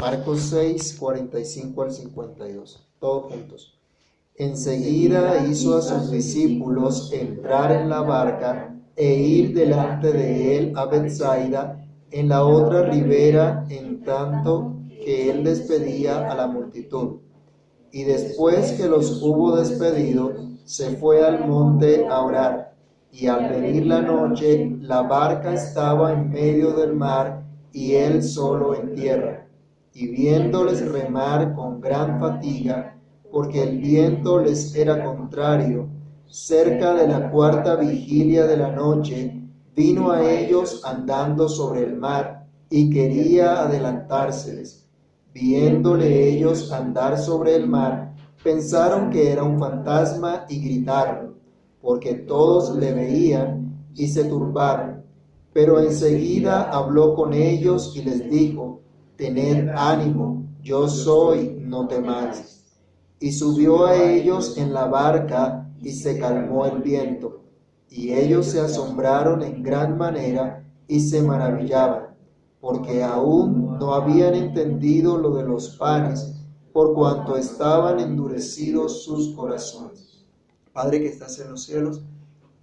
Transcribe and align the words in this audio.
Marcos 0.00 0.40
6, 0.48 0.96
45 0.98 1.82
al 1.82 1.92
52. 1.92 2.88
Todos 2.98 3.30
juntos. 3.30 3.78
Enseguida 4.34 5.46
hizo 5.46 5.76
a 5.76 5.82
sus 5.82 6.10
discípulos 6.10 7.12
entrar 7.12 7.70
en 7.70 7.90
la 7.90 8.00
barca 8.00 8.74
e 8.96 9.12
ir 9.12 9.52
delante 9.52 10.10
de 10.10 10.56
él 10.56 10.72
a 10.74 10.86
Bethsaida 10.86 11.86
en 12.10 12.30
la 12.30 12.46
otra 12.46 12.84
ribera, 12.84 13.66
en 13.68 14.02
tanto 14.02 14.74
que 14.88 15.30
él 15.30 15.44
despedía 15.44 16.30
a 16.30 16.34
la 16.34 16.46
multitud. 16.46 17.18
Y 17.92 18.04
después 18.04 18.72
que 18.72 18.88
los 18.88 19.22
hubo 19.22 19.54
despedido, 19.56 20.32
se 20.64 20.96
fue 20.96 21.22
al 21.22 21.46
monte 21.46 22.06
a 22.08 22.22
orar. 22.22 22.74
Y 23.12 23.26
al 23.26 23.50
venir 23.50 23.86
la 23.86 24.00
noche, 24.00 24.78
la 24.80 25.02
barca 25.02 25.52
estaba 25.52 26.14
en 26.14 26.30
medio 26.30 26.72
del 26.72 26.94
mar 26.94 27.44
y 27.70 27.92
él 27.96 28.22
solo 28.22 28.74
en 28.74 28.94
tierra. 28.94 29.49
Y 29.92 30.08
viéndoles 30.08 30.88
remar 30.90 31.54
con 31.54 31.80
gran 31.80 32.20
fatiga, 32.20 32.96
porque 33.30 33.62
el 33.62 33.78
viento 33.78 34.40
les 34.40 34.74
era 34.74 35.04
contrario, 35.04 35.88
cerca 36.26 36.94
de 36.94 37.08
la 37.08 37.30
cuarta 37.30 37.76
vigilia 37.76 38.46
de 38.46 38.56
la 38.56 38.70
noche, 38.70 39.40
vino 39.74 40.10
a 40.12 40.22
ellos 40.22 40.82
andando 40.84 41.48
sobre 41.48 41.84
el 41.84 41.96
mar 41.96 42.46
y 42.68 42.88
quería 42.90 43.62
adelantárseles. 43.62 44.88
Viéndole 45.32 46.28
ellos 46.28 46.72
andar 46.72 47.18
sobre 47.18 47.56
el 47.56 47.66
mar, 47.66 48.14
pensaron 48.42 49.10
que 49.10 49.30
era 49.30 49.42
un 49.42 49.58
fantasma 49.58 50.44
y 50.48 50.60
gritaron, 50.60 51.34
porque 51.80 52.14
todos 52.14 52.76
le 52.76 52.92
veían 52.92 53.86
y 53.94 54.08
se 54.08 54.24
turbaron. 54.24 55.02
Pero 55.52 55.80
enseguida 55.80 56.70
habló 56.70 57.14
con 57.14 57.32
ellos 57.32 57.94
y 57.96 58.02
les 58.02 58.30
dijo, 58.30 58.80
tened 59.20 59.68
ánimo, 59.68 60.46
yo 60.62 60.88
soy, 60.88 61.60
no 61.60 61.86
temáis. 61.86 62.64
Y 63.20 63.32
subió 63.32 63.84
a 63.84 63.94
ellos 63.94 64.56
en 64.56 64.72
la 64.72 64.86
barca 64.86 65.70
y 65.80 65.92
se 65.92 66.18
calmó 66.18 66.64
el 66.64 66.80
viento. 66.80 67.42
Y 67.90 68.12
ellos 68.12 68.46
se 68.46 68.60
asombraron 68.60 69.42
en 69.42 69.62
gran 69.62 69.98
manera 69.98 70.64
y 70.88 71.00
se 71.00 71.22
maravillaban, 71.22 72.14
porque 72.60 73.02
aún 73.02 73.78
no 73.78 73.94
habían 73.94 74.34
entendido 74.34 75.18
lo 75.18 75.36
de 75.36 75.44
los 75.44 75.76
panes, 75.76 76.34
por 76.72 76.94
cuanto 76.94 77.36
estaban 77.36 78.00
endurecidos 78.00 79.04
sus 79.04 79.34
corazones. 79.34 80.24
Padre 80.72 81.00
que 81.00 81.08
estás 81.08 81.38
en 81.40 81.50
los 81.50 81.64
cielos, 81.64 82.02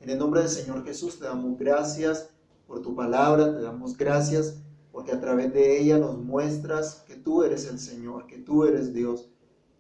en 0.02 0.09
el 0.09 0.17
nombre 0.17 0.42
del 0.42 0.49
Señor 0.49 0.83
Jesús 0.86 1.19
te 1.19 1.25
damos 1.25 1.58
gracias 1.58 2.30
por 2.66 2.81
tu 2.81 2.95
palabra, 2.95 3.53
te 3.55 3.61
damos 3.61 3.95
gracias 3.95 4.61
porque 4.97 5.11
a 5.11 5.19
través 5.19 5.53
de 5.53 5.79
ella 5.79 5.99
nos 5.99 6.17
muestras 6.17 7.03
que 7.05 7.15
tú 7.15 7.43
eres 7.43 7.69
el 7.69 7.77
Señor, 7.77 8.25
que 8.25 8.39
tú 8.39 8.63
eres 8.63 8.95
Dios, 8.95 9.29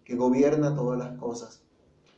que 0.03 0.15
gobierna 0.15 0.75
todas 0.75 0.99
las 0.99 1.17
cosas. 1.17 1.63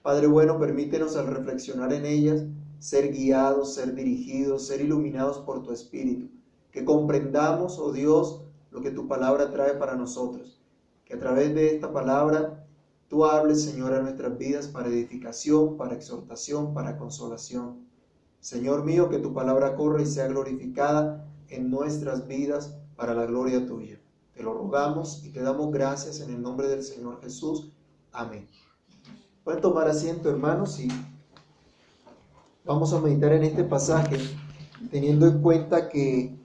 Padre 0.02 0.28
bueno, 0.28 0.60
permítenos 0.60 1.16
al 1.16 1.28
reflexionar 1.28 1.94
en 1.94 2.06
ellas 2.06 2.44
ser 2.80 3.14
guiados, 3.14 3.76
ser 3.76 3.96
dirigidos, 3.96 4.68
ser 4.68 4.82
iluminados 4.82 5.38
por 5.38 5.64
tu 5.64 5.72
Espíritu. 5.72 6.28
Que 6.72 6.84
comprendamos, 6.84 7.80
oh 7.80 7.94
Dios, 7.94 8.42
lo 8.70 8.82
que 8.82 8.92
tu 8.92 9.08
palabra 9.08 9.50
trae 9.50 9.76
para 9.76 9.96
nosotros. 9.96 10.60
Que 11.06 11.14
a 11.14 11.20
través 11.20 11.56
de 11.56 11.74
esta 11.74 11.94
palabra 11.94 12.68
tú 13.08 13.24
hables, 13.24 13.64
Señor, 13.64 13.94
a 13.94 14.02
nuestras 14.02 14.38
vidas 14.38 14.68
para 14.68 14.90
edificación, 14.90 15.78
para 15.78 15.96
exhortación, 15.96 16.74
para 16.74 16.98
consolación. 16.98 17.78
Señor 18.42 18.84
mío, 18.84 19.08
que 19.08 19.20
tu 19.20 19.34
palabra 19.34 19.78
corra 19.78 20.02
y 20.02 20.06
sea 20.06 20.28
glorificada 20.28 21.26
en 21.48 21.72
nuestras 21.72 22.28
vidas 22.28 22.76
para 23.00 23.14
la 23.14 23.26
gloria 23.26 23.66
tuya. 23.66 23.98
Te 24.36 24.44
lo 24.44 24.54
rogamos 24.54 25.24
y 25.24 25.30
te 25.30 25.42
damos 25.42 25.72
gracias 25.72 26.20
en 26.20 26.32
el 26.32 26.42
nombre 26.42 26.68
del 26.68 26.84
Señor 26.84 27.22
Jesús. 27.22 27.72
Amén. 28.12 28.46
Pueden 29.46 29.62
tomar 29.62 29.88
asiento, 29.88 30.30
hermanos, 30.30 30.78
y 30.82 30.90
vamos 32.66 32.92
a 32.92 33.00
meditar 33.00 33.32
en 33.32 33.44
este 33.44 33.64
pasaje, 33.64 34.18
teniendo 34.92 35.28
en 35.28 35.42
cuenta 35.42 35.88
que 35.88 36.36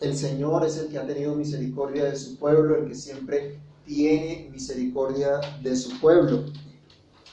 el 0.00 0.16
Señor 0.16 0.64
es 0.64 0.78
el 0.78 0.88
que 0.88 0.98
ha 0.98 1.06
tenido 1.06 1.34
misericordia 1.34 2.04
de 2.04 2.14
su 2.14 2.38
pueblo, 2.38 2.76
el 2.76 2.86
que 2.86 2.94
siempre 2.94 3.58
tiene 3.84 4.50
misericordia 4.52 5.40
de 5.64 5.74
su 5.74 5.98
pueblo. 6.00 6.44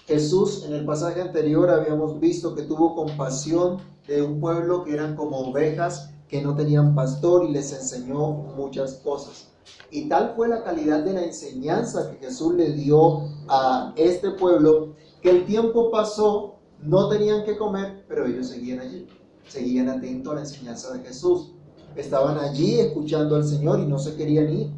Jesús 0.08 0.64
en 0.66 0.74
el 0.74 0.86
pasaje 0.86 1.22
anterior 1.22 1.70
habíamos 1.70 2.20
visto 2.20 2.56
que 2.56 2.64
tuvo 2.64 2.96
compasión 2.96 3.78
de 4.08 4.24
un 4.24 4.42
pueblo 4.42 4.84
que 4.84 4.94
eran 4.94 5.16
como 5.16 5.38
ovejas 5.38 6.11
que 6.32 6.42
no 6.42 6.56
tenían 6.56 6.96
pastor 6.96 7.46
y 7.48 7.52
les 7.52 7.74
enseñó 7.74 8.32
muchas 8.32 8.94
cosas. 9.04 9.50
Y 9.92 10.08
tal 10.08 10.34
fue 10.36 10.48
la 10.48 10.64
calidad 10.64 11.04
de 11.04 11.14
la 11.14 11.26
enseñanza 11.26 12.10
que 12.10 12.26
Jesús 12.26 12.56
le 12.56 12.72
dio 12.72 13.28
a 13.50 13.94
este 13.98 14.32
pueblo 14.32 14.96
que 15.22 15.30
el 15.30 15.46
tiempo 15.46 15.92
pasó, 15.92 16.56
no 16.82 17.10
tenían 17.10 17.44
que 17.44 17.58
comer, 17.58 18.06
pero 18.08 18.26
ellos 18.26 18.48
seguían 18.48 18.80
allí, 18.80 19.08
seguían 19.48 19.90
atentos 19.90 20.32
a 20.32 20.36
la 20.36 20.42
enseñanza 20.42 20.94
de 20.94 21.04
Jesús. 21.04 21.52
Estaban 21.96 22.40
allí 22.40 22.80
escuchando 22.80 23.36
al 23.36 23.46
Señor 23.46 23.82
y 23.82 23.86
no 23.86 24.00
se 24.00 24.16
querían 24.16 24.50
ir. 24.50 24.72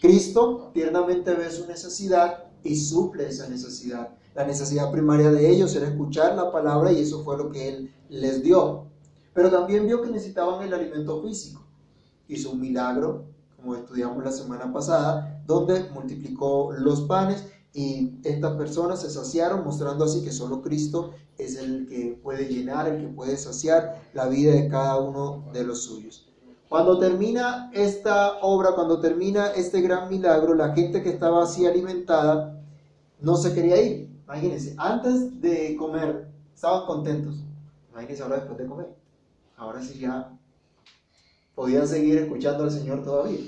Cristo 0.00 0.70
tiernamente 0.72 1.34
ve 1.34 1.50
su 1.50 1.66
necesidad 1.66 2.44
y 2.62 2.76
suple 2.76 3.26
esa 3.26 3.48
necesidad. 3.48 4.10
La 4.34 4.46
necesidad 4.46 4.92
primaria 4.92 5.30
de 5.30 5.50
ellos 5.50 5.74
era 5.74 5.88
escuchar 5.88 6.36
la 6.36 6.52
palabra 6.52 6.92
y 6.92 7.00
eso 7.00 7.24
fue 7.24 7.36
lo 7.36 7.50
que 7.50 7.68
Él 7.68 7.94
les 8.08 8.42
dio. 8.42 8.93
Pero 9.34 9.50
también 9.50 9.86
vio 9.86 10.00
que 10.00 10.10
necesitaban 10.10 10.62
el 10.62 10.72
alimento 10.72 11.22
físico. 11.22 11.62
Hizo 12.28 12.52
un 12.52 12.60
milagro, 12.60 13.26
como 13.56 13.74
estudiamos 13.74 14.24
la 14.24 14.32
semana 14.32 14.72
pasada, 14.72 15.42
donde 15.46 15.90
multiplicó 15.90 16.72
los 16.72 17.02
panes 17.02 17.44
y 17.72 18.20
estas 18.22 18.52
personas 18.52 19.02
se 19.02 19.10
saciaron, 19.10 19.64
mostrando 19.64 20.04
así 20.04 20.22
que 20.22 20.30
solo 20.30 20.62
Cristo 20.62 21.10
es 21.36 21.56
el 21.56 21.86
que 21.86 22.18
puede 22.22 22.46
llenar, 22.46 22.86
el 22.88 23.00
que 23.00 23.08
puede 23.08 23.36
saciar 23.36 24.00
la 24.14 24.28
vida 24.28 24.52
de 24.52 24.68
cada 24.68 25.00
uno 25.00 25.44
de 25.52 25.64
los 25.64 25.82
suyos. 25.82 26.30
Cuando 26.68 26.98
termina 26.98 27.70
esta 27.74 28.38
obra, 28.40 28.74
cuando 28.74 29.00
termina 29.00 29.48
este 29.48 29.80
gran 29.80 30.08
milagro, 30.08 30.54
la 30.54 30.72
gente 30.74 31.02
que 31.02 31.10
estaba 31.10 31.42
así 31.42 31.66
alimentada 31.66 32.60
no 33.20 33.36
se 33.36 33.52
quería 33.52 33.80
ir. 33.82 34.10
Imagínense, 34.24 34.74
antes 34.78 35.40
de 35.40 35.76
comer 35.76 36.28
estaban 36.54 36.86
contentos. 36.86 37.36
Imagínense 37.90 38.22
ahora 38.22 38.36
después 38.36 38.58
de 38.58 38.66
comer. 38.66 39.03
Ahora 39.56 39.82
sí 39.82 39.98
ya 39.98 40.36
podían 41.54 41.86
seguir 41.86 42.18
escuchando 42.18 42.64
al 42.64 42.70
Señor 42.70 43.02
todavía. 43.02 43.40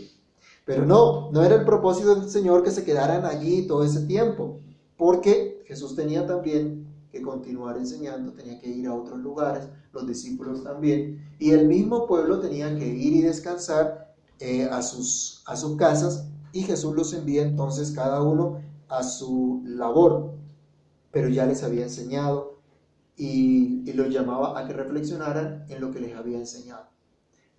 Pero 0.64 0.84
no, 0.84 1.30
no 1.30 1.44
era 1.44 1.56
el 1.56 1.64
propósito 1.64 2.16
del 2.16 2.28
Señor 2.28 2.62
que 2.62 2.70
se 2.70 2.84
quedaran 2.84 3.24
allí 3.24 3.66
todo 3.66 3.84
ese 3.84 4.00
tiempo, 4.06 4.60
porque 4.96 5.62
Jesús 5.66 5.94
tenía 5.94 6.26
también 6.26 6.86
que 7.12 7.22
continuar 7.22 7.76
enseñando, 7.76 8.32
tenía 8.32 8.58
que 8.58 8.68
ir 8.68 8.86
a 8.88 8.94
otros 8.94 9.20
lugares, 9.20 9.68
los 9.92 10.06
discípulos 10.06 10.64
también, 10.64 11.24
y 11.38 11.50
el 11.52 11.68
mismo 11.68 12.06
pueblo 12.06 12.40
tenía 12.40 12.76
que 12.76 12.86
ir 12.86 13.14
y 13.14 13.22
descansar 13.22 14.14
eh, 14.40 14.64
a, 14.64 14.82
sus, 14.82 15.42
a 15.46 15.56
sus 15.56 15.76
casas, 15.76 16.26
y 16.52 16.62
Jesús 16.62 16.94
los 16.94 17.12
envía 17.12 17.42
entonces 17.42 17.92
cada 17.92 18.22
uno 18.22 18.60
a 18.88 19.02
su 19.02 19.62
labor, 19.66 20.32
pero 21.12 21.28
ya 21.28 21.46
les 21.46 21.62
había 21.62 21.84
enseñado 21.84 22.55
y, 23.16 23.88
y 23.88 23.92
los 23.94 24.08
llamaba 24.08 24.58
a 24.58 24.66
que 24.66 24.72
reflexionaran 24.72 25.64
en 25.68 25.80
lo 25.80 25.90
que 25.90 26.00
les 26.00 26.14
había 26.16 26.38
enseñado. 26.38 26.86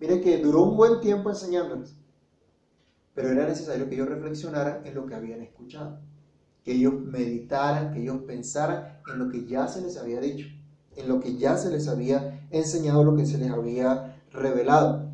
Mire 0.00 0.20
que 0.20 0.38
duró 0.38 0.62
un 0.62 0.76
buen 0.76 1.00
tiempo 1.00 1.30
enseñándoles 1.30 1.96
pero 3.18 3.32
era 3.32 3.48
necesario 3.48 3.88
que 3.88 3.96
ellos 3.96 4.08
reflexionaran 4.08 4.86
en 4.86 4.94
lo 4.94 5.04
que 5.04 5.16
habían 5.16 5.42
escuchado, 5.42 5.98
que 6.62 6.74
ellos 6.74 6.94
meditaran, 7.00 7.92
que 7.92 8.00
ellos 8.00 8.18
pensaran 8.24 9.00
en 9.12 9.18
lo 9.18 9.28
que 9.28 9.44
ya 9.44 9.66
se 9.66 9.82
les 9.82 9.96
había 9.96 10.20
dicho, 10.20 10.46
en 10.94 11.08
lo 11.08 11.18
que 11.18 11.36
ya 11.36 11.56
se 11.56 11.68
les 11.68 11.88
había 11.88 12.46
enseñado, 12.52 13.02
lo 13.02 13.16
que 13.16 13.26
se 13.26 13.38
les 13.38 13.50
había 13.50 14.22
revelado, 14.30 15.10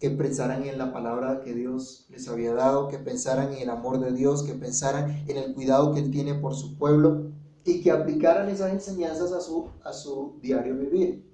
que 0.00 0.08
pensaran 0.08 0.64
en 0.64 0.78
la 0.78 0.94
palabra 0.94 1.42
que 1.42 1.52
Dios 1.52 2.06
les 2.08 2.26
había 2.26 2.54
dado, 2.54 2.88
que 2.88 2.96
pensaran 2.96 3.52
en 3.52 3.58
el 3.58 3.68
amor 3.68 4.00
de 4.00 4.12
Dios, 4.12 4.42
que 4.42 4.54
pensaran 4.54 5.24
en 5.28 5.36
el 5.36 5.52
cuidado 5.52 5.92
que 5.92 6.00
Él 6.00 6.10
tiene 6.10 6.36
por 6.36 6.54
su 6.54 6.78
pueblo 6.78 7.32
y 7.66 7.82
que 7.82 7.90
aplicaran 7.90 8.48
esas 8.48 8.72
enseñanzas 8.72 9.32
a 9.32 9.40
su, 9.40 9.68
a 9.82 9.92
su 9.92 10.38
diario 10.40 10.76
vivir, 10.76 11.26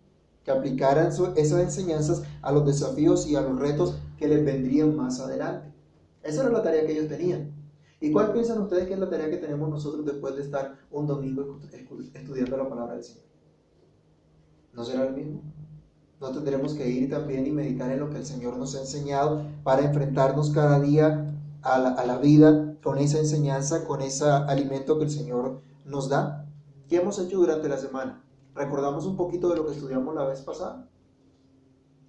que 0.42 0.50
aplicaran 0.50 1.08
esas 1.08 1.60
enseñanzas 1.60 2.22
a 2.40 2.50
los 2.50 2.64
desafíos 2.64 3.26
y 3.26 3.36
a 3.36 3.42
los 3.42 3.58
retos 3.58 3.98
que 4.16 4.26
les 4.26 4.42
vendrían 4.42 4.96
más 4.96 5.20
adelante. 5.20 5.70
Esa 6.22 6.40
era 6.42 6.50
la 6.50 6.62
tarea 6.62 6.86
que 6.86 6.92
ellos 6.92 7.08
tenían. 7.08 7.52
¿Y 8.00 8.10
cuál 8.10 8.32
piensan 8.32 8.62
ustedes 8.62 8.86
que 8.86 8.94
es 8.94 8.98
la 8.98 9.10
tarea 9.10 9.30
que 9.30 9.36
tenemos 9.36 9.68
nosotros 9.68 10.06
después 10.06 10.34
de 10.34 10.42
estar 10.42 10.76
un 10.90 11.06
domingo 11.06 11.60
estudiando 12.14 12.56
la 12.56 12.68
palabra 12.68 12.94
del 12.94 13.04
Señor? 13.04 13.24
¿No 14.72 14.84
será 14.84 15.06
el 15.06 15.14
mismo? 15.14 15.42
¿No 16.18 16.30
tendremos 16.32 16.72
que 16.72 16.88
ir 16.88 17.10
también 17.10 17.46
y 17.46 17.50
meditar 17.50 17.92
en 17.92 18.00
lo 18.00 18.08
que 18.08 18.16
el 18.16 18.24
Señor 18.26 18.56
nos 18.56 18.74
ha 18.74 18.80
enseñado 18.80 19.44
para 19.62 19.82
enfrentarnos 19.82 20.50
cada 20.50 20.80
día 20.80 21.36
a 21.60 21.78
la, 21.78 21.90
a 21.90 22.06
la 22.06 22.16
vida 22.16 22.74
con 22.82 22.98
esa 22.98 23.18
enseñanza, 23.18 23.84
con 23.84 24.00
ese 24.00 24.24
alimento 24.24 24.98
que 24.98 25.04
el 25.04 25.10
Señor 25.10 25.60
nos 25.84 26.08
da? 26.08 26.46
¿Qué 26.88 26.96
hemos 26.96 27.18
hecho 27.18 27.38
durante 27.38 27.68
la 27.68 27.78
semana? 27.78 28.24
¿Recordamos 28.54 29.06
un 29.06 29.16
poquito 29.16 29.48
de 29.48 29.56
lo 29.56 29.66
que 29.66 29.72
estudiamos 29.72 30.14
la 30.14 30.24
vez 30.24 30.40
pasada? 30.42 30.88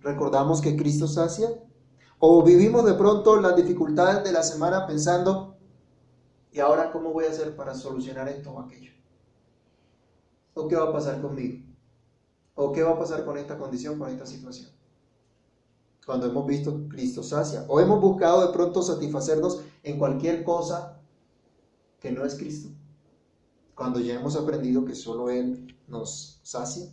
¿Recordamos 0.02 0.62
que 0.62 0.76
Cristo 0.76 1.08
sacia? 1.08 1.50
O 2.20 2.44
vivimos 2.44 2.86
de 2.86 2.94
pronto 2.94 3.40
las 3.40 3.56
dificultades 3.56 4.24
de 4.24 4.32
la 4.32 4.44
semana 4.44 4.86
pensando, 4.86 5.58
¿y 6.52 6.60
ahora 6.60 6.92
cómo 6.92 7.12
voy 7.14 7.26
a 7.26 7.30
hacer 7.30 7.56
para 7.56 7.74
solucionar 7.74 8.28
esto 8.28 8.52
o 8.52 8.60
aquello? 8.60 8.92
¿O 10.54 10.68
qué 10.68 10.76
va 10.76 10.90
a 10.90 10.94
pasar 10.94 11.22
conmigo? 11.22 11.66
¿O 12.56 12.72
qué 12.72 12.84
va 12.84 12.92
a 12.92 13.00
pasar 13.00 13.26
con 13.26 13.38
esta 13.38 13.58
condición, 13.58 13.98
con 13.98 14.10
esta 14.10 14.26
situación? 14.26 14.70
Cuando 16.06 16.28
hemos 16.28 16.46
visto 16.46 16.88
Cristo 16.90 17.24
sacia. 17.24 17.66
O 17.68 17.80
hemos 17.80 18.00
buscado 18.02 18.46
de 18.46 18.54
pronto 18.54 18.82
satisfacernos 18.82 19.62
en 19.84 19.98
cualquier 19.98 20.44
cosa 20.44 21.00
que 22.00 22.12
no 22.12 22.26
es 22.26 22.36
Cristo. 22.36 22.70
Cuando 23.76 24.00
ya 24.00 24.16
hemos 24.16 24.36
aprendido 24.36 24.86
que 24.86 24.96
solo 24.96 25.30
Él 25.30 25.76
nos 25.88 26.40
sacia. 26.44 26.92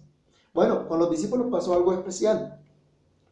Bueno, 0.53 0.89
con 0.89 0.99
los 0.99 1.11
discípulos 1.11 1.47
pasó 1.51 1.75
algo 1.75 1.93
especial. 1.93 2.61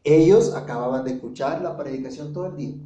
Ellos 0.04 0.54
acababan 0.54 1.04
de 1.04 1.12
escuchar 1.12 1.60
la 1.62 1.76
predicación 1.76 2.32
todo 2.32 2.46
el 2.46 2.56
día. 2.56 2.76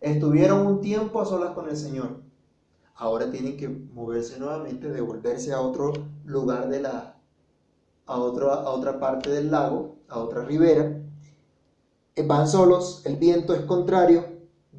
Estuvieron 0.00 0.66
un 0.66 0.80
tiempo 0.80 1.20
a 1.20 1.26
solas 1.26 1.52
con 1.52 1.68
el 1.68 1.76
Señor. 1.76 2.20
Ahora 2.94 3.30
tienen 3.30 3.56
que 3.56 3.68
moverse 3.68 4.38
nuevamente, 4.38 4.90
devolverse 4.90 5.52
a 5.52 5.60
otro 5.60 5.92
lugar 6.24 6.68
de 6.68 6.80
la, 6.80 7.16
a, 8.06 8.18
otro, 8.18 8.52
a 8.52 8.70
otra 8.70 8.98
parte 9.00 9.30
del 9.30 9.50
lago, 9.50 9.96
a 10.08 10.18
otra 10.18 10.44
ribera. 10.44 11.00
Eh, 12.14 12.26
van 12.26 12.46
solos, 12.46 13.02
el 13.06 13.16
viento 13.16 13.54
es 13.54 13.62
contrario, 13.62 14.24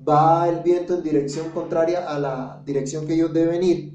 va 0.07 0.47
el 0.47 0.62
viento 0.62 0.94
en 0.95 1.03
dirección 1.03 1.50
contraria 1.50 2.07
a 2.07 2.19
la 2.19 2.62
dirección 2.65 3.07
que 3.07 3.15
ellos 3.15 3.33
deben 3.33 3.63
ir. 3.63 3.94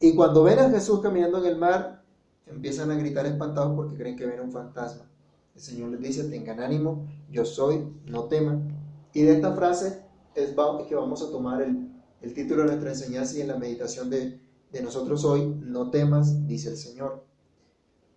Y 0.00 0.14
cuando 0.14 0.44
ven 0.44 0.58
a 0.60 0.70
Jesús 0.70 1.00
caminando 1.00 1.38
en 1.38 1.46
el 1.46 1.56
mar, 1.56 2.04
empiezan 2.46 2.90
a 2.90 2.96
gritar 2.96 3.26
espantados 3.26 3.74
porque 3.74 3.96
creen 3.96 4.16
que 4.16 4.26
ven 4.26 4.40
un 4.40 4.52
fantasma. 4.52 5.10
El 5.54 5.60
Señor 5.60 5.90
les 5.90 6.00
dice, 6.00 6.24
tengan 6.24 6.60
ánimo, 6.60 7.06
yo 7.30 7.44
soy, 7.44 7.92
no 8.06 8.24
teman. 8.24 8.68
Y 9.12 9.22
de 9.22 9.32
esta 9.34 9.54
frase 9.54 10.04
es 10.34 10.54
que 10.88 10.94
vamos 10.94 11.22
a 11.22 11.30
tomar 11.30 11.62
el, 11.62 12.34
título 12.34 12.62
de 12.62 12.68
nuestra 12.68 12.90
enseñanza 12.90 13.36
y 13.36 13.40
en 13.40 13.48
la 13.48 13.56
meditación 13.56 14.08
de, 14.08 14.40
de 14.70 14.82
nosotros 14.82 15.24
hoy, 15.24 15.48
no 15.60 15.90
temas, 15.90 16.46
dice 16.46 16.68
el 16.68 16.76
Señor. 16.76 17.24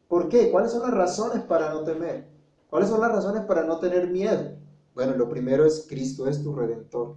¿Por 0.07 0.29
qué? 0.29 0.51
¿Cuáles 0.51 0.71
son 0.71 0.83
las 0.83 0.91
razones 0.91 1.43
para 1.43 1.73
no 1.73 1.83
temer? 1.83 2.27
¿Cuáles 2.69 2.89
son 2.89 3.01
las 3.01 3.11
razones 3.11 3.43
para 3.45 3.63
no 3.63 3.79
tener 3.79 4.11
miedo? 4.11 4.51
Bueno, 4.93 5.15
lo 5.15 5.29
primero 5.29 5.65
es 5.65 5.87
Cristo 5.89 6.27
es 6.27 6.43
tu 6.43 6.53
redentor. 6.53 7.15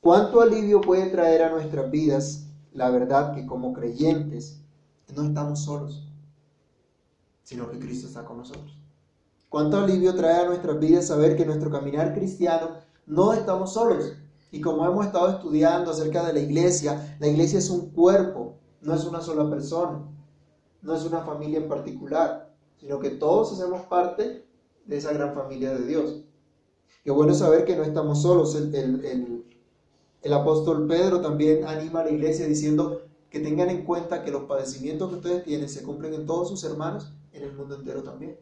¿Cuánto 0.00 0.42
alivio 0.42 0.80
puede 0.80 1.08
traer 1.10 1.42
a 1.42 1.50
nuestras 1.50 1.90
vidas 1.90 2.43
la 2.74 2.90
verdad 2.90 3.34
que 3.34 3.46
como 3.46 3.72
creyentes 3.72 4.60
no 5.14 5.24
estamos 5.24 5.60
solos, 5.60 6.06
sino 7.42 7.70
que 7.70 7.78
Cristo 7.78 8.06
está 8.06 8.24
con 8.24 8.38
nosotros? 8.38 8.76
Cuánto 9.48 9.78
alivio 9.78 10.14
trae 10.14 10.40
a 10.40 10.46
nuestras 10.46 10.78
vidas 10.80 11.06
saber 11.06 11.36
que 11.36 11.46
nuestro 11.46 11.70
caminar 11.70 12.12
cristiano 12.12 12.70
no 13.06 13.32
estamos 13.32 13.72
solos. 13.72 14.12
Y 14.50 14.60
como 14.60 14.84
hemos 14.86 15.06
estado 15.06 15.30
estudiando 15.30 15.90
acerca 15.90 16.24
de 16.26 16.32
la 16.32 16.40
iglesia, 16.40 17.16
la 17.18 17.26
iglesia 17.26 17.58
es 17.58 17.70
un 17.70 17.90
cuerpo, 17.90 18.56
no 18.80 18.94
es 18.94 19.04
una 19.04 19.20
sola 19.20 19.48
persona, 19.48 20.02
no 20.82 20.94
es 20.94 21.04
una 21.04 21.22
familia 21.22 21.58
en 21.58 21.68
particular, 21.68 22.52
sino 22.76 23.00
que 23.00 23.10
todos 23.10 23.52
hacemos 23.52 23.82
parte 23.82 24.44
de 24.86 24.96
esa 24.96 25.12
gran 25.12 25.34
familia 25.34 25.72
de 25.72 25.86
Dios. 25.86 26.24
Qué 27.02 27.10
bueno 27.10 27.34
saber 27.34 27.64
que 27.64 27.76
no 27.76 27.82
estamos 27.82 28.22
solos. 28.22 28.54
El, 28.54 29.33
apóstol 30.32 30.86
Pedro 30.86 31.20
también 31.20 31.66
anima 31.66 32.00
a 32.00 32.04
la 32.04 32.10
iglesia 32.10 32.46
diciendo 32.46 33.02
que 33.28 33.40
tengan 33.40 33.68
en 33.68 33.84
cuenta 33.84 34.22
que 34.22 34.30
los 34.30 34.44
padecimientos 34.44 35.10
que 35.10 35.16
ustedes 35.16 35.44
tienen 35.44 35.68
se 35.68 35.82
cumplen 35.82 36.14
en 36.14 36.24
todos 36.24 36.48
sus 36.48 36.64
hermanos, 36.64 37.12
en 37.32 37.42
el 37.42 37.52
mundo 37.52 37.74
entero 37.74 38.02
también. 38.02 38.38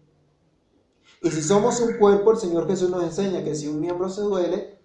Y 1.22 1.30
si 1.30 1.42
somos 1.42 1.80
un 1.80 1.98
cuerpo, 1.98 2.32
el 2.32 2.38
Señor 2.38 2.66
Jesús 2.66 2.90
nos 2.90 3.02
enseña 3.02 3.42
que 3.42 3.54
si 3.54 3.68
un 3.68 3.80
miembro 3.80 4.08
se 4.08 4.20
duele, 4.22 4.78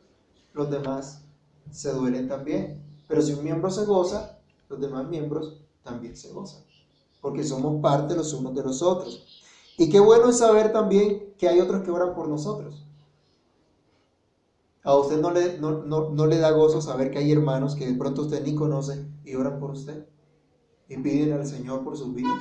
los 0.54 0.70
demás 0.70 1.24
se 1.72 1.92
duelen 1.92 2.28
también. 2.28 2.84
Pero 3.08 3.22
si 3.22 3.34
un 3.34 3.44
miembro 3.44 3.70
se 3.70 3.86
goza, 3.86 4.40
los 4.70 4.80
demás 4.80 5.08
miembros 5.08 5.62
también 5.84 6.16
se 6.16 6.32
gozan. 6.32 6.64
Porque 7.22 7.44
somos 7.44 7.82
parte 7.82 8.16
los 8.16 8.34
unos 8.34 8.56
de 8.56 8.64
los 8.64 8.82
otros. 8.82 9.44
Y 9.78 9.90
qué 9.90 10.00
bueno 10.00 10.30
es 10.30 10.38
saber 10.40 10.74
también 10.74 11.34
que 11.38 11.48
hay 11.48 11.60
otros 11.60 11.84
que 11.84 11.92
oran 11.92 12.16
por 12.16 12.28
nosotros. 12.28 12.87
A 14.88 14.96
usted 14.96 15.20
no 15.20 15.32
le, 15.32 15.60
no, 15.60 15.84
no 15.84 16.26
le 16.28 16.38
da 16.38 16.52
gozo 16.52 16.82
saber 16.82 17.12
que 17.12 17.18
hay 17.18 17.30
hermanos 17.30 17.76
que 17.76 17.86
de 17.86 17.98
pronto 17.98 18.22
usted 18.22 18.42
ni 18.42 18.56
conoce 18.56 19.06
y 19.26 19.36
oran 19.36 19.60
por 19.60 19.72
usted. 19.72 20.08
Y 20.88 20.96
piden 20.96 21.34
al 21.34 21.46
Señor 21.46 21.84
por 21.84 21.98
sus 21.98 22.16
vidas. 22.16 22.40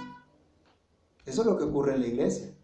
Eso 1.25 1.41
es 1.41 1.47
lo 1.49 1.59
que 1.59 1.65
ocurre 1.65 1.97
en 1.97 2.03
la 2.03 2.07
iglesia. 2.07 2.57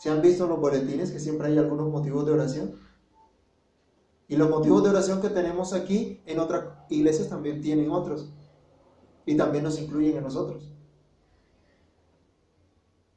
¿Se 0.00 0.10
han 0.10 0.20
visto 0.20 0.42
en 0.42 0.50
los 0.50 0.58
boletines 0.58 1.12
que 1.12 1.20
siempre 1.20 1.46
hay 1.46 1.58
algunos 1.58 1.88
motivos 1.90 2.26
de 2.26 2.32
oración? 2.32 2.74
Y 4.26 4.34
los 4.34 4.50
motivos 4.50 4.82
de 4.82 4.90
oración 4.90 5.20
que 5.20 5.28
tenemos 5.28 5.74
aquí 5.74 6.20
en 6.26 6.40
otras 6.40 6.64
iglesias 6.88 7.28
también 7.28 7.60
tienen 7.62 7.92
otros. 7.92 8.32
Y 9.26 9.36
también 9.36 9.62
nos 9.62 9.78
incluyen 9.78 10.18
a 10.18 10.22
nosotros. 10.22 10.72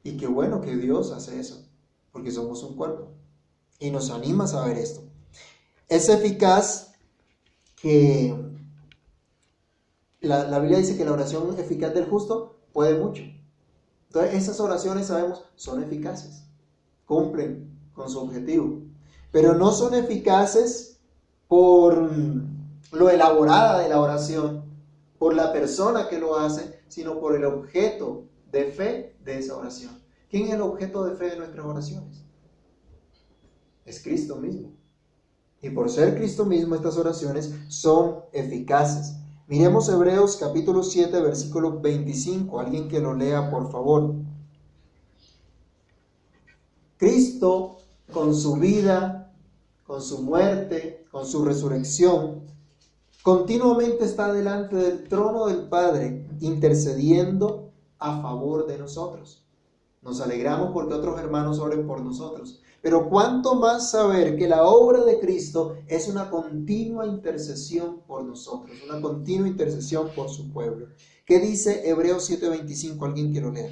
Y 0.04 0.16
qué 0.16 0.28
bueno 0.28 0.60
que 0.60 0.76
Dios 0.76 1.10
hace 1.10 1.40
eso, 1.40 1.66
porque 2.12 2.30
somos 2.30 2.62
un 2.62 2.76
cuerpo. 2.76 3.08
Y 3.80 3.90
nos 3.90 4.10
anima 4.10 4.44
a 4.44 4.46
saber 4.46 4.78
esto. 4.78 5.10
Es 5.88 6.08
eficaz 6.08 6.92
que 7.76 8.34
la, 10.20 10.48
la 10.48 10.58
Biblia 10.58 10.78
dice 10.78 10.96
que 10.96 11.04
la 11.04 11.12
oración 11.12 11.58
eficaz 11.58 11.94
del 11.94 12.06
justo 12.06 12.56
puede 12.72 12.98
mucho. 12.98 13.22
Entonces 14.06 14.34
esas 14.34 14.60
oraciones 14.60 15.06
sabemos 15.06 15.44
son 15.56 15.82
eficaces 15.82 16.44
cumplen 17.04 17.70
con 17.92 18.08
su 18.08 18.18
objetivo, 18.18 18.82
pero 19.30 19.54
no 19.54 19.72
son 19.72 19.94
eficaces 19.94 20.98
por 21.48 22.10
lo 22.92 23.10
elaborada 23.10 23.80
de 23.80 23.88
la 23.88 24.00
oración, 24.00 24.64
por 25.18 25.34
la 25.34 25.52
persona 25.52 26.08
que 26.08 26.18
lo 26.18 26.36
hace, 26.36 26.80
sino 26.88 27.20
por 27.20 27.36
el 27.36 27.44
objeto 27.44 28.24
de 28.50 28.66
fe 28.66 29.16
de 29.24 29.38
esa 29.38 29.56
oración. 29.56 30.00
¿Quién 30.30 30.46
es 30.46 30.54
el 30.54 30.62
objeto 30.62 31.04
de 31.04 31.16
fe 31.16 31.30
de 31.30 31.36
nuestras 31.36 31.64
oraciones? 31.64 32.24
Es 33.84 34.02
Cristo 34.02 34.36
mismo. 34.36 34.72
Y 35.64 35.70
por 35.70 35.88
ser 35.88 36.14
Cristo 36.14 36.44
mismo, 36.44 36.74
estas 36.74 36.98
oraciones 36.98 37.54
son 37.68 38.16
eficaces. 38.34 39.16
Miremos 39.46 39.88
Hebreos 39.88 40.36
capítulo 40.36 40.82
7, 40.82 41.18
versículo 41.22 41.80
25. 41.80 42.60
Alguien 42.60 42.86
que 42.86 43.00
lo 43.00 43.14
lea, 43.14 43.50
por 43.50 43.72
favor. 43.72 44.14
Cristo, 46.98 47.78
con 48.12 48.34
su 48.34 48.56
vida, 48.56 49.32
con 49.86 50.02
su 50.02 50.22
muerte, 50.22 51.06
con 51.10 51.24
su 51.24 51.42
resurrección, 51.46 52.42
continuamente 53.22 54.04
está 54.04 54.34
delante 54.34 54.76
del 54.76 55.08
trono 55.08 55.46
del 55.46 55.66
Padre, 55.70 56.28
intercediendo 56.40 57.70
a 57.98 58.20
favor 58.20 58.66
de 58.66 58.76
nosotros. 58.76 59.46
Nos 60.02 60.20
alegramos 60.20 60.72
porque 60.74 60.92
otros 60.92 61.18
hermanos 61.18 61.58
oren 61.58 61.86
por 61.86 62.02
nosotros. 62.02 62.60
Pero 62.84 63.08
cuánto 63.08 63.56
más 63.56 63.90
saber 63.90 64.36
que 64.36 64.46
la 64.46 64.64
obra 64.64 65.04
de 65.04 65.18
Cristo 65.18 65.78
es 65.88 66.06
una 66.06 66.30
continua 66.30 67.06
intercesión 67.06 68.02
por 68.06 68.22
nosotros, 68.24 68.76
una 68.84 69.00
continua 69.00 69.48
intercesión 69.48 70.10
por 70.14 70.28
su 70.28 70.52
pueblo. 70.52 70.88
¿Qué 71.24 71.40
dice 71.40 71.88
Hebreos 71.88 72.30
7:25? 72.30 73.06
Alguien 73.06 73.32
que 73.32 73.40
lo 73.40 73.50
lea 73.50 73.70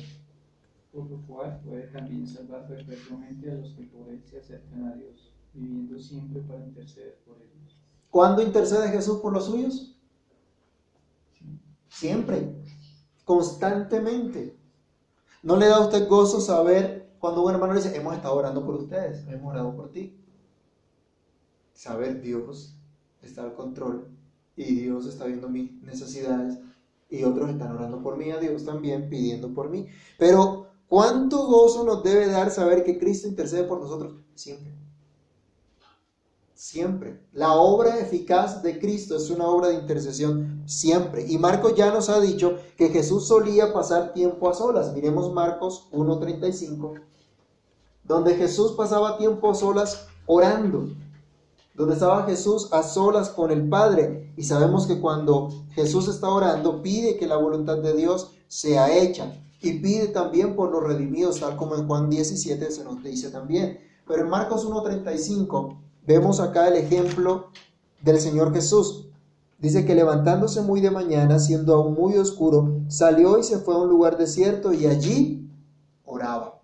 por 0.93 1.11
lo 1.11 1.17
cual 1.27 1.59
puede 1.65 1.87
también 1.89 2.27
salvar 2.27 2.69
perpetuamente 2.69 3.51
a 3.51 3.55
los 3.55 3.71
que 3.71 3.85
por 3.85 4.09
él 4.11 4.23
se 4.25 4.39
acercan 4.39 4.85
a 4.85 4.95
Dios, 4.95 5.33
viviendo 5.55 5.99
siempre 5.99 6.43
para 6.43 6.65
interceder 6.65 7.19
por 7.27 7.37
ellos. 7.37 7.79
¿Cuándo 8.11 8.43
intercede 8.43 8.89
Jesús 8.89 9.21
por 9.21 9.33
los 9.33 9.47
suyos? 9.47 9.97
Siempre, 11.89 12.55
constantemente. 13.25 14.55
¿No 15.43 15.57
le 15.57 15.67
da 15.67 15.77
a 15.77 15.81
usted 15.81 16.09
gozo 16.09 16.41
saber 16.41 17.02
cuando 17.23 17.45
un 17.45 17.55
hermano 17.55 17.75
dice, 17.75 17.97
hemos 17.97 18.15
estado 18.15 18.35
orando 18.35 18.67
por 18.67 18.75
ustedes, 18.75 19.25
hemos 19.29 19.53
orado 19.55 19.75
por 19.77 19.93
ti? 19.93 20.19
Saber 21.73 22.21
Dios 22.21 22.77
está 23.23 23.45
al 23.45 23.55
control 23.55 24.09
y 24.57 24.75
Dios 24.75 25.07
está 25.07 25.25
viendo 25.25 25.49
mis 25.49 25.73
necesidades 25.83 26.59
y 27.09 27.23
otros 27.23 27.49
están 27.49 27.71
orando 27.71 28.03
por 28.03 28.17
mí 28.17 28.31
a 28.31 28.39
Dios 28.39 28.65
también, 28.65 29.09
pidiendo 29.09 29.55
por 29.55 29.71
mí. 29.71 29.87
Pero 30.19 30.73
¿Cuánto 30.93 31.47
gozo 31.47 31.85
nos 31.85 32.03
debe 32.03 32.27
dar 32.27 32.51
saber 32.51 32.85
que 32.85 32.99
Cristo 32.99 33.27
intercede 33.27 33.65
por 33.65 33.81
nosotros? 33.81 34.13
Siempre. 34.35 34.75
Siempre. 36.63 37.21
La 37.33 37.55
obra 37.55 37.99
eficaz 37.99 38.63
de 38.63 38.79
Cristo 38.79 39.17
es 39.17 39.31
una 39.31 39.49
obra 39.49 39.67
de 39.67 39.75
intercesión 39.75 40.63
siempre. 40.65 41.27
Y 41.29 41.37
Marcos 41.37 41.75
ya 41.75 41.93
nos 41.93 42.09
ha 42.09 42.21
dicho 42.21 42.57
que 42.77 42.89
Jesús 42.89 43.27
solía 43.27 43.73
pasar 43.73 44.13
tiempo 44.13 44.49
a 44.49 44.55
solas. 44.55 44.93
Miremos 44.95 45.33
Marcos 45.33 45.89
1.35, 45.91 47.01
donde 48.05 48.37
Jesús 48.37 48.75
pasaba 48.77 49.19
tiempo 49.19 49.51
a 49.51 49.57
solas 49.57 50.07
orando. 50.25 50.87
Donde 51.75 51.95
estaba 51.95 52.27
Jesús 52.27 52.69
a 52.71 52.85
solas 52.85 53.31
con 53.31 53.51
el 53.51 53.69
Padre. 53.69 54.33
Y 54.37 54.45
sabemos 54.45 54.87
que 54.87 55.01
cuando 55.01 55.49
Jesús 55.73 56.07
está 56.07 56.29
orando, 56.29 56.81
pide 56.81 57.17
que 57.17 57.27
la 57.27 57.39
voluntad 57.39 57.79
de 57.79 57.93
Dios 57.93 58.37
sea 58.47 58.97
hecha 58.97 59.35
y 59.61 59.81
pide 59.81 60.07
también 60.07 60.55
por 60.55 60.71
los 60.71 60.85
redimidos, 60.85 61.41
tal 61.41 61.57
como 61.57 61.75
en 61.75 61.89
Juan 61.89 62.09
17 62.09 62.71
se 62.71 62.85
nos 62.85 63.03
dice 63.03 63.31
también. 63.31 63.81
Pero 64.07 64.23
en 64.23 64.31
Marcos 64.31 64.65
1.35 64.65 65.82
vemos 66.07 66.41
acá 66.41 66.69
el 66.69 66.77
ejemplo 66.77 67.51
del 68.01 68.21
Señor 68.21 68.53
Jesús. 68.53 69.09
Dice 69.59 69.85
que 69.85 69.95
levantándose 69.95 70.61
muy 70.61 70.81
de 70.81 70.91
mañana, 70.91 71.39
siendo 71.39 71.75
aún 71.75 71.95
muy 71.95 72.17
oscuro, 72.17 72.81
salió 72.89 73.39
y 73.39 73.45
se 73.45 73.59
fue 73.59 73.75
a 73.75 73.79
un 73.79 73.89
lugar 73.89 74.19
desierto 74.19 74.73
y 74.73 74.87
allí 74.87 75.49
oraba. 76.05 76.61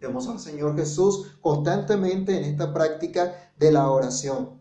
Vemos 0.00 0.28
al 0.28 0.38
Señor 0.38 0.76
Jesús 0.76 1.38
constantemente 1.40 2.36
en 2.36 2.44
esta 2.44 2.72
práctica 2.72 3.52
de 3.58 3.72
la 3.72 3.90
oración. 3.90 4.58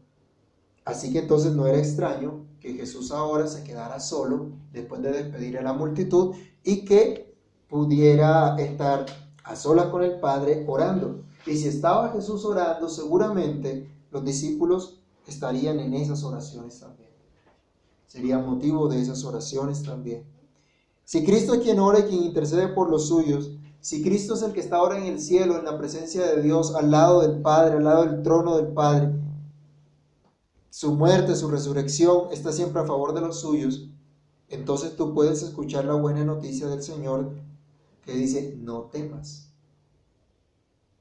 Así 0.85 1.11
que 1.11 1.19
entonces 1.19 1.53
no 1.53 1.67
era 1.67 1.77
extraño 1.77 2.45
que 2.59 2.73
Jesús 2.73 3.11
ahora 3.11 3.47
se 3.47 3.63
quedara 3.63 3.99
solo 3.99 4.51
después 4.71 5.01
de 5.01 5.11
despedir 5.11 5.57
a 5.57 5.61
la 5.61 5.73
multitud 5.73 6.35
y 6.63 6.85
que 6.85 7.35
pudiera 7.67 8.55
estar 8.57 9.05
a 9.43 9.55
solas 9.55 9.87
con 9.87 10.03
el 10.03 10.19
Padre 10.19 10.63
orando. 10.67 11.23
Y 11.47 11.57
si 11.57 11.67
estaba 11.67 12.11
Jesús 12.11 12.43
orando, 12.45 12.89
seguramente 12.89 13.89
los 14.11 14.23
discípulos 14.23 14.99
estarían 15.27 15.79
en 15.79 15.93
esas 15.93 16.23
oraciones 16.23 16.79
también. 16.79 17.09
Sería 18.05 18.39
motivo 18.39 18.87
de 18.87 19.01
esas 19.01 19.23
oraciones 19.23 19.83
también. 19.83 20.25
Si 21.05 21.23
Cristo 21.23 21.53
es 21.53 21.61
quien 21.61 21.79
ora 21.79 21.99
y 21.99 22.03
quien 22.03 22.23
intercede 22.23 22.67
por 22.67 22.89
los 22.89 23.07
suyos, 23.07 23.51
si 23.79 24.03
Cristo 24.03 24.33
es 24.33 24.41
el 24.41 24.51
que 24.51 24.59
está 24.59 24.77
ahora 24.77 24.97
en 24.97 25.05
el 25.05 25.21
cielo, 25.21 25.57
en 25.57 25.65
la 25.65 25.77
presencia 25.77 26.25
de 26.25 26.41
Dios, 26.41 26.75
al 26.75 26.91
lado 26.91 27.21
del 27.21 27.41
Padre, 27.41 27.77
al 27.77 27.85
lado 27.85 28.05
del 28.05 28.23
trono 28.23 28.57
del 28.57 28.67
Padre, 28.67 29.13
su 30.69 30.93
muerte, 30.93 31.35
su 31.35 31.49
resurrección 31.49 32.27
está 32.31 32.51
siempre 32.51 32.81
a 32.81 32.85
favor 32.85 33.13
de 33.13 33.21
los 33.21 33.39
suyos, 33.39 33.89
entonces 34.49 34.95
tú 34.95 35.13
puedes 35.13 35.41
escuchar 35.43 35.85
la 35.85 35.95
buena 35.95 36.23
noticia 36.25 36.67
del 36.67 36.83
Señor 36.83 37.31
que 38.03 38.13
dice, 38.13 38.57
no 38.59 38.83
temas. 38.83 39.46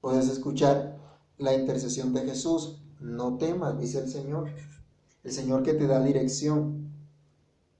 Puedes 0.06 0.28
escuchar 0.28 0.96
la 1.36 1.52
intercesión 1.52 2.14
de 2.14 2.20
Jesús, 2.20 2.80
no 3.00 3.38
temas, 3.38 3.76
dice 3.76 3.98
el 3.98 4.08
Señor, 4.08 4.48
el 5.24 5.32
Señor 5.32 5.64
que 5.64 5.74
te 5.74 5.88
da 5.88 6.00
dirección. 6.00 6.92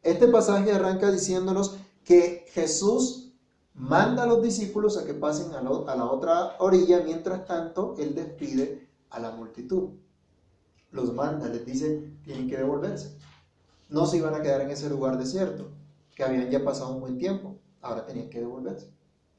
Este 0.03 0.27
pasaje 0.27 0.73
arranca 0.73 1.13
diciéndonos 1.13 1.77
que 2.03 2.45
Jesús 2.49 3.33
manda 3.75 4.25
a 4.25 4.27
los 4.27 4.43
discípulos 4.43 4.99
a 4.99 5.05
que 5.05 5.15
pasen 5.15 5.53
a, 5.53 5.63
la 5.63 6.05
otra 6.05 6.57
orilla, 6.59 7.01
mientras 7.05 7.47
tanto 7.47 7.95
Él 7.97 8.17
despide 8.17 8.89
a 9.11 9.21
la 9.21 9.31
multitud. 9.31 9.91
Los 10.91 11.15
manda, 11.15 11.47
les 11.47 11.65
dice, 11.65 12.11
tienen 12.25 12.49
que 12.49 12.57
devolverse. 12.57 13.17
No 13.89 14.05
se 14.05 14.17
iban 14.17 14.35
a 14.35 14.43
quedar 14.43 14.63
en 14.63 14.73
ese 14.73 14.91
lugar 14.91 15.17
desierto, 15.17 15.69
que 16.17 16.25
habían 16.25 16.51
ya 16.51 16.65
pasado 16.65 16.93
un 16.93 17.03
buen 17.03 17.19
tiempo, 17.19 17.57
ahora 17.83 18.05
tenían 18.05 18.29
que 18.29 18.41
devolverse, 18.41 18.93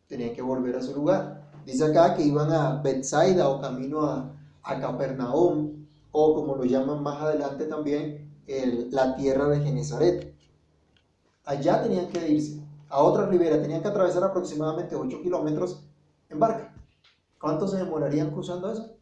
tenían 0.07 0.33
que 0.33 0.41
volver 0.41 0.77
a 0.77 0.81
su 0.81 0.95
lugar. 0.95 1.36
Dice 1.67 1.83
acá 1.83 2.15
que 2.15 2.23
iban 2.23 2.49
a 2.49 2.81
Bethsaida 2.81 3.49
o 3.49 3.59
camino 3.59 4.03
a, 4.03 4.31
a 4.63 4.79
Capernaum, 4.79 5.85
o 6.13 6.33
como 6.33 6.55
lo 6.55 6.63
llaman 6.63 7.03
más 7.03 7.21
adelante 7.21 7.65
también, 7.65 8.31
la 8.89 9.17
tierra 9.17 9.49
de 9.49 9.59
Genezaret. 9.59 10.33
Allá 11.43 11.83
tenían 11.83 12.07
que 12.07 12.25
irse, 12.25 12.63
a 12.87 13.03
otra 13.03 13.25
ribera, 13.25 13.61
tenían 13.61 13.81
que 13.81 13.89
atravesar 13.89 14.23
aproximadamente 14.23 14.95
8 14.95 15.21
kilómetros 15.21 15.83
en 16.29 16.39
barca. 16.39 16.73
¿Cuánto 17.37 17.67
se 17.67 17.75
demorarían 17.75 18.31
cruzando 18.31 18.71
eso? 18.71 18.95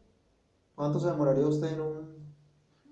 ¿Cuánto 0.74 0.98
se 0.98 1.06
demoraría 1.06 1.46
usted 1.46 1.72
en 1.72 1.80
un, 1.80 2.34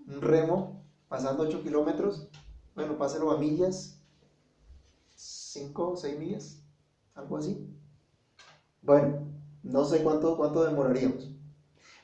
un 0.06 0.22
remo 0.22 0.84
pasando 1.08 1.42
8 1.42 1.64
kilómetros? 1.64 2.28
Bueno, 2.76 2.96
páselo 2.96 3.32
a 3.32 3.38
millas, 3.38 4.00
5 5.16 5.88
o 5.88 5.96
6 5.96 6.16
millas, 6.16 6.62
algo 7.16 7.38
así. 7.38 7.68
Bueno, 8.80 9.33
no 9.64 9.84
sé 9.84 10.02
cuánto, 10.02 10.36
cuánto 10.36 10.64
demoraríamos. 10.64 11.30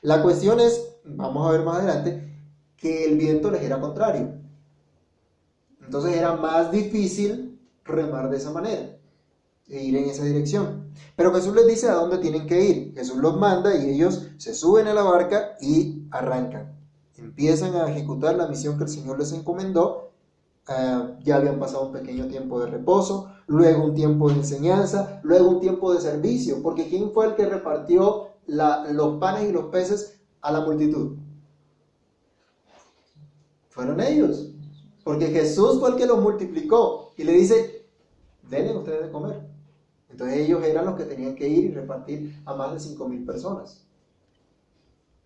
La 0.01 0.21
cuestión 0.21 0.59
es, 0.59 0.97
vamos 1.05 1.47
a 1.47 1.51
ver 1.51 1.63
más 1.63 1.77
adelante, 1.77 2.35
que 2.75 3.05
el 3.05 3.17
viento 3.17 3.49
les 3.51 3.61
era 3.61 3.79
contrario. 3.79 4.33
Entonces 5.81 6.15
era 6.15 6.35
más 6.35 6.71
difícil 6.71 7.59
remar 7.83 8.29
de 8.29 8.37
esa 8.37 8.51
manera 8.51 8.97
e 9.67 9.83
ir 9.83 9.95
en 9.95 10.09
esa 10.09 10.23
dirección. 10.23 10.91
Pero 11.15 11.33
Jesús 11.33 11.55
les 11.55 11.67
dice 11.67 11.87
a 11.87 11.93
dónde 11.93 12.17
tienen 12.17 12.47
que 12.47 12.63
ir. 12.63 12.93
Jesús 12.95 13.17
los 13.17 13.37
manda 13.37 13.75
y 13.75 13.89
ellos 13.89 14.27
se 14.37 14.53
suben 14.53 14.87
a 14.87 14.93
la 14.93 15.03
barca 15.03 15.55
y 15.61 16.07
arrancan. 16.11 16.75
Empiezan 17.17 17.75
a 17.75 17.89
ejecutar 17.89 18.35
la 18.35 18.47
misión 18.47 18.77
que 18.77 18.83
el 18.83 18.89
Señor 18.89 19.19
les 19.19 19.31
encomendó. 19.31 20.10
Ah, 20.67 21.17
ya 21.23 21.37
habían 21.37 21.59
pasado 21.59 21.87
un 21.87 21.91
pequeño 21.91 22.27
tiempo 22.27 22.59
de 22.59 22.67
reposo, 22.67 23.31
luego 23.47 23.85
un 23.85 23.95
tiempo 23.95 24.29
de 24.29 24.35
enseñanza, 24.35 25.19
luego 25.23 25.49
un 25.49 25.59
tiempo 25.59 25.91
de 25.93 25.99
servicio, 25.99 26.61
porque 26.61 26.87
¿quién 26.87 27.11
fue 27.11 27.25
el 27.27 27.35
que 27.35 27.45
repartió 27.47 28.27
los 28.45 29.17
panes 29.19 29.49
y 29.49 29.51
los 29.51 29.65
peces 29.65 30.19
a 30.41 30.51
la 30.51 30.61
multitud? 30.61 31.17
Fueron 33.69 33.99
ellos, 34.01 34.49
porque 35.03 35.27
Jesús 35.27 35.79
fue 35.79 35.89
el 35.89 35.95
que 35.95 36.05
los 36.05 36.21
multiplicó 36.21 37.11
y 37.17 37.23
le 37.23 37.33
dice, 37.33 37.85
denle 38.47 38.75
ustedes 38.75 39.03
de 39.03 39.11
comer. 39.11 39.47
Entonces 40.09 40.39
ellos 40.39 40.63
eran 40.63 40.85
los 40.85 40.95
que 40.95 41.05
tenían 41.05 41.35
que 41.35 41.47
ir 41.47 41.65
y 41.65 41.71
repartir 41.71 42.41
a 42.45 42.53
más 42.53 42.73
de 42.73 42.79
5 42.79 43.07
mil 43.07 43.25
personas. 43.25 43.83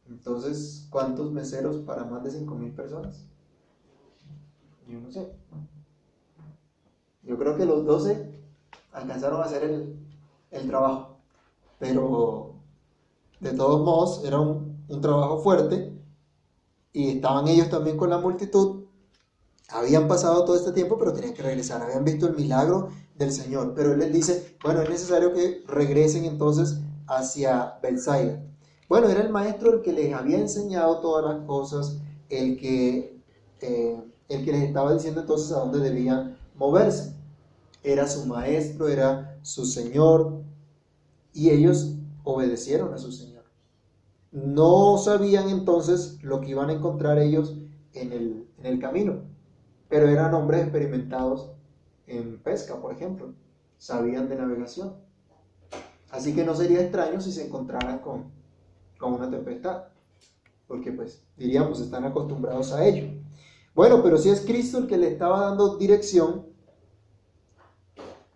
Entonces, 0.08 0.86
¿cuántos 0.90 1.32
meseros 1.32 1.78
para 1.78 2.06
más 2.06 2.24
de 2.24 2.32
5 2.32 2.56
mil 2.56 2.72
personas? 2.72 3.26
Yo 4.88 5.00
no 5.00 5.12
sé. 5.12 5.28
Yo 7.24 7.38
creo 7.38 7.58
que 7.58 7.66
los 7.66 7.86
12 7.86 8.32
alcanzaron 8.92 9.42
a 9.42 9.46
hacer 9.46 9.64
el, 9.64 9.96
el 10.52 10.68
trabajo. 10.68 11.18
Pero 11.80 12.56
de 13.40 13.54
todos 13.54 13.84
modos 13.84 14.24
era 14.26 14.40
un, 14.40 14.86
un 14.88 15.02
trabajo 15.02 15.40
fuerte 15.40 15.92
y 16.94 17.10
estaban 17.10 17.48
ellos 17.48 17.70
también 17.70 17.98
con 17.98 18.10
la 18.10 18.20
multitud. 18.20 18.86
Habían 19.70 20.08
pasado 20.08 20.46
todo 20.46 20.56
este 20.56 20.72
tiempo, 20.72 20.98
pero 20.98 21.14
tenían 21.14 21.34
que 21.34 21.42
regresar. 21.42 21.82
Habían 21.82 22.06
visto 22.06 22.28
el 22.28 22.36
milagro 22.36 22.90
del 23.16 23.32
Señor. 23.32 23.74
Pero 23.76 23.94
Él 23.94 24.00
les 24.00 24.14
dice, 24.14 24.58
bueno, 24.64 24.82
es 24.82 24.90
necesario 24.90 25.34
que 25.34 25.64
regresen 25.68 26.26
entonces 26.26 26.80
hacia 27.08 27.80
Bethsaida. 27.82 28.42
Bueno, 28.88 29.10
era 29.10 29.22
el 29.22 29.30
maestro 29.30 29.74
el 29.74 29.82
que 29.82 29.92
les 29.92 30.14
había 30.14 30.38
enseñado 30.38 31.02
todas 31.02 31.26
las 31.36 31.46
cosas, 31.46 31.98
el 32.30 32.58
que, 32.58 33.20
eh, 33.62 34.02
el 34.30 34.44
que 34.44 34.52
les 34.52 34.64
estaba 34.64 34.94
diciendo 34.94 35.22
entonces 35.22 35.52
a 35.52 35.60
dónde 35.60 35.80
debían 35.80 36.38
moverse. 36.56 37.14
Era 37.84 38.08
su 38.08 38.26
maestro, 38.26 38.88
era 38.88 39.38
su 39.44 39.66
Señor, 39.66 40.42
y 41.34 41.50
ellos 41.50 41.96
obedecieron 42.24 42.94
a 42.94 42.98
su 42.98 43.12
Señor. 43.12 43.44
No 44.32 44.98
sabían 44.98 45.50
entonces 45.50 46.18
lo 46.24 46.42
que 46.42 46.50
iban 46.50 46.70
a 46.70 46.74
encontrar 46.74 47.20
ellos 47.20 47.56
en 47.94 48.12
el, 48.12 48.48
en 48.58 48.66
el 48.66 48.80
camino, 48.80 49.22
pero 49.90 50.08
eran 50.08 50.34
hombres 50.34 50.64
experimentados 50.64 51.52
en 52.08 52.40
pesca, 52.40 52.82
por 52.82 52.94
ejemplo. 52.94 53.34
Sabían 53.78 54.30
de 54.30 54.36
navegación. 54.38 54.94
Así 56.10 56.34
que 56.34 56.44
no 56.44 56.56
sería 56.56 56.82
extraño 56.82 57.20
si 57.20 57.32
se 57.32 57.46
encontraran 57.46 58.00
con, 58.00 58.26
con 58.98 59.14
una 59.14 59.30
tempestad, 59.30 59.84
porque 60.68 60.92
pues 60.92 61.22
diríamos, 61.38 61.82
están 61.82 62.06
acostumbrados 62.06 62.72
a 62.72 62.86
ello. 62.86 63.08
Bueno, 63.76 64.02
pero 64.02 64.18
si 64.18 64.30
es 64.30 64.40
Cristo 64.40 64.78
el 64.78 64.88
que 64.88 64.98
le 64.98 65.10
estaba 65.10 65.42
dando 65.42 65.76
dirección, 65.76 66.46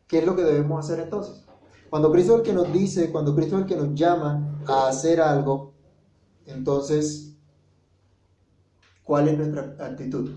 ¿qué 0.05 0.19
es 0.19 0.25
lo 0.25 0.35
que 0.35 0.43
debemos 0.43 0.83
hacer 0.83 0.99
entonces? 0.99 1.45
Cuando 1.89 2.11
Cristo 2.11 2.33
es 2.33 2.39
el 2.39 2.45
que 2.45 2.53
nos 2.53 2.71
dice, 2.73 3.09
cuando 3.09 3.33
Cristo 3.33 3.55
es 3.55 3.61
el 3.61 3.67
que 3.67 3.77
nos 3.77 3.95
llama 3.95 4.61
a 4.67 4.89
hacer 4.89 5.21
algo, 5.21 5.73
entonces, 6.45 7.37
¿cuál 9.03 9.29
es 9.29 9.37
nuestra 9.37 9.77
actitud? 9.79 10.29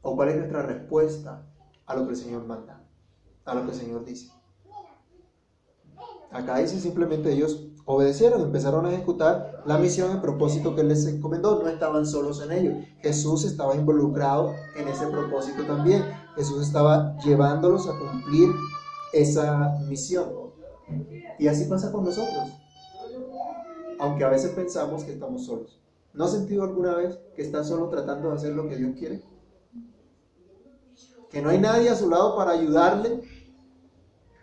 ¿O 0.00 0.16
cuál 0.16 0.30
es 0.30 0.36
nuestra 0.36 0.62
respuesta 0.62 1.46
a 1.84 1.94
lo 1.94 2.04
que 2.04 2.10
el 2.12 2.16
Señor 2.16 2.46
manda? 2.46 2.82
A 3.44 3.54
lo 3.54 3.64
que 3.66 3.72
el 3.72 3.76
Señor 3.76 4.04
dice. 4.06 4.32
Acá 6.30 6.56
dice 6.58 6.80
simplemente 6.80 7.30
ellos 7.32 7.66
obedecieron, 7.90 8.42
empezaron 8.42 8.86
a 8.86 8.92
ejecutar 8.92 9.62
la 9.66 9.78
misión, 9.78 10.12
el 10.12 10.20
propósito 10.20 10.74
que 10.74 10.84
les 10.84 11.06
encomendó. 11.06 11.62
No 11.62 11.68
estaban 11.68 12.06
solos 12.06 12.42
en 12.42 12.52
ello. 12.52 12.72
Jesús 13.00 13.44
estaba 13.44 13.74
involucrado 13.74 14.54
en 14.76 14.88
ese 14.88 15.06
propósito 15.06 15.64
también. 15.64 16.04
Jesús 16.36 16.66
estaba 16.66 17.16
llevándolos 17.18 17.88
a 17.88 17.98
cumplir 17.98 18.50
esa 19.12 19.76
misión. 19.88 20.28
Y 21.38 21.48
así 21.48 21.64
pasa 21.64 21.90
con 21.90 22.04
nosotros. 22.04 22.48
Aunque 23.98 24.24
a 24.24 24.28
veces 24.28 24.52
pensamos 24.52 25.04
que 25.04 25.12
estamos 25.12 25.46
solos. 25.46 25.80
¿No 26.12 26.24
has 26.24 26.32
sentido 26.32 26.64
alguna 26.64 26.94
vez 26.94 27.18
que 27.34 27.42
estás 27.42 27.68
solo 27.68 27.88
tratando 27.88 28.30
de 28.30 28.36
hacer 28.36 28.54
lo 28.54 28.68
que 28.68 28.76
Dios 28.76 28.96
quiere? 28.98 29.22
Que 31.30 31.42
no 31.42 31.50
hay 31.50 31.58
nadie 31.58 31.90
a 31.90 31.94
su 31.94 32.08
lado 32.08 32.36
para 32.36 32.52
ayudarle 32.52 33.22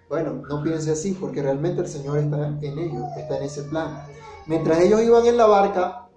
bueno, 0.09 0.41
no 0.47 0.63
piense 0.63 0.91
así, 0.91 1.13
porque 1.13 1.41
realmente 1.41 1.81
el 1.81 1.87
Señor 1.87 2.17
está 2.17 2.47
en 2.47 2.79
ellos, 2.79 3.03
está 3.17 3.37
en 3.37 3.43
ese 3.43 3.63
plan. 3.63 4.03
Mientras 4.45 4.79
ellos 4.79 5.01
iban 5.01 5.25
en 5.25 5.37
la 5.37 5.45
barca, 5.45 6.07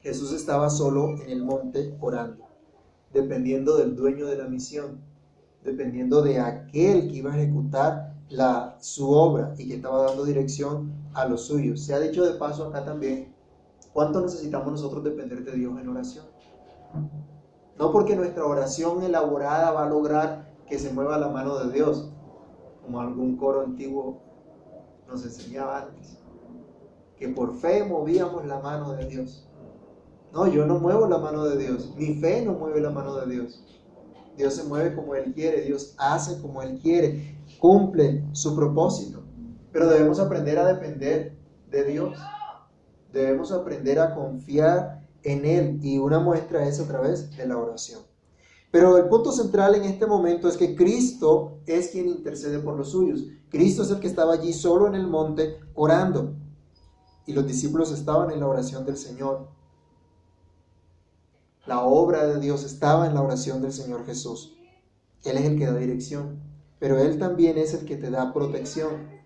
Jesús 0.00 0.32
estaba 0.32 0.70
solo 0.70 1.14
en 1.22 1.30
el 1.30 1.44
monte 1.44 1.96
orando, 2.00 2.44
dependiendo 3.12 3.76
del 3.76 3.94
dueño 3.94 4.26
de 4.26 4.36
la 4.36 4.48
misión, 4.48 5.00
dependiendo 5.64 6.22
de 6.22 6.40
aquel 6.40 7.08
que 7.08 7.16
iba 7.16 7.32
a 7.32 7.36
ejecutar 7.36 8.14
la, 8.28 8.76
su 8.80 9.10
obra 9.10 9.54
y 9.58 9.68
que 9.68 9.74
estaba 9.76 10.06
dando 10.06 10.24
dirección 10.24 10.92
a 11.14 11.26
los 11.26 11.46
suyos. 11.46 11.80
Se 11.80 11.94
ha 11.94 12.00
dicho 12.00 12.24
de 12.24 12.38
paso 12.38 12.66
acá 12.66 12.84
también, 12.84 13.36
¿Cuánto 13.96 14.20
necesitamos 14.20 14.72
nosotros 14.72 15.02
depender 15.04 15.42
de 15.42 15.52
Dios 15.52 15.80
en 15.80 15.88
oración? 15.88 16.26
No 17.78 17.92
porque 17.92 18.14
nuestra 18.14 18.44
oración 18.44 19.02
elaborada 19.02 19.70
va 19.70 19.84
a 19.84 19.88
lograr 19.88 20.52
que 20.68 20.78
se 20.78 20.92
mueva 20.92 21.16
la 21.16 21.28
mano 21.28 21.56
de 21.56 21.72
Dios, 21.72 22.10
como 22.86 23.00
algún 23.00 23.36
coro 23.36 23.62
antiguo 23.62 24.22
nos 25.08 25.24
enseñaba 25.24 25.82
antes, 25.82 26.16
que 27.16 27.28
por 27.28 27.54
fe 27.58 27.84
movíamos 27.84 28.46
la 28.46 28.60
mano 28.60 28.92
de 28.92 29.06
Dios. 29.06 29.48
No, 30.32 30.46
yo 30.46 30.66
no 30.66 30.78
muevo 30.78 31.06
la 31.08 31.18
mano 31.18 31.44
de 31.44 31.56
Dios, 31.58 31.92
mi 31.96 32.14
fe 32.14 32.44
no 32.44 32.52
mueve 32.52 32.80
la 32.80 32.90
mano 32.90 33.16
de 33.16 33.32
Dios. 33.32 33.62
Dios 34.36 34.54
se 34.54 34.64
mueve 34.64 34.94
como 34.94 35.14
Él 35.14 35.32
quiere, 35.32 35.62
Dios 35.62 35.94
hace 35.98 36.40
como 36.40 36.62
Él 36.62 36.78
quiere, 36.78 37.38
cumple 37.58 38.22
su 38.32 38.54
propósito. 38.54 39.22
Pero 39.72 39.88
debemos 39.88 40.20
aprender 40.20 40.58
a 40.58 40.66
depender 40.66 41.36
de 41.70 41.84
Dios. 41.84 42.18
Debemos 43.12 43.50
aprender 43.50 43.98
a 43.98 44.14
confiar 44.14 45.08
en 45.22 45.44
Él 45.46 45.78
y 45.82 45.98
una 45.98 46.20
muestra 46.20 46.68
es 46.68 46.78
a 46.80 46.86
través 46.86 47.34
de 47.34 47.46
la 47.46 47.56
oración. 47.56 48.02
Pero 48.70 48.96
el 48.96 49.08
punto 49.08 49.32
central 49.32 49.74
en 49.74 49.84
este 49.84 50.06
momento 50.06 50.48
es 50.48 50.56
que 50.56 50.74
Cristo 50.74 51.58
es 51.66 51.88
quien 51.88 52.08
intercede 52.08 52.58
por 52.58 52.76
los 52.76 52.90
suyos. 52.90 53.24
Cristo 53.48 53.82
es 53.82 53.90
el 53.90 54.00
que 54.00 54.08
estaba 54.08 54.34
allí 54.34 54.52
solo 54.52 54.86
en 54.86 54.94
el 54.94 55.06
monte 55.06 55.60
orando 55.74 56.34
y 57.26 57.32
los 57.32 57.46
discípulos 57.46 57.90
estaban 57.90 58.30
en 58.30 58.40
la 58.40 58.46
oración 58.46 58.86
del 58.86 58.96
Señor. 58.96 59.48
La 61.66 61.82
obra 61.82 62.26
de 62.26 62.38
Dios 62.38 62.64
estaba 62.64 63.06
en 63.06 63.14
la 63.14 63.22
oración 63.22 63.60
del 63.60 63.72
Señor 63.72 64.06
Jesús. 64.06 64.56
Él 65.24 65.36
es 65.36 65.44
el 65.44 65.58
que 65.58 65.66
da 65.66 65.76
dirección, 65.76 66.40
pero 66.78 66.98
Él 66.98 67.18
también 67.18 67.58
es 67.58 67.74
el 67.74 67.84
que 67.84 67.96
te 67.96 68.10
da 68.10 68.32
protección. 68.32 69.16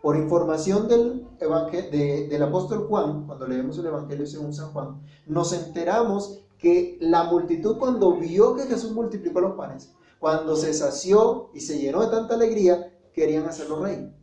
Por 0.00 0.16
información 0.16 0.88
del, 0.88 1.26
del 1.38 2.42
apóstol 2.42 2.86
Juan, 2.88 3.26
cuando 3.26 3.46
leemos 3.46 3.76
el 3.78 3.86
Evangelio 3.86 4.26
según 4.26 4.54
San 4.54 4.72
Juan, 4.72 5.02
nos 5.26 5.52
enteramos 5.52 6.40
que 6.60 6.98
la 7.00 7.24
multitud 7.24 7.78
cuando 7.78 8.16
vio 8.16 8.54
que 8.54 8.64
Jesús 8.64 8.92
multiplicó 8.92 9.40
los 9.40 9.56
panes, 9.56 9.92
cuando 10.18 10.54
se 10.56 10.74
sació 10.74 11.50
y 11.54 11.60
se 11.60 11.78
llenó 11.78 12.02
de 12.02 12.10
tanta 12.10 12.34
alegría, 12.34 12.94
querían 13.14 13.46
hacerlo 13.46 13.82
rey. 13.82 14.14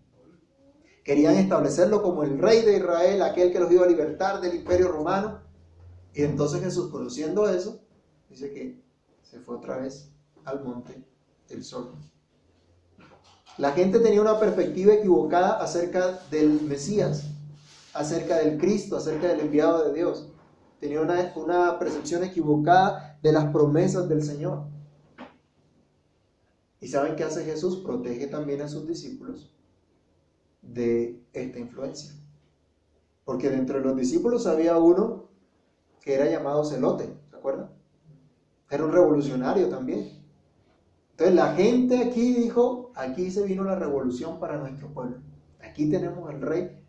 Querían 1.04 1.36
establecerlo 1.36 2.04
como 2.04 2.24
el 2.24 2.38
rey 2.38 2.62
de 2.62 2.78
Israel, 2.78 3.22
aquel 3.24 3.52
que 3.52 3.60
los 3.60 3.72
iba 3.72 3.86
a 3.86 3.90
libertar 3.90 4.40
del 4.40 4.56
imperio 4.56 4.90
romano. 4.90 5.42
Y 6.14 6.24
entonces 6.24 6.62
Jesús, 6.62 6.92
conociendo 6.92 7.50
eso, 7.50 7.80
dice 8.30 8.54
que 8.54 8.84
se 9.24 9.40
fue 9.40 9.56
otra 9.56 9.78
vez 9.78 10.12
al 10.46 10.64
monte 10.64 11.04
del 11.48 11.64
sol. 11.64 11.92
La 13.58 13.72
gente 13.72 14.00
tenía 14.00 14.22
una 14.22 14.40
perspectiva 14.40 14.94
equivocada 14.94 15.54
acerca 15.54 16.20
del 16.30 16.62
Mesías, 16.62 17.24
acerca 17.94 18.38
del 18.38 18.60
Cristo, 18.60 18.98
acerca 18.98 19.30
del 19.30 19.40
enviado 19.40 19.86
de 19.86 19.94
Dios. 19.96 20.28
Tenía 20.80 21.02
una, 21.02 21.34
una 21.36 21.80
percepción 21.80 22.24
equivocada 22.24 23.18
de 23.22 23.32
las 23.32 23.46
promesas 23.46 24.08
del 24.08 24.24
Señor. 24.24 24.66
¿Y 26.80 26.88
saben 26.88 27.16
qué 27.16 27.24
hace 27.24 27.44
Jesús? 27.44 27.78
Protege 27.78 28.28
también 28.28 28.62
a 28.62 28.68
sus 28.68 28.88
discípulos 28.88 29.52
de 30.62 31.20
esta 31.34 31.60
influencia. 31.60 32.14
Porque 33.26 33.50
dentro 33.50 33.80
de 33.80 33.86
los 33.86 33.96
discípulos 33.96 34.46
había 34.46 34.78
uno 34.78 35.26
que 36.02 36.14
era 36.14 36.30
llamado 36.30 36.64
Celote, 36.64 37.14
¿se 37.30 37.36
acuerdan? 37.36 37.70
Era 38.70 38.86
un 38.86 38.92
revolucionario 38.92 39.70
también. 39.70 40.22
Entonces 41.12 41.36
la 41.36 41.54
gente 41.56 41.98
aquí 41.98 42.34
dijo, 42.34 42.92
aquí 42.96 43.32
se 43.32 43.44
vino 43.44 43.64
la 43.64 43.76
revolución 43.76 44.40
para 44.40 44.58
nuestro 44.58 44.88
pueblo. 44.94 45.18
Aquí 45.60 45.90
tenemos 45.90 46.30
al 46.30 46.42
rey 46.42 46.80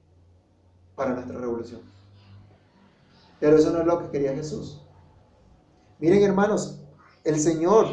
para 0.95 1.14
nuestra 1.14 1.38
revolución. 1.38 1.80
Pero 3.40 3.57
eso 3.57 3.71
no 3.71 3.80
es 3.80 3.87
lo 3.87 3.99
que 4.00 4.11
quería 4.11 4.35
Jesús. 4.35 4.83
Miren 6.00 6.23
hermanos, 6.23 6.80
el 7.25 7.38
Señor 7.38 7.87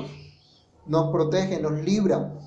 nos 0.86 1.12
protege, 1.12 1.60
nos 1.60 1.74
libra 1.74 2.40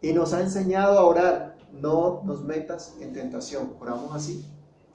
y 0.00 0.12
nos 0.12 0.32
ha 0.32 0.40
enseñado 0.40 0.98
a 0.98 1.04
orar. 1.04 1.54
No 1.72 2.22
nos 2.24 2.44
metas 2.44 2.96
en 3.00 3.12
tentación. 3.12 3.74
Oramos 3.80 4.14
así. 4.14 4.48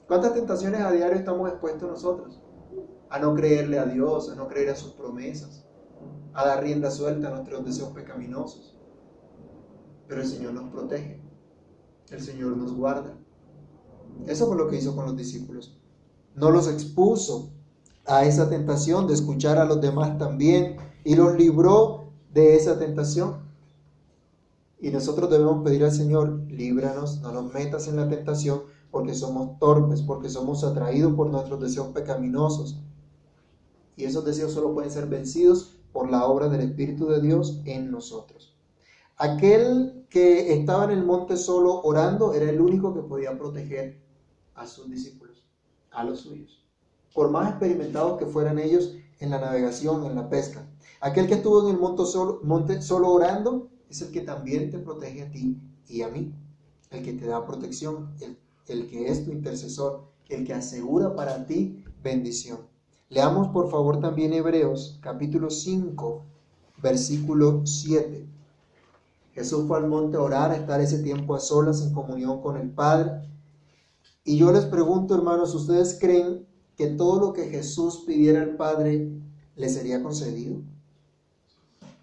¿Cuántas 0.06 0.34
tentaciones 0.34 0.80
a 0.80 0.90
diario 0.90 1.16
estamos 1.16 1.48
expuestos 1.48 1.88
nosotros? 1.88 2.40
A 3.10 3.18
no 3.18 3.34
creerle 3.34 3.78
a 3.78 3.84
Dios, 3.84 4.30
a 4.30 4.34
no 4.34 4.48
creer 4.48 4.70
a 4.70 4.76
sus 4.76 4.92
promesas, 4.92 5.66
a 6.32 6.46
dar 6.46 6.62
rienda 6.62 6.90
suelta 6.90 7.28
a 7.28 7.32
nuestros 7.32 7.64
deseos 7.64 7.90
pecaminosos. 7.90 8.76
Pero 10.08 10.22
el 10.22 10.26
Señor 10.26 10.54
nos 10.54 10.70
protege. 10.70 11.22
El 12.10 12.20
Señor 12.20 12.56
nos 12.56 12.74
guarda. 12.74 13.16
Eso 14.26 14.46
fue 14.46 14.56
lo 14.56 14.68
que 14.68 14.76
hizo 14.76 14.96
con 14.96 15.04
los 15.04 15.16
discípulos. 15.16 15.79
No 16.34 16.50
los 16.50 16.68
expuso 16.68 17.50
a 18.06 18.24
esa 18.24 18.48
tentación 18.48 19.06
de 19.06 19.14
escuchar 19.14 19.58
a 19.58 19.64
los 19.64 19.80
demás 19.80 20.18
también 20.18 20.76
y 21.04 21.14
los 21.14 21.34
libró 21.36 22.04
de 22.32 22.56
esa 22.56 22.78
tentación. 22.78 23.48
Y 24.80 24.90
nosotros 24.90 25.30
debemos 25.30 25.62
pedir 25.62 25.84
al 25.84 25.92
Señor, 25.92 26.40
líbranos, 26.48 27.20
no 27.20 27.32
nos 27.32 27.52
metas 27.52 27.86
en 27.88 27.96
la 27.96 28.08
tentación, 28.08 28.62
porque 28.90 29.14
somos 29.14 29.58
torpes, 29.58 30.02
porque 30.02 30.28
somos 30.28 30.64
atraídos 30.64 31.14
por 31.14 31.28
nuestros 31.28 31.60
deseos 31.60 31.88
pecaminosos. 31.88 32.80
Y 33.96 34.04
esos 34.04 34.24
deseos 34.24 34.52
solo 34.52 34.72
pueden 34.72 34.90
ser 34.90 35.06
vencidos 35.06 35.76
por 35.92 36.10
la 36.10 36.24
obra 36.24 36.48
del 36.48 36.62
Espíritu 36.62 37.06
de 37.06 37.20
Dios 37.20 37.60
en 37.64 37.90
nosotros. 37.90 38.56
Aquel 39.16 40.06
que 40.08 40.54
estaba 40.54 40.84
en 40.84 40.92
el 40.92 41.04
monte 41.04 41.36
solo 41.36 41.82
orando 41.82 42.32
era 42.32 42.48
el 42.48 42.60
único 42.60 42.94
que 42.94 43.02
podía 43.02 43.36
proteger 43.36 44.00
a 44.54 44.66
sus 44.66 44.90
discípulos, 44.90 45.44
a 45.92 46.04
los 46.04 46.20
suyos, 46.20 46.64
por 47.14 47.30
más 47.30 47.50
experimentados 47.50 48.18
que 48.18 48.26
fueran 48.26 48.58
ellos 48.58 48.94
en 49.18 49.30
la 49.30 49.40
navegación, 49.40 50.04
en 50.04 50.14
la 50.14 50.28
pesca. 50.28 50.66
Aquel 51.00 51.26
que 51.26 51.34
estuvo 51.34 51.68
en 51.68 51.74
el 51.74 51.80
monte 51.80 52.82
solo, 52.82 53.12
orando 53.12 53.68
es 53.88 54.02
el 54.02 54.10
que 54.10 54.20
también 54.20 54.70
te 54.70 54.78
protege 54.78 55.22
a 55.22 55.30
ti 55.30 55.58
y 55.88 56.02
a 56.02 56.08
mí, 56.08 56.32
el 56.90 57.02
que 57.02 57.12
te 57.12 57.26
da 57.26 57.46
protección, 57.46 58.14
el, 58.20 58.38
el 58.66 58.86
que 58.88 59.08
es 59.08 59.24
tu 59.24 59.32
intercesor, 59.32 60.04
el 60.28 60.46
que 60.46 60.54
asegura 60.54 61.14
para 61.14 61.46
ti 61.46 61.84
bendición. 62.02 62.60
Leamos 63.08 63.48
por 63.48 63.70
favor 63.70 64.00
también 64.00 64.32
Hebreos 64.32 64.98
capítulo 65.02 65.50
5, 65.50 66.24
versículo 66.80 67.62
7. 67.66 68.26
Jesús 69.32 69.66
fue 69.66 69.78
al 69.78 69.88
monte 69.88 70.16
a 70.16 70.20
orar, 70.20 70.50
a 70.50 70.56
estar 70.56 70.80
ese 70.80 70.98
tiempo 71.02 71.34
a 71.34 71.40
solas 71.40 71.82
en 71.82 71.92
comunión 71.92 72.40
con 72.40 72.56
el 72.56 72.70
Padre. 72.70 73.29
Y 74.24 74.36
yo 74.36 74.52
les 74.52 74.66
pregunto, 74.66 75.14
hermanos, 75.14 75.54
¿ustedes 75.54 75.98
creen 76.00 76.46
que 76.76 76.88
todo 76.88 77.20
lo 77.20 77.32
que 77.32 77.48
Jesús 77.48 78.04
pidiera 78.06 78.42
al 78.42 78.56
Padre 78.56 79.10
le 79.56 79.68
sería 79.68 80.02
concedido? 80.02 80.60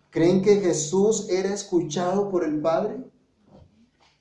¿Creen 0.10 0.41
que 0.41 0.60
Jesús 0.60 1.30
era 1.30 1.53
escuchado 1.53 2.30
por 2.30 2.43
el 2.43 2.60
Padre? 2.60 3.03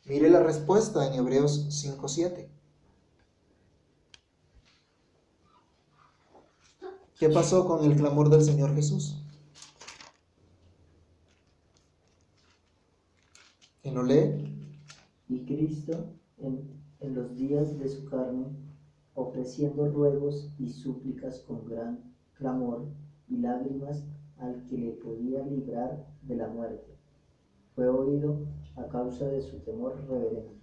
Mire 0.05 0.31
la 0.31 0.43
respuesta 0.43 1.07
en 1.07 1.15
Hebreos 1.15 1.67
5.7. 1.69 2.49
¿Qué 7.19 7.31
pasó 7.31 7.67
con 7.67 7.85
el 7.85 7.97
clamor 7.97 8.29
del 8.29 8.45
Señor 8.45 8.75
Jesús? 8.75 9.17
¿Quién 13.83 13.95
lo 13.95 14.03
lee? 14.03 14.53
Y 15.29 15.47
Cristo, 15.47 16.13
en, 16.39 16.77
en 17.01 17.15
los 17.15 17.37
días 17.37 17.79
de 17.79 17.89
su 17.89 18.05
carne, 18.07 18.47
ofreciendo 19.15 19.89
ruegos 19.89 20.51
y 20.59 20.69
súplicas 20.69 21.41
con 21.41 21.67
gran 21.69 22.15
clamor 22.35 22.87
y 23.29 23.39
lágrimas 23.39 24.05
al 24.39 24.65
que 24.65 24.77
le 24.77 24.93
podía 24.93 25.45
librar 25.45 26.07
de 26.23 26.37
la 26.37 26.49
muerte, 26.49 26.97
fue 27.75 27.89
oído 27.89 28.39
a 28.77 28.87
causa 28.89 29.27
de 29.27 29.41
su 29.41 29.59
temor 29.61 29.97
reverente. 30.09 30.55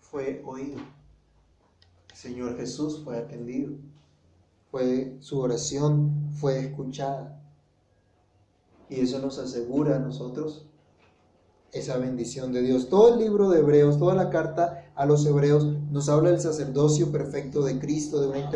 Fue 0.00 0.42
oído. 0.44 0.78
El 2.10 2.16
Señor 2.16 2.56
Jesús 2.56 3.02
fue 3.04 3.18
atendido 3.18 3.72
fue 4.74 5.18
su 5.20 5.38
oración 5.38 6.32
fue 6.32 6.58
escuchada. 6.58 7.40
Y 8.88 8.98
eso 9.02 9.20
nos 9.20 9.38
asegura 9.38 9.94
a 9.94 9.98
nosotros 10.00 10.66
esa 11.74 11.98
bendición 11.98 12.52
de 12.52 12.62
Dios. 12.62 12.88
Todo 12.88 13.14
el 13.14 13.20
libro 13.20 13.50
de 13.50 13.58
Hebreos, 13.58 13.98
toda 13.98 14.14
la 14.14 14.30
carta 14.30 14.84
a 14.94 15.04
los 15.06 15.26
Hebreos 15.26 15.66
nos 15.90 16.08
habla 16.08 16.30
del 16.30 16.40
sacerdocio 16.40 17.10
perfecto 17.10 17.62
de 17.62 17.78
Cristo, 17.78 18.20
de 18.20 18.28
una 18.28 18.50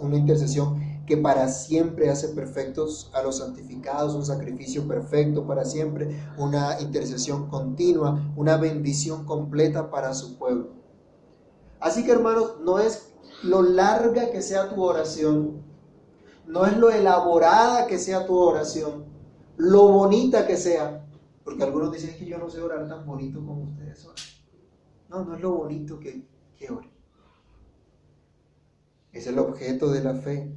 una 0.00 0.16
intercesión 0.16 0.78
que 1.06 1.16
para 1.16 1.48
siempre 1.48 2.10
hace 2.10 2.28
perfectos 2.28 3.10
a 3.14 3.22
los 3.22 3.38
santificados, 3.38 4.14
un 4.14 4.26
sacrificio 4.26 4.86
perfecto 4.86 5.46
para 5.46 5.64
siempre, 5.64 6.20
una 6.36 6.78
intercesión 6.80 7.48
continua, 7.48 8.30
una 8.36 8.58
bendición 8.58 9.24
completa 9.24 9.90
para 9.90 10.12
su 10.12 10.36
pueblo. 10.36 10.68
Así 11.80 12.04
que 12.04 12.12
hermanos, 12.12 12.56
no 12.62 12.78
es 12.78 13.14
lo 13.42 13.62
larga 13.62 14.30
que 14.30 14.42
sea 14.42 14.68
tu 14.68 14.82
oración, 14.82 15.62
no 16.46 16.66
es 16.66 16.76
lo 16.76 16.90
elaborada 16.90 17.86
que 17.86 17.98
sea 17.98 18.26
tu 18.26 18.36
oración, 18.36 19.06
lo 19.56 19.88
bonita 19.88 20.46
que 20.46 20.58
sea, 20.58 21.07
porque 21.48 21.62
algunos 21.62 21.90
dicen 21.90 22.14
que 22.18 22.26
yo 22.26 22.36
no 22.36 22.50
sé 22.50 22.60
orar 22.60 22.86
tan 22.86 23.06
bonito 23.06 23.42
como 23.42 23.62
ustedes 23.62 24.04
oran. 24.04 24.22
No, 25.08 25.24
no 25.24 25.34
es 25.34 25.40
lo 25.40 25.52
bonito 25.52 25.98
que, 25.98 26.28
que 26.58 26.68
es 29.12 29.26
el 29.26 29.38
objeto 29.38 29.90
de 29.90 30.04
la 30.04 30.14
fe. 30.14 30.54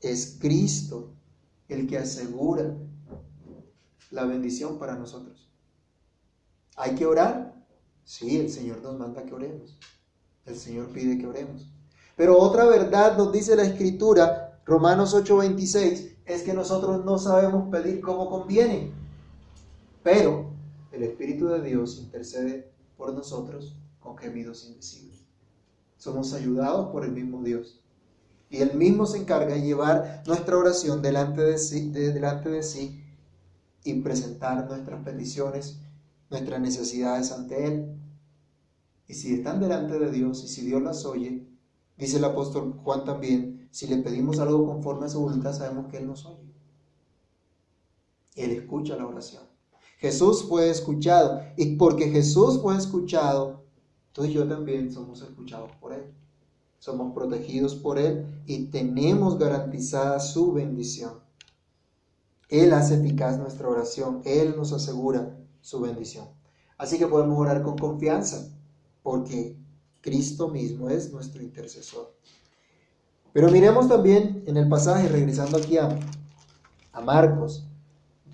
Es 0.00 0.38
Cristo 0.40 1.16
el 1.66 1.88
que 1.88 1.98
asegura 1.98 2.76
la 4.12 4.24
bendición 4.24 4.78
para 4.78 4.94
nosotros. 4.94 5.50
¿Hay 6.76 6.94
que 6.94 7.06
orar? 7.06 7.66
Sí, 8.04 8.38
el 8.38 8.52
Señor 8.52 8.82
nos 8.82 8.96
manda 8.96 9.24
que 9.24 9.34
oremos. 9.34 9.80
El 10.46 10.54
Señor 10.54 10.90
pide 10.90 11.18
que 11.18 11.26
oremos. 11.26 11.68
Pero 12.14 12.38
otra 12.38 12.66
verdad 12.66 13.18
nos 13.18 13.32
dice 13.32 13.56
la 13.56 13.64
Escritura, 13.64 14.60
Romanos 14.64 15.12
8:26, 15.12 16.18
es 16.24 16.42
que 16.44 16.54
nosotros 16.54 17.04
no 17.04 17.18
sabemos 17.18 17.68
pedir 17.68 18.00
como 18.00 18.30
conviene. 18.30 19.02
Pero 20.04 20.50
el 20.92 21.02
Espíritu 21.02 21.48
de 21.48 21.62
Dios 21.62 21.98
intercede 21.98 22.70
por 22.96 23.14
nosotros 23.14 23.74
con 23.98 24.18
gemidos 24.18 24.66
invisibles. 24.68 25.24
Somos 25.96 26.34
ayudados 26.34 26.92
por 26.92 27.06
el 27.06 27.12
mismo 27.12 27.42
Dios. 27.42 27.80
Y 28.50 28.58
Él 28.58 28.74
mismo 28.74 29.06
se 29.06 29.16
encarga 29.18 29.54
de 29.54 29.62
llevar 29.62 30.22
nuestra 30.26 30.58
oración 30.58 31.00
delante 31.00 31.40
de 31.40 31.56
sí, 31.56 31.88
delante 31.88 32.50
de 32.50 32.62
sí 32.62 33.02
y 33.82 33.94
presentar 34.02 34.68
nuestras 34.68 35.02
peticiones, 35.02 35.80
nuestras 36.28 36.60
necesidades 36.60 37.32
ante 37.32 37.66
Él. 37.66 37.98
Y 39.08 39.14
si 39.14 39.32
están 39.32 39.58
delante 39.58 39.98
de 39.98 40.10
Dios 40.10 40.44
y 40.44 40.48
si 40.48 40.66
Dios 40.66 40.82
las 40.82 41.06
oye, 41.06 41.48
dice 41.96 42.18
el 42.18 42.24
apóstol 42.24 42.78
Juan 42.84 43.06
también, 43.06 43.68
si 43.70 43.86
le 43.86 43.96
pedimos 44.02 44.38
algo 44.38 44.66
conforme 44.66 45.06
a 45.06 45.08
su 45.08 45.22
voluntad, 45.22 45.54
sabemos 45.54 45.86
que 45.90 45.96
Él 45.96 46.06
nos 46.06 46.26
oye. 46.26 46.52
Él 48.36 48.50
escucha 48.50 48.96
la 48.96 49.06
oración. 49.06 49.53
Jesús 50.04 50.44
fue 50.44 50.68
escuchado. 50.68 51.40
Y 51.56 51.76
porque 51.76 52.10
Jesús 52.10 52.60
fue 52.60 52.76
escuchado, 52.76 53.62
tú 54.12 54.26
y 54.26 54.34
yo 54.34 54.46
también 54.46 54.92
somos 54.92 55.22
escuchados 55.22 55.70
por 55.80 55.94
Él. 55.94 56.12
Somos 56.78 57.14
protegidos 57.14 57.74
por 57.74 57.98
Él 57.98 58.26
y 58.44 58.66
tenemos 58.66 59.38
garantizada 59.38 60.20
su 60.20 60.52
bendición. 60.52 61.20
Él 62.50 62.74
hace 62.74 62.96
eficaz 62.96 63.38
nuestra 63.38 63.66
oración. 63.66 64.20
Él 64.26 64.54
nos 64.58 64.74
asegura 64.74 65.38
su 65.62 65.80
bendición. 65.80 66.26
Así 66.76 66.98
que 66.98 67.06
podemos 67.06 67.38
orar 67.38 67.62
con 67.62 67.78
confianza 67.78 68.54
porque 69.02 69.56
Cristo 70.02 70.48
mismo 70.48 70.90
es 70.90 71.10
nuestro 71.10 71.42
intercesor. 71.42 72.14
Pero 73.32 73.50
miremos 73.50 73.88
también 73.88 74.44
en 74.46 74.58
el 74.58 74.68
pasaje, 74.68 75.08
regresando 75.08 75.56
aquí 75.56 75.78
a, 75.78 75.98
a 76.92 77.00
Marcos, 77.00 77.66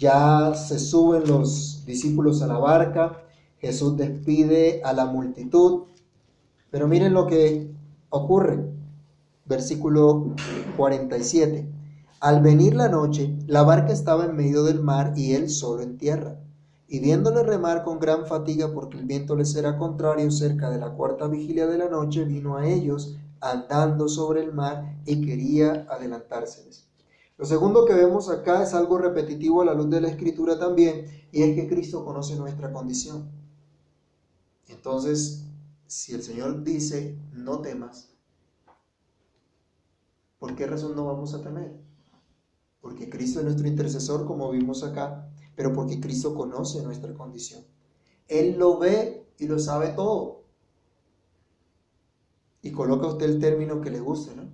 ya 0.01 0.55
se 0.55 0.79
suben 0.79 1.29
los 1.29 1.85
discípulos 1.85 2.41
a 2.41 2.47
la 2.47 2.57
barca, 2.57 3.23
Jesús 3.59 3.99
despide 3.99 4.81
a 4.83 4.95
la 4.95 5.05
multitud, 5.05 5.83
pero 6.71 6.89
miren 6.89 7.13
lo 7.13 7.27
que 7.27 7.71
ocurre. 8.09 8.65
Versículo 9.45 10.35
47. 10.79 11.69
Al 12.21 12.41
venir 12.41 12.75
la 12.75 12.89
noche, 12.89 13.37
la 13.47 13.63
barca 13.63 13.93
estaba 13.93 14.25
en 14.25 14.37
medio 14.37 14.65
del 14.65 14.81
mar 14.81 15.13
y 15.17 15.35
él 15.35 15.51
solo 15.51 15.83
en 15.83 15.99
tierra. 15.99 16.41
Y 16.89 17.01
viéndole 17.01 17.43
remar 17.43 17.85
con 17.85 18.01
gran 18.01 18.25
fatiga 18.25 18.73
porque 18.73 18.97
el 18.97 19.05
viento 19.05 19.37
les 19.37 19.55
era 19.55 19.77
contrario 19.77 20.31
cerca 20.31 20.71
de 20.71 20.79
la 20.79 20.95
cuarta 20.95 21.29
vigilia 21.29 21.67
de 21.67 21.77
la 21.77 21.91
noche, 21.91 22.25
vino 22.25 22.57
a 22.57 22.67
ellos 22.67 23.19
andando 23.43 24.09
sobre 24.09 24.43
el 24.43 24.55
mar 24.55 24.97
y 25.05 25.21
quería 25.21 25.87
adelantárseles. 25.91 26.90
Lo 27.41 27.47
segundo 27.47 27.87
que 27.87 27.95
vemos 27.95 28.29
acá 28.29 28.63
es 28.63 28.75
algo 28.75 28.99
repetitivo 28.99 29.63
a 29.63 29.65
la 29.65 29.73
luz 29.73 29.89
de 29.89 30.03
la 30.03 30.09
escritura 30.09 30.59
también, 30.59 31.07
y 31.33 31.43
es 31.43 31.55
que 31.55 31.67
Cristo 31.67 32.05
conoce 32.05 32.37
nuestra 32.37 32.71
condición. 32.71 33.31
Entonces, 34.69 35.47
si 35.87 36.13
el 36.13 36.23
Señor 36.23 36.63
dice, 36.63 37.19
no 37.33 37.63
temas, 37.63 38.11
¿por 40.39 40.55
qué 40.55 40.67
razón 40.67 40.95
no 40.95 41.07
vamos 41.07 41.33
a 41.33 41.41
temer? 41.41 41.81
Porque 42.83 43.09
Cristo 43.09 43.39
es 43.39 43.47
nuestro 43.47 43.67
intercesor, 43.67 44.27
como 44.27 44.51
vimos 44.51 44.85
acá, 44.85 45.27
pero 45.57 45.73
porque 45.73 45.99
Cristo 45.99 46.35
conoce 46.35 46.83
nuestra 46.83 47.15
condición. 47.15 47.65
Él 48.29 48.59
lo 48.59 48.79
ve 48.79 49.27
y 49.39 49.47
lo 49.47 49.59
sabe 49.59 49.89
todo. 49.95 50.43
Y 52.61 52.71
coloca 52.71 53.07
usted 53.07 53.31
el 53.31 53.41
término 53.41 53.81
que 53.81 53.91
le 53.91 54.01
guste, 54.01 54.37
¿no? 54.37 54.50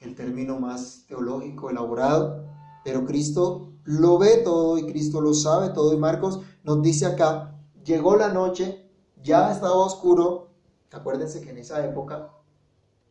El 0.00 0.14
término 0.14 0.58
más 0.58 1.04
teológico, 1.06 1.70
elaborado, 1.70 2.46
pero 2.84 3.04
Cristo 3.04 3.72
lo 3.84 4.18
ve 4.18 4.38
todo 4.44 4.78
y 4.78 4.86
Cristo 4.86 5.20
lo 5.20 5.34
sabe 5.34 5.70
todo. 5.70 5.94
Y 5.94 5.98
Marcos 5.98 6.40
nos 6.62 6.82
dice 6.82 7.06
acá, 7.06 7.58
llegó 7.84 8.16
la 8.16 8.28
noche, 8.28 8.90
ya 9.22 9.52
estaba 9.52 9.74
oscuro. 9.74 10.50
Acuérdense 10.92 11.40
que 11.40 11.50
en 11.50 11.58
esa 11.58 11.84
época 11.84 12.30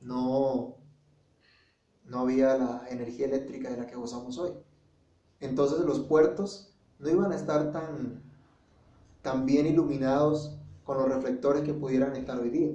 no, 0.02 0.76
no 2.06 2.20
había 2.20 2.58
la 2.58 2.88
energía 2.90 3.26
eléctrica 3.26 3.70
de 3.70 3.78
la 3.78 3.88
que 3.88 3.96
gozamos 3.96 4.38
hoy. 4.38 4.52
Entonces 5.40 5.80
los 5.80 6.00
puertos 6.00 6.74
no 7.00 7.10
iban 7.10 7.32
a 7.32 7.36
estar 7.36 7.72
tan, 7.72 8.24
tan 9.22 9.46
bien 9.46 9.68
iluminados 9.68 10.58
con 10.84 10.98
los 10.98 11.10
reflectores 11.10 11.64
que 11.64 11.74
pudieran 11.74 12.16
estar 12.16 12.40
hoy 12.40 12.50
día. 12.50 12.72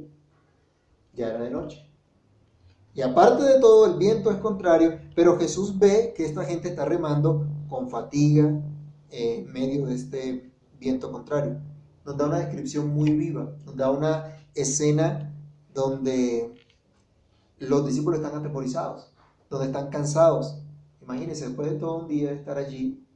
Ya 1.15 1.29
era 1.29 1.41
de 1.41 1.51
noche. 1.51 1.92
Y 2.95 3.01
aparte 3.01 3.43
de 3.45 3.59
todo, 3.59 3.87
el 3.87 3.97
viento 3.97 4.31
es 4.31 4.37
contrario, 4.37 4.99
pero 5.15 5.39
Jesús 5.39 5.79
ve 5.79 6.13
que 6.15 6.27
esta 6.27 6.45
gente 6.45 6.69
está 6.69 6.85
remando 6.85 7.47
con 7.69 7.89
fatiga 7.89 8.51
eh, 9.11 9.45
en 9.47 9.53
medio 9.53 9.87
de 9.87 9.95
este 9.95 10.53
viento 10.79 11.11
contrario. 11.11 11.59
Nos 12.05 12.19
da 12.19 12.27
una 12.27 12.41
descripción 12.41 12.89
muy 12.89 13.13
viva, 13.13 13.51
nos 13.65 13.77
da 13.77 13.91
una 13.91 14.37
escena 14.55 15.33
donde 15.73 16.53
los 17.59 17.87
discípulos 17.87 18.21
están 18.21 18.39
atemorizados, 18.39 19.11
donde 19.49 19.67
están 19.67 19.89
cansados. 19.89 20.59
Imagínense, 21.01 21.47
después 21.47 21.71
de 21.71 21.79
todo 21.79 22.01
un 22.01 22.09
día 22.09 22.33
estar 22.33 22.59
allí 22.59 23.07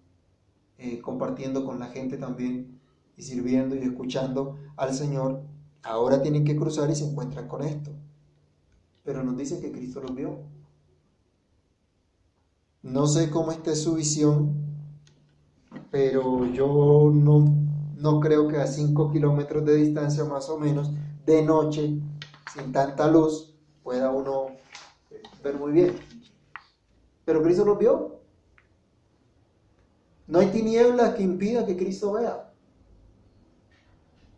eh, 0.79 1.03
compartiendo 1.03 1.67
con 1.67 1.79
la 1.79 1.89
gente 1.89 2.17
también 2.17 2.81
y 3.15 3.23
sirviendo 3.23 3.77
y 3.77 3.81
escuchando 3.81 4.57
al 4.77 4.95
Señor, 4.95 5.43
ahora 5.83 6.23
tienen 6.23 6.45
que 6.45 6.57
cruzar 6.57 6.89
y 6.89 6.95
se 6.95 7.05
encuentran 7.05 7.47
con 7.47 7.63
esto 7.63 7.91
pero 9.07 9.23
nos 9.23 9.37
dice 9.37 9.61
que 9.61 9.71
Cristo 9.71 10.01
los 10.01 10.15
vio. 10.15 10.41
No 12.83 13.07
sé 13.07 13.31
cómo 13.31 13.53
esté 13.53 13.77
su 13.77 13.95
visión, 13.95 14.53
pero 15.93 16.45
yo 16.47 17.13
no, 17.15 17.45
no 17.97 18.21
creo 18.21 18.49
que 18.49 18.57
a 18.57 18.67
5 18.67 19.13
kilómetros 19.13 19.65
de 19.65 19.77
distancia 19.77 20.25
más 20.25 20.49
o 20.49 20.59
menos, 20.59 20.91
de 21.25 21.43
noche, 21.43 22.01
sin 22.53 22.73
tanta 22.73 23.09
luz, 23.09 23.55
pueda 23.85 24.11
uno 24.11 24.49
ver 25.43 25.57
muy 25.57 25.71
bien. 25.71 25.95
Pero 27.25 27.43
Cristo 27.43 27.65
los 27.65 27.79
vio. 27.79 28.17
No 30.27 30.41
hay 30.41 30.49
tinieblas 30.51 31.15
que 31.15 31.23
impida 31.23 31.65
que 31.65 31.77
Cristo 31.77 32.13
vea. 32.15 32.53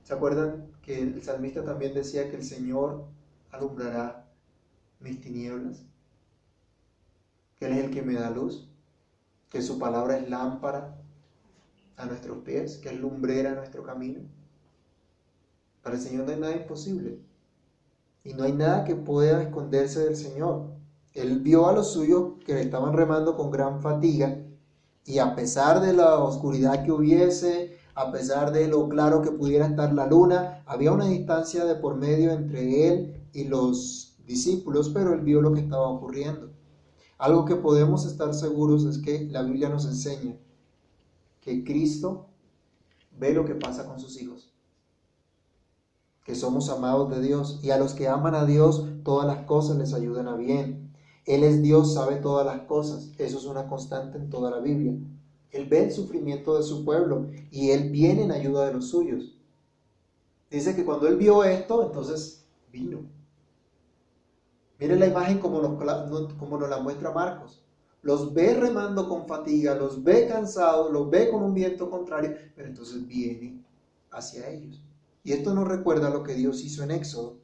¿Se 0.04 0.12
acuerdan 0.12 0.66
que 0.83 1.00
el 1.00 1.22
salmista 1.22 1.64
también 1.64 1.94
decía 1.94 2.31
que 2.31 2.37
el 2.37 2.44
Señor 2.44 3.07
alumbrará 3.50 4.17
mis 5.00 5.20
tinieblas, 5.20 5.84
que 7.56 7.66
Él 7.66 7.72
es 7.72 7.84
el 7.84 7.90
que 7.90 8.02
me 8.02 8.14
da 8.14 8.30
luz, 8.30 8.68
que 9.50 9.62
su 9.62 9.78
palabra 9.78 10.18
es 10.18 10.28
lámpara 10.28 10.96
a 11.96 12.06
nuestros 12.06 12.38
pies, 12.38 12.78
que 12.78 12.90
es 12.90 13.00
lumbrera 13.00 13.52
a 13.52 13.54
nuestro 13.54 13.82
camino. 13.82 14.20
Para 15.82 15.96
el 15.96 16.02
Señor 16.02 16.26
no 16.26 16.32
hay 16.32 16.40
nada 16.40 16.56
imposible 16.56 17.18
y 18.24 18.34
no 18.34 18.44
hay 18.44 18.52
nada 18.52 18.84
que 18.84 18.94
pueda 18.94 19.42
esconderse 19.42 20.00
del 20.00 20.16
Señor. 20.16 20.66
Él 21.14 21.40
vio 21.40 21.68
a 21.68 21.72
los 21.72 21.92
suyos 21.92 22.34
que 22.44 22.61
estaban 22.61 22.92
remando 22.92 23.37
con 23.37 23.50
gran 23.50 23.80
fatiga 23.80 24.38
y 25.04 25.18
a 25.18 25.34
pesar 25.34 25.80
de 25.80 25.94
la 25.94 26.18
oscuridad 26.18 26.84
que 26.84 26.92
hubiese, 26.92 27.78
a 27.94 28.12
pesar 28.12 28.52
de 28.52 28.68
lo 28.68 28.88
claro 28.88 29.22
que 29.22 29.32
pudiera 29.32 29.66
estar 29.66 29.92
la 29.94 30.06
luna, 30.06 30.62
había 30.66 30.92
una 30.92 31.06
distancia 31.06 31.64
de 31.64 31.76
por 31.76 31.96
medio 31.96 32.30
entre 32.32 32.88
él 32.88 33.24
y 33.32 33.44
los 33.44 34.08
discípulos, 34.28 34.90
pero 34.90 35.14
él 35.14 35.22
vio 35.22 35.40
lo 35.40 35.52
que 35.52 35.60
estaba 35.60 35.88
ocurriendo. 35.88 36.50
Algo 37.16 37.46
que 37.46 37.56
podemos 37.56 38.06
estar 38.06 38.32
seguros 38.34 38.84
es 38.84 38.98
que 38.98 39.26
la 39.30 39.42
Biblia 39.42 39.68
nos 39.68 39.86
enseña 39.86 40.36
que 41.40 41.64
Cristo 41.64 42.26
ve 43.18 43.32
lo 43.32 43.44
que 43.44 43.56
pasa 43.56 43.86
con 43.86 43.98
sus 43.98 44.20
hijos, 44.20 44.52
que 46.24 46.36
somos 46.36 46.68
amados 46.68 47.10
de 47.10 47.20
Dios 47.20 47.58
y 47.62 47.70
a 47.70 47.78
los 47.78 47.94
que 47.94 48.06
aman 48.06 48.34
a 48.34 48.44
Dios 48.44 48.84
todas 49.02 49.26
las 49.26 49.46
cosas 49.46 49.78
les 49.78 49.94
ayudan 49.94 50.28
a 50.28 50.36
bien. 50.36 50.92
Él 51.24 51.42
es 51.42 51.62
Dios, 51.62 51.94
sabe 51.94 52.16
todas 52.16 52.46
las 52.46 52.66
cosas, 52.66 53.10
eso 53.18 53.38
es 53.38 53.44
una 53.46 53.66
constante 53.66 54.18
en 54.18 54.30
toda 54.30 54.50
la 54.50 54.60
Biblia. 54.60 54.94
Él 55.50 55.66
ve 55.66 55.84
el 55.84 55.92
sufrimiento 55.92 56.56
de 56.56 56.62
su 56.62 56.84
pueblo 56.84 57.28
y 57.50 57.70
Él 57.70 57.90
viene 57.90 58.22
en 58.22 58.32
ayuda 58.32 58.66
de 58.66 58.74
los 58.74 58.90
suyos. 58.90 59.34
Dice 60.50 60.76
que 60.76 60.84
cuando 60.84 61.08
Él 61.08 61.16
vio 61.16 61.42
esto, 61.44 61.84
entonces 61.84 62.44
vino 62.70 63.17
Miren 64.78 65.00
la 65.00 65.06
imagen 65.06 65.38
como 65.38 65.60
nos, 65.60 66.34
como 66.34 66.58
nos 66.58 66.68
la 66.68 66.78
muestra 66.78 67.10
Marcos. 67.10 67.64
Los 68.02 68.32
ve 68.32 68.54
remando 68.54 69.08
con 69.08 69.26
fatiga, 69.26 69.74
los 69.74 70.02
ve 70.02 70.28
cansados, 70.28 70.92
los 70.92 71.10
ve 71.10 71.30
con 71.30 71.42
un 71.42 71.52
viento 71.52 71.90
contrario, 71.90 72.34
pero 72.54 72.68
entonces 72.68 73.06
viene 73.06 73.64
hacia 74.10 74.48
ellos. 74.48 74.82
Y 75.24 75.32
esto 75.32 75.52
nos 75.52 75.66
recuerda 75.66 76.10
lo 76.10 76.22
que 76.22 76.34
Dios 76.34 76.62
hizo 76.62 76.82
en 76.84 76.92
Éxodo, 76.92 77.38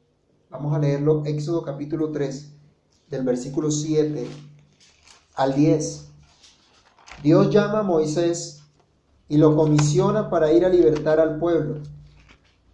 Vamos 0.49 0.73
a 0.73 0.79
leerlo, 0.79 1.23
Éxodo 1.25 1.63
capítulo 1.63 2.11
3, 2.11 2.53
del 3.09 3.23
versículo 3.23 3.71
7 3.71 4.25
al 5.35 5.53
10. 5.53 6.05
Dios 7.23 7.49
llama 7.49 7.79
a 7.79 7.83
Moisés 7.83 8.61
y 9.27 9.37
lo 9.37 9.55
comisiona 9.55 10.29
para 10.29 10.53
ir 10.53 10.63
a 10.63 10.69
libertar 10.69 11.19
al 11.19 11.39
pueblo. 11.39 11.81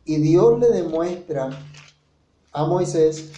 Y 0.05 0.17
Dios 0.17 0.59
le 0.59 0.69
demuestra 0.69 1.49
a 2.51 2.65
Moisés 2.65 3.31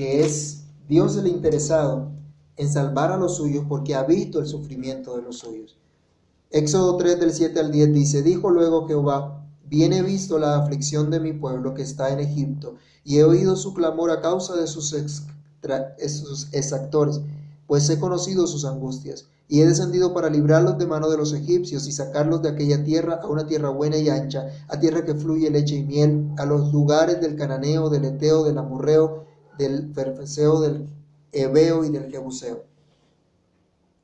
que 0.00 0.24
es 0.24 0.62
Dios 0.88 1.14
el 1.18 1.26
interesado 1.26 2.10
en 2.56 2.72
salvar 2.72 3.12
a 3.12 3.18
los 3.18 3.36
suyos 3.36 3.66
porque 3.68 3.94
ha 3.94 4.02
visto 4.04 4.38
el 4.38 4.46
sufrimiento 4.46 5.14
de 5.14 5.20
los 5.20 5.40
suyos. 5.40 5.76
Éxodo 6.48 6.96
3 6.96 7.20
del 7.20 7.34
7 7.34 7.60
al 7.60 7.70
10 7.70 7.92
dice, 7.92 8.22
dijo 8.22 8.48
luego 8.48 8.88
Jehová, 8.88 9.44
bien 9.66 9.92
he 9.92 10.02
visto 10.02 10.38
la 10.38 10.56
aflicción 10.56 11.10
de 11.10 11.20
mi 11.20 11.34
pueblo 11.34 11.74
que 11.74 11.82
está 11.82 12.08
en 12.14 12.20
Egipto, 12.20 12.76
y 13.04 13.18
he 13.18 13.24
oído 13.24 13.56
su 13.56 13.74
clamor 13.74 14.10
a 14.10 14.22
causa 14.22 14.56
de 14.56 14.66
sus, 14.66 14.88
sus 14.88 16.48
exactores, 16.52 17.20
pues 17.66 17.90
he 17.90 18.00
conocido 18.00 18.46
sus 18.46 18.64
angustias, 18.64 19.26
y 19.48 19.60
he 19.60 19.66
descendido 19.66 20.14
para 20.14 20.30
librarlos 20.30 20.78
de 20.78 20.86
mano 20.86 21.10
de 21.10 21.18
los 21.18 21.34
egipcios 21.34 21.86
y 21.86 21.92
sacarlos 21.92 22.40
de 22.40 22.48
aquella 22.48 22.82
tierra 22.84 23.20
a 23.22 23.26
una 23.26 23.46
tierra 23.46 23.68
buena 23.68 23.98
y 23.98 24.08
ancha, 24.08 24.48
a 24.66 24.80
tierra 24.80 25.04
que 25.04 25.14
fluye 25.14 25.50
leche 25.50 25.76
y 25.76 25.84
miel, 25.84 26.30
a 26.38 26.46
los 26.46 26.72
lugares 26.72 27.20
del 27.20 27.36
cananeo, 27.36 27.90
del 27.90 28.06
eteo, 28.06 28.44
del 28.44 28.56
amorreo, 28.56 29.28
del 29.60 29.92
ferfeseo, 29.92 30.60
del 30.60 30.88
Ebeo 31.32 31.84
y 31.84 31.90
del 31.90 32.10
Jebuseo. 32.10 32.64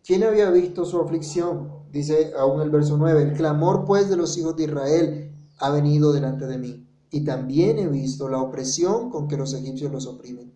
¿Quién 0.04 0.22
había 0.22 0.50
visto 0.50 0.84
su 0.84 1.00
aflicción? 1.00 1.70
Dice 1.90 2.32
aún 2.38 2.60
el 2.60 2.70
verso 2.70 2.96
9, 2.98 3.22
el 3.22 3.32
clamor 3.32 3.84
pues 3.86 4.08
de 4.10 4.16
los 4.16 4.36
hijos 4.36 4.54
de 4.56 4.64
Israel 4.64 5.32
ha 5.58 5.70
venido 5.70 6.12
delante 6.12 6.46
de 6.46 6.58
mí, 6.58 6.86
y 7.10 7.24
también 7.24 7.78
he 7.78 7.88
visto 7.88 8.28
la 8.28 8.40
opresión 8.40 9.10
con 9.10 9.26
que 9.26 9.38
los 9.38 9.54
egipcios 9.54 9.90
los 9.90 10.06
oprimen. 10.06 10.52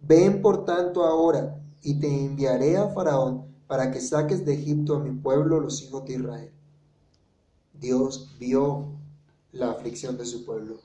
Ven 0.00 0.42
por 0.42 0.64
tanto 0.64 1.04
ahora, 1.04 1.62
y 1.82 2.00
te 2.00 2.08
enviaré 2.08 2.76
a 2.76 2.88
Faraón 2.88 3.44
para 3.68 3.90
que 3.92 4.00
saques 4.00 4.44
de 4.44 4.54
Egipto 4.54 4.96
a 4.96 4.98
mi 5.00 5.12
pueblo, 5.12 5.60
los 5.60 5.80
hijos 5.82 6.04
de 6.04 6.14
Israel. 6.14 6.50
Dios 7.72 8.34
vio 8.38 8.86
la 9.52 9.70
aflicción 9.70 10.18
de 10.18 10.26
su 10.26 10.44
pueblo 10.44 10.76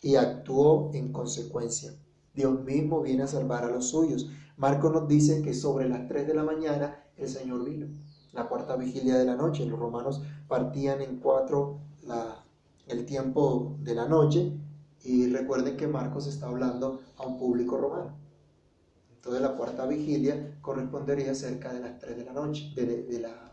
y 0.00 0.14
actuó 0.14 0.90
en 0.94 1.12
consecuencia. 1.12 1.92
Dios 2.34 2.62
mismo 2.64 3.00
viene 3.02 3.22
a 3.22 3.28
salvar 3.28 3.64
a 3.64 3.70
los 3.70 3.88
suyos. 3.88 4.28
Marco 4.56 4.90
nos 4.90 5.08
dice 5.08 5.42
que 5.42 5.54
sobre 5.54 5.88
las 5.88 6.06
3 6.08 6.26
de 6.26 6.34
la 6.34 6.42
mañana 6.42 7.04
el 7.16 7.28
Señor 7.28 7.64
vino, 7.64 7.86
la 8.32 8.48
cuarta 8.48 8.76
vigilia 8.76 9.16
de 9.16 9.24
la 9.24 9.36
noche. 9.36 9.66
Los 9.66 9.78
romanos 9.78 10.22
partían 10.48 11.00
en 11.00 11.18
cuatro 11.18 11.78
la, 12.06 12.44
el 12.86 13.06
tiempo 13.06 13.76
de 13.80 13.94
la 13.94 14.06
noche 14.06 14.52
y 15.02 15.28
recuerden 15.28 15.76
que 15.76 15.86
Marcos 15.86 16.26
está 16.26 16.46
hablando 16.46 17.00
a 17.16 17.26
un 17.26 17.38
público 17.38 17.76
romano. 17.76 18.16
Entonces 19.14 19.42
la 19.42 19.56
cuarta 19.56 19.86
vigilia 19.86 20.58
correspondería 20.60 21.34
cerca 21.34 21.72
de 21.72 21.80
las 21.80 21.98
3 21.98 22.16
de 22.16 22.24
la 22.24 22.32
noche, 22.32 22.72
de, 22.74 23.20
la, 23.20 23.52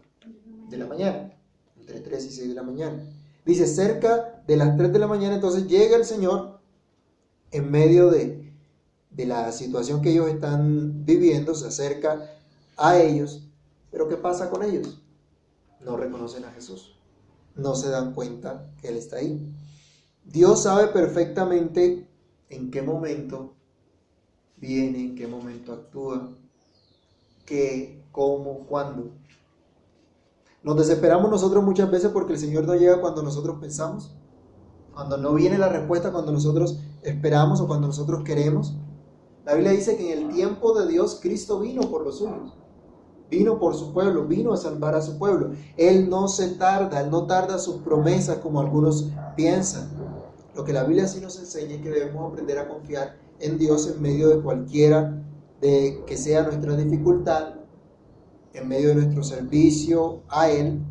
de 0.70 0.78
la 0.78 0.86
mañana, 0.86 1.34
entre 1.80 2.00
3 2.02 2.26
y 2.26 2.32
6 2.32 2.50
de 2.50 2.56
la 2.56 2.64
mañana. 2.64 3.04
Dice, 3.46 3.66
cerca 3.68 4.44
de 4.46 4.58
las 4.58 4.76
3 4.78 4.92
de 4.92 5.00
la 5.00 5.08
mañana, 5.08 5.36
entonces 5.36 5.68
llega 5.68 5.96
el 5.96 6.06
Señor 6.06 6.60
en 7.52 7.72
medio 7.72 8.10
de, 8.10 8.41
de 9.12 9.26
la 9.26 9.52
situación 9.52 10.02
que 10.02 10.12
ellos 10.12 10.28
están 10.28 11.06
viviendo, 11.06 11.54
se 11.54 11.68
acerca 11.68 12.32
a 12.78 12.98
ellos, 12.98 13.48
pero 13.92 14.08
¿qué 14.08 14.18
pasa 14.18 14.50
con 14.50 14.64
ellos? 14.64 15.02
No 15.82 15.98
reconocen 15.98 16.46
a 16.46 16.52
Jesús, 16.52 16.96
no 17.56 17.76
se 17.76 17.90
dan 17.90 18.14
cuenta 18.14 18.72
que 18.82 18.88
Él 18.88 18.98
está 18.98 19.18
ahí. 19.18 19.54
Dios 20.24 20.64
sabe 20.64 20.88
perfectamente 20.88 22.08
en 22.50 22.72
qué 22.72 22.82
momento 22.82 23.56
viene, 24.58 25.00
en 25.00 25.16
qué 25.16 25.28
momento 25.28 25.74
actúa, 25.74 26.30
qué, 27.46 28.04
cómo, 28.12 28.66
cuándo. 28.68 29.12
Nos 30.64 30.78
desesperamos 30.78 31.30
nosotros 31.30 31.64
muchas 31.64 31.90
veces 31.90 32.12
porque 32.12 32.34
el 32.34 32.40
Señor 32.40 32.66
no 32.66 32.76
llega 32.76 33.02
cuando 33.02 33.24
nosotros 33.24 33.58
pensamos, 33.60 34.16
cuando 34.94 35.18
no 35.18 35.34
viene 35.34 35.58
la 35.58 35.70
respuesta, 35.70 36.12
cuando 36.12 36.32
nosotros 36.32 36.80
esperamos 37.02 37.60
o 37.60 37.68
cuando 37.68 37.88
nosotros 37.88 38.24
queremos. 38.24 38.76
La 39.46 39.56
Biblia 39.56 39.72
dice 39.72 39.98
que 39.98 40.14
en 40.14 40.20
el 40.20 40.34
tiempo 40.34 40.78
de 40.80 40.88
Dios 40.88 41.20
Cristo 41.22 41.60
vino 41.60 41.82
por 41.90 42.04
los 42.04 42.20
suyos. 42.20 42.54
Vino 43.30 43.60
por 43.60 43.76
su 43.76 43.94
pueblo, 43.94 44.28
vino 44.28 44.54
a 44.54 44.58
salvar 44.58 44.94
a 44.94 45.02
su 45.02 45.18
pueblo. 45.18 45.52
Él 45.78 46.10
no 46.10 46.28
se 46.28 46.50
tarda, 46.50 47.02
Él 47.02 47.10
no 47.10 47.26
tarda 47.26 47.58
sus 47.58 47.78
promesas 47.78 48.38
como 48.40 48.60
algunos 48.60 49.10
piensan. 49.36 49.90
Lo 50.54 50.66
que 50.66 50.74
la 50.74 50.84
Biblia 50.84 51.08
sí 51.08 51.22
nos 51.22 51.40
enseña 51.40 51.76
es 51.76 51.82
que 51.82 51.90
debemos 51.90 52.30
aprender 52.30 52.60
a 52.60 52.68
confiar 52.68 53.16
en 53.40 53.58
Dios 53.58 53.88
en 53.88 54.02
medio 54.02 54.30
de 54.30 54.42
cualquiera 54.42 55.24
de 55.62 56.04
que 56.06 56.18
sea 56.18 56.44
nuestra 56.44 56.76
dificultad, 56.76 57.56
en 58.54 58.68
medio 58.68 58.90
de 58.90 58.96
nuestro 58.96 59.24
servicio 59.24 60.24
a 60.28 60.50
Él, 60.50 60.82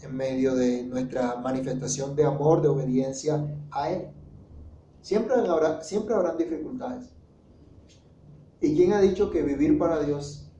en 0.00 0.16
medio 0.16 0.54
de 0.54 0.84
nuestra 0.84 1.36
manifestación 1.36 2.16
de 2.16 2.24
amor, 2.24 2.62
de 2.62 2.68
obediencia 2.68 3.46
a 3.70 3.90
Él. 3.90 4.08
Siempre, 5.02 5.34
habrá, 5.34 5.82
siempre 5.82 6.14
habrán 6.14 6.38
dificultades. 6.38 7.10
¿Y 8.60 8.76
quién 8.76 8.92
ha 8.92 9.00
dicho 9.00 9.30
que 9.30 9.42
vivir 9.42 9.78
para 9.78 10.02
Dios 10.02 10.50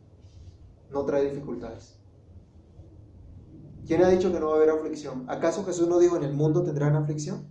no 0.90 1.04
trae 1.04 1.30
dificultades? 1.30 1.96
¿Quién 3.86 4.02
ha 4.02 4.08
dicho 4.08 4.32
que 4.32 4.40
no 4.40 4.48
va 4.48 4.52
a 4.54 4.56
haber 4.56 4.70
aflicción? 4.70 5.24
¿Acaso 5.28 5.64
Jesús 5.64 5.88
no 5.88 5.98
dijo 5.98 6.16
en 6.16 6.22
el 6.22 6.32
mundo 6.32 6.62
tendrán 6.62 6.96
aflicción? 6.96 7.46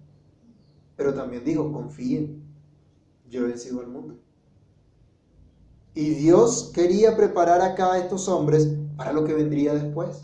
Pero 0.95 1.13
también 1.13 1.43
dijo, 1.43 1.71
confíen, 1.71 2.43
yo 3.29 3.41
he 3.41 3.47
vencido 3.47 3.81
al 3.81 3.87
mundo. 3.87 4.17
Y 5.93 6.11
Dios 6.11 6.71
quería 6.73 7.15
preparar 7.15 7.61
acá 7.61 7.93
a 7.93 7.99
estos 7.99 8.27
hombres 8.27 8.73
para 8.95 9.13
lo 9.13 9.25
que 9.25 9.33
vendría 9.33 9.73
después. 9.73 10.23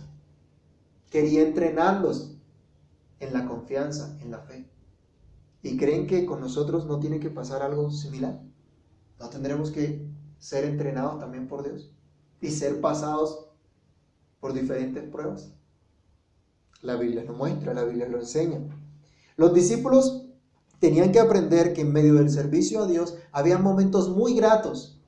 Quería 1.09 1.41
entrenarlos 1.41 2.37
en 3.19 3.33
la 3.33 3.45
confianza, 3.45 4.17
en 4.21 4.31
la 4.31 4.39
fe. 4.39 4.69
¿Y 5.61 5.77
creen 5.77 6.07
que 6.07 6.25
con 6.25 6.41
nosotros 6.41 6.85
no 6.85 6.99
tiene 6.99 7.19
que 7.19 7.29
pasar 7.29 7.61
algo 7.61 7.91
similar? 7.91 8.41
¿No 9.19 9.29
tendremos 9.29 9.71
que 9.71 10.05
ser 10.39 10.65
entrenados 10.65 11.19
también 11.19 11.47
por 11.47 11.63
Dios 11.63 11.91
y 12.41 12.51
ser 12.51 12.81
pasados 12.81 13.47
por 14.39 14.53
diferentes 14.53 15.03
pruebas. 15.09 15.51
La 16.81 16.95
Biblia 16.95 17.23
lo 17.23 17.33
muestra, 17.33 17.73
la 17.73 17.83
Biblia 17.83 18.07
lo 18.07 18.19
enseña. 18.19 18.59
Los 19.37 19.53
discípulos 19.53 20.27
tenían 20.79 21.11
que 21.11 21.19
aprender 21.19 21.73
que 21.73 21.81
en 21.81 21.91
medio 21.91 22.15
del 22.15 22.29
servicio 22.29 22.83
a 22.83 22.87
Dios 22.87 23.17
había 23.31 23.57
momentos 23.57 24.09
muy 24.09 24.35
gratos, 24.35 25.01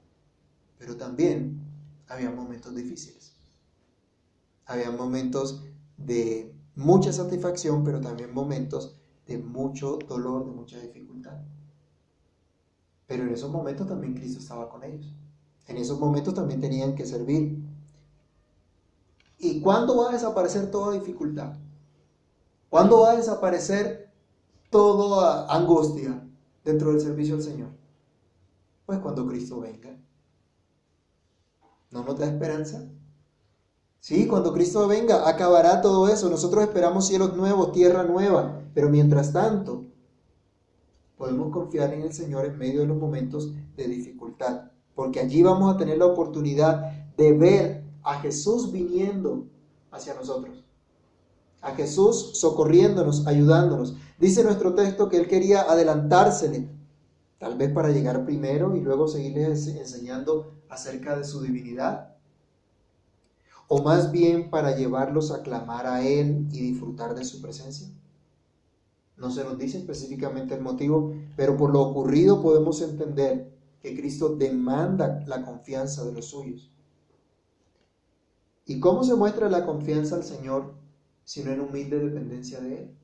pero 0.79 0.97
también 0.97 1.61
había 2.07 2.31
momentos 2.31 2.75
difíciles. 2.75 3.35
Había 4.65 4.91
momentos 4.91 5.63
de 5.97 6.53
mucha 6.75 7.13
satisfacción, 7.13 7.83
pero 7.83 8.01
también 8.01 8.33
momentos 8.33 8.99
de 9.25 9.37
mucho 9.37 9.99
dolor, 10.07 10.45
de 10.45 10.51
mucha 10.51 10.79
dificultad. 10.79 11.37
Pero 13.07 13.23
en 13.23 13.29
esos 13.29 13.49
momentos 13.49 13.87
también 13.87 14.13
Cristo 14.13 14.39
estaba 14.39 14.69
con 14.69 14.83
ellos. 14.83 15.13
En 15.67 15.77
esos 15.77 15.99
momentos 15.99 16.33
también 16.33 16.61
tenían 16.61 16.95
que 16.95 17.05
servir. 17.05 17.57
¿Y 19.39 19.61
cuándo 19.61 19.97
va 19.97 20.09
a 20.09 20.13
desaparecer 20.13 20.69
toda 20.71 20.93
dificultad? 20.93 21.53
¿Cuándo 22.69 23.01
va 23.01 23.11
a 23.11 23.15
desaparecer 23.15 24.11
toda 24.69 25.53
angustia 25.53 26.21
dentro 26.63 26.91
del 26.91 27.01
servicio 27.01 27.35
al 27.35 27.41
Señor? 27.41 27.69
Pues 28.85 28.99
cuando 28.99 29.25
Cristo 29.25 29.59
venga. 29.59 29.97
¿No 31.91 32.03
nos 32.03 32.19
da 32.19 32.25
esperanza? 32.25 32.89
Sí, 33.99 34.27
cuando 34.27 34.53
Cristo 34.53 34.87
venga, 34.87 35.27
acabará 35.27 35.81
todo 35.81 36.09
eso. 36.09 36.29
Nosotros 36.29 36.63
esperamos 36.63 37.07
cielos 37.07 37.35
nuevos, 37.35 37.71
tierra 37.71 38.03
nueva. 38.03 38.61
Pero 38.73 38.89
mientras 38.89 39.33
tanto, 39.33 39.85
podemos 41.17 41.51
confiar 41.51 41.93
en 41.93 42.03
el 42.03 42.13
Señor 42.13 42.45
en 42.45 42.57
medio 42.57 42.81
de 42.81 42.87
los 42.87 42.97
momentos 42.97 43.51
de 43.75 43.87
dificultad, 43.87 44.71
porque 44.95 45.19
allí 45.19 45.41
vamos 45.41 45.73
a 45.73 45.77
tener 45.77 45.97
la 45.97 46.05
oportunidad 46.05 47.07
de 47.17 47.33
ver 47.33 47.83
a 48.03 48.19
Jesús 48.21 48.71
viniendo 48.71 49.45
hacia 49.91 50.13
nosotros, 50.13 50.63
a 51.61 51.71
Jesús 51.75 52.39
socorriéndonos, 52.39 53.25
ayudándonos. 53.25 53.95
Dice 54.19 54.43
nuestro 54.43 54.75
texto 54.75 55.09
que 55.09 55.17
Él 55.17 55.27
quería 55.27 55.61
adelantársele, 55.61 56.69
tal 57.39 57.57
vez 57.57 57.71
para 57.71 57.89
llegar 57.89 58.23
primero 58.23 58.75
y 58.75 58.81
luego 58.81 59.07
seguirles 59.07 59.67
enseñando 59.67 60.53
acerca 60.69 61.17
de 61.17 61.23
su 61.23 61.41
divinidad, 61.41 62.15
o 63.67 63.81
más 63.81 64.11
bien 64.11 64.49
para 64.49 64.75
llevarlos 64.75 65.31
a 65.31 65.41
clamar 65.41 65.87
a 65.87 66.05
Él 66.07 66.47
y 66.51 66.61
disfrutar 66.61 67.15
de 67.15 67.25
su 67.25 67.41
presencia. 67.41 67.89
No 69.17 69.31
se 69.31 69.43
nos 69.43 69.57
dice 69.57 69.79
específicamente 69.79 70.53
el 70.53 70.61
motivo, 70.61 71.13
pero 71.35 71.57
por 71.57 71.71
lo 71.71 71.81
ocurrido 71.81 72.41
podemos 72.41 72.81
entender 72.81 73.51
que 73.81 73.95
Cristo 73.95 74.35
demanda 74.35 75.23
la 75.25 75.43
confianza 75.43 76.05
de 76.05 76.13
los 76.13 76.25
suyos. 76.25 76.71
¿Y 78.65 78.79
cómo 78.79 79.03
se 79.03 79.15
muestra 79.15 79.49
la 79.49 79.65
confianza 79.65 80.15
al 80.15 80.23
Señor 80.23 80.75
sino 81.23 81.51
en 81.51 81.61
humilde 81.61 81.99
dependencia 81.99 82.59
de 82.59 82.81
Él? 82.81 82.97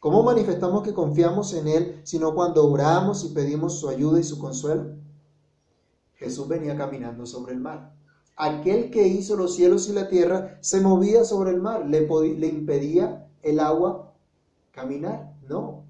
¿Cómo 0.00 0.22
manifestamos 0.22 0.82
que 0.82 0.94
confiamos 0.94 1.52
en 1.54 1.68
Él 1.68 2.00
sino 2.04 2.34
cuando 2.34 2.70
oramos 2.70 3.24
y 3.24 3.28
pedimos 3.34 3.78
su 3.80 3.88
ayuda 3.88 4.20
y 4.20 4.24
su 4.24 4.38
consuelo? 4.38 4.96
Jesús 6.14 6.48
venía 6.48 6.76
caminando 6.76 7.26
sobre 7.26 7.52
el 7.52 7.60
mar. 7.60 7.92
Aquel 8.36 8.90
que 8.90 9.06
hizo 9.06 9.36
los 9.36 9.54
cielos 9.54 9.88
y 9.88 9.92
la 9.92 10.08
tierra 10.08 10.58
se 10.60 10.80
movía 10.80 11.24
sobre 11.24 11.50
el 11.50 11.60
mar. 11.60 11.86
¿Le, 11.86 12.08
le 12.36 12.46
impedía 12.46 13.28
el 13.42 13.60
agua 13.60 14.13
caminar? 14.74 15.34
No. 15.48 15.84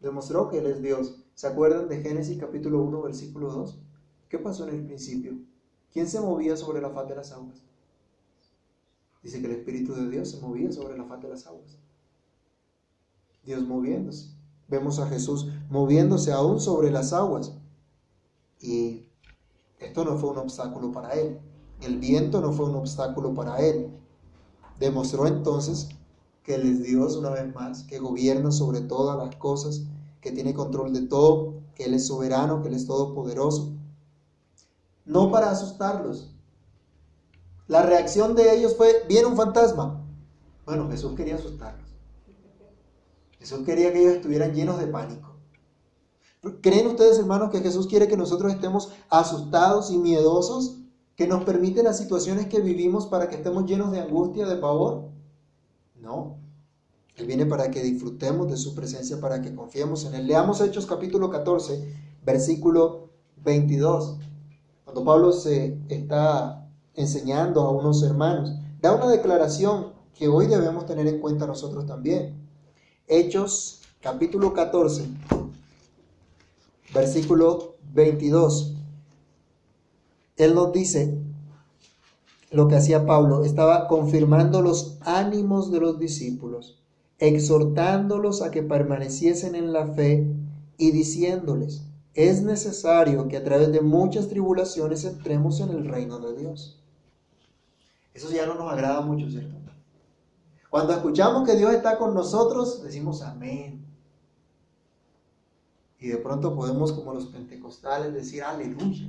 Demostró 0.00 0.48
que 0.48 0.58
Él 0.58 0.66
es 0.66 0.80
Dios. 0.80 1.16
¿Se 1.34 1.46
acuerdan 1.46 1.88
de 1.88 2.00
Génesis 2.00 2.38
capítulo 2.38 2.80
1, 2.82 3.02
versículo 3.02 3.50
2? 3.50 3.78
¿Qué 4.28 4.38
pasó 4.38 4.66
en 4.68 4.74
el 4.74 4.86
principio? 4.86 5.34
¿Quién 5.92 6.06
se 6.06 6.20
movía 6.20 6.56
sobre 6.56 6.80
la 6.80 6.90
faz 6.90 7.08
de 7.08 7.16
las 7.16 7.32
aguas? 7.32 7.62
Dice 9.22 9.40
que 9.40 9.46
el 9.46 9.52
Espíritu 9.52 9.94
de 9.94 10.08
Dios 10.08 10.30
se 10.30 10.40
movía 10.40 10.70
sobre 10.70 10.96
la 10.96 11.04
faz 11.04 11.20
de 11.20 11.28
las 11.28 11.46
aguas. 11.46 11.76
Dios 13.44 13.66
moviéndose. 13.66 14.30
Vemos 14.68 14.98
a 15.00 15.08
Jesús 15.08 15.48
moviéndose 15.70 16.30
aún 16.30 16.60
sobre 16.60 16.90
las 16.90 17.12
aguas. 17.12 17.54
Y 18.60 19.06
esto 19.78 20.04
no 20.04 20.18
fue 20.18 20.30
un 20.30 20.38
obstáculo 20.38 20.92
para 20.92 21.10
él. 21.14 21.38
El 21.80 21.98
viento 21.98 22.40
no 22.40 22.52
fue 22.52 22.66
un 22.68 22.76
obstáculo 22.76 23.34
para 23.34 23.58
él. 23.58 23.90
Demostró 24.78 25.26
entonces 25.26 25.88
que 26.48 26.54
Él 26.54 26.66
es 26.66 26.82
Dios 26.82 27.14
una 27.14 27.28
vez 27.28 27.54
más, 27.54 27.82
que 27.82 27.98
gobierna 27.98 28.50
sobre 28.50 28.80
todas 28.80 29.18
las 29.18 29.36
cosas, 29.36 29.82
que 30.22 30.32
tiene 30.32 30.54
control 30.54 30.94
de 30.94 31.02
todo, 31.02 31.60
que 31.74 31.84
Él 31.84 31.92
es 31.92 32.06
soberano, 32.06 32.62
que 32.62 32.68
Él 32.68 32.74
es 32.74 32.86
todopoderoso. 32.86 33.74
No 35.04 35.30
para 35.30 35.50
asustarlos. 35.50 36.32
La 37.66 37.82
reacción 37.82 38.34
de 38.34 38.56
ellos 38.56 38.76
fue, 38.76 39.04
viene 39.06 39.26
un 39.26 39.36
fantasma. 39.36 40.02
Bueno, 40.64 40.88
Jesús 40.88 41.14
quería 41.14 41.34
asustarlos. 41.34 41.86
Jesús 43.38 43.60
quería 43.66 43.92
que 43.92 44.00
ellos 44.00 44.14
estuvieran 44.14 44.54
llenos 44.54 44.78
de 44.78 44.86
pánico. 44.86 45.36
¿Creen 46.62 46.86
ustedes, 46.86 47.18
hermanos, 47.18 47.50
que 47.50 47.60
Jesús 47.60 47.86
quiere 47.86 48.08
que 48.08 48.16
nosotros 48.16 48.50
estemos 48.54 48.90
asustados 49.10 49.90
y 49.90 49.98
miedosos? 49.98 50.78
¿Que 51.14 51.26
nos 51.26 51.44
permite 51.44 51.82
las 51.82 51.98
situaciones 51.98 52.46
que 52.46 52.60
vivimos 52.60 53.06
para 53.06 53.28
que 53.28 53.36
estemos 53.36 53.66
llenos 53.66 53.92
de 53.92 54.00
angustia, 54.00 54.46
de 54.46 54.56
pavor? 54.56 55.17
No. 56.00 56.38
Él 57.16 57.26
viene 57.26 57.46
para 57.46 57.70
que 57.70 57.82
disfrutemos 57.82 58.48
de 58.48 58.56
su 58.56 58.74
presencia, 58.74 59.20
para 59.20 59.42
que 59.42 59.54
confiemos 59.54 60.04
en 60.04 60.14
Él. 60.14 60.26
Leamos 60.26 60.60
Hechos 60.60 60.86
capítulo 60.86 61.30
14, 61.30 61.92
versículo 62.24 63.10
22. 63.42 64.18
Cuando 64.84 65.04
Pablo 65.04 65.32
se 65.32 65.78
está 65.88 66.68
enseñando 66.94 67.62
a 67.62 67.70
unos 67.72 68.02
hermanos, 68.02 68.52
da 68.80 68.94
una 68.94 69.08
declaración 69.08 69.92
que 70.14 70.28
hoy 70.28 70.46
debemos 70.46 70.86
tener 70.86 71.06
en 71.06 71.20
cuenta 71.20 71.46
nosotros 71.46 71.86
también. 71.86 72.48
Hechos 73.06 73.80
capítulo 74.00 74.52
14, 74.52 75.06
versículo 76.94 77.74
22. 77.92 78.74
Él 80.36 80.54
nos 80.54 80.72
dice, 80.72 81.18
lo 82.50 82.68
que 82.68 82.76
hacía 82.76 83.06
Pablo, 83.06 83.44
estaba 83.44 83.88
confirmando 83.88 84.62
los 84.62 84.98
ánimos 85.02 85.70
de 85.70 85.80
los 85.80 85.98
discípulos, 85.98 86.80
exhortándolos 87.18 88.42
a 88.42 88.50
que 88.50 88.62
permaneciesen 88.62 89.54
en 89.54 89.72
la 89.72 89.86
fe 89.86 90.26
y 90.78 90.92
diciéndoles, 90.92 91.82
es 92.14 92.42
necesario 92.42 93.28
que 93.28 93.36
a 93.36 93.44
través 93.44 93.70
de 93.70 93.80
muchas 93.80 94.28
tribulaciones 94.28 95.04
entremos 95.04 95.60
en 95.60 95.70
el 95.70 95.84
reino 95.84 96.18
de 96.18 96.36
Dios. 96.36 96.82
Eso 98.14 98.30
ya 98.30 98.46
no 98.46 98.54
nos 98.54 98.72
agrada 98.72 99.00
mucho, 99.02 99.30
¿cierto? 99.30 99.56
Cuando 100.70 100.92
escuchamos 100.92 101.48
que 101.48 101.56
Dios 101.56 101.72
está 101.72 101.96
con 101.96 102.14
nosotros, 102.14 102.82
decimos 102.82 103.22
amén. 103.22 103.86
Y 106.00 106.08
de 106.08 106.18
pronto 106.18 106.54
podemos, 106.54 106.92
como 106.92 107.14
los 107.14 107.26
pentecostales, 107.26 108.12
decir 108.12 108.42
aleluya. 108.42 109.08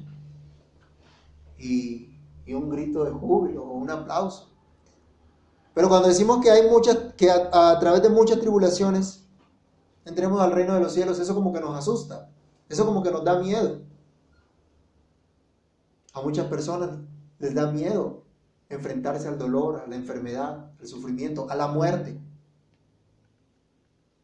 Y 1.58 2.09
y 2.50 2.54
un 2.56 2.68
grito 2.68 3.06
de 3.06 3.12
júbilo 3.12 3.64
o 3.64 3.74
un 3.74 3.92
aplauso. 3.92 4.50
Pero 5.76 5.88
cuando 5.88 6.08
decimos 6.08 6.40
que 6.42 6.50
hay 6.50 6.68
muchas, 6.68 6.98
que 7.16 7.30
a, 7.30 7.78
través 7.80 8.02
de 8.02 8.10
muchas 8.10 8.40
tribulaciones 8.40 9.24
entremos 10.04 10.42
al 10.42 10.52
reino 10.52 10.74
de 10.74 10.80
los 10.80 10.94
cielos, 10.94 11.20
eso 11.20 11.36
como 11.36 11.54
que 11.54 11.62
nos 11.62 11.78
asusta, 11.78 12.32
eso 12.68 12.88
como 12.88 13.04
que 13.04 13.12
nos 13.12 13.24
da 13.24 13.40
miedo. 13.40 13.82
A 16.14 16.22
muchas 16.22 16.48
personas 16.48 16.98
les 17.38 17.54
da 17.54 17.72
miedo 17.72 18.24
enfrentarse 18.68 19.28
al 19.28 19.38
dolor, 19.38 19.84
a 19.86 19.88
la 19.88 19.96
enfermedad, 19.96 20.72
al 20.80 20.88
sufrimiento, 20.88 21.52
a 21.52 21.56
la 21.56 21.68
muerte. 21.68 22.20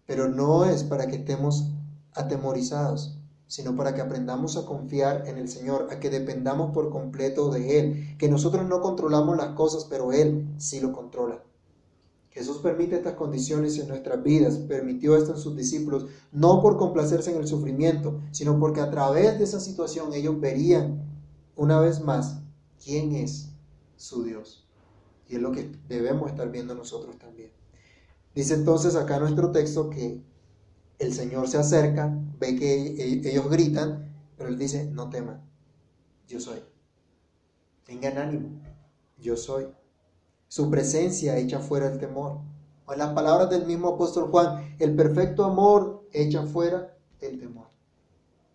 Pero 0.07 0.29
no 0.29 0.65
es 0.65 0.83
para 0.83 1.05
que 1.05 1.17
estemos 1.17 1.69
atemorizados, 2.15 3.19
sino 3.47 3.75
para 3.75 3.93
que 3.93 4.01
aprendamos 4.01 4.58
a 4.58 4.65
confiar 4.65 5.27
en 5.27 5.38
el 5.38 5.49
Señor, 5.49 5.88
a 5.91 5.99
que 5.99 6.10
dependamos 6.10 6.73
por 6.73 6.89
completo 6.89 7.49
de 7.49 7.79
Él, 7.79 8.17
que 8.17 8.29
nosotros 8.29 8.67
no 8.67 8.81
controlamos 8.81 9.38
las 9.38 9.49
cosas, 9.55 9.86
pero 9.86 10.12
Él 10.12 10.47
sí 10.58 10.79
lo 10.79 10.91
controla. 10.91 11.43
Jesús 12.36 12.58
permite 12.58 12.97
estas 12.97 13.13
condiciones 13.13 13.77
en 13.79 13.88
nuestras 13.88 14.21
vidas, 14.21 14.58
permitió 14.58 15.15
esto 15.15 15.31
en 15.31 15.39
sus 15.39 15.55
discípulos, 15.55 16.08
no 16.34 16.62
por 16.62 16.77
complacerse 16.77 17.31
en 17.31 17.38
el 17.38 17.47
sufrimiento, 17.47 18.19
sino 18.31 18.60
porque 18.60 18.81
a 18.81 18.91
través 18.91 19.38
de 19.38 19.45
esa 19.45 19.62
situación 19.62 20.13
ellos 20.13 20.38
verían 20.41 21.05
una 21.55 21.79
vez 21.79 22.01
más 22.01 22.41
quién 22.84 23.15
es 23.15 23.51
su 23.95 24.23
Dios. 24.23 24.67
Y 25.29 25.36
es 25.36 25.41
lo 25.41 25.53
que 25.53 25.71
debemos 25.88 26.29
estar 26.29 26.51
viendo 26.51 26.75
nosotros 26.75 27.17
también. 27.17 27.51
Dice 28.34 28.53
entonces 28.53 28.95
acá 28.95 29.17
nuestro 29.17 29.51
texto 29.51 29.89
que 29.89 30.21
el 30.99 31.13
Señor 31.13 31.47
se 31.47 31.58
acerca, 31.58 32.17
ve 32.39 32.55
que 32.55 32.95
e-, 32.95 33.29
ellos 33.29 33.49
gritan, 33.49 34.13
pero 34.38 34.49
Él 34.49 34.58
dice, 34.58 34.86
no 34.91 35.10
teman, 35.10 35.41
yo 36.27 36.39
soy. 36.39 36.60
Tengan 37.86 38.17
ánimo, 38.17 38.49
yo 39.19 39.38
soy. 39.38 39.67
Su 40.47 40.69
presencia 40.69 41.38
echa 41.38 41.60
fuera 41.60 41.88
el 41.88 41.99
temor. 41.99 42.39
O 42.86 42.93
en 42.93 42.99
las 42.99 43.13
palabras 43.13 43.49
del 43.49 43.65
mismo 43.65 43.89
apóstol 43.89 44.29
Juan, 44.29 44.75
el 44.79 44.95
perfecto 44.95 45.43
amor 45.43 46.08
echa 46.12 46.43
fuera 46.43 46.97
el 47.19 47.39
temor. 47.39 47.67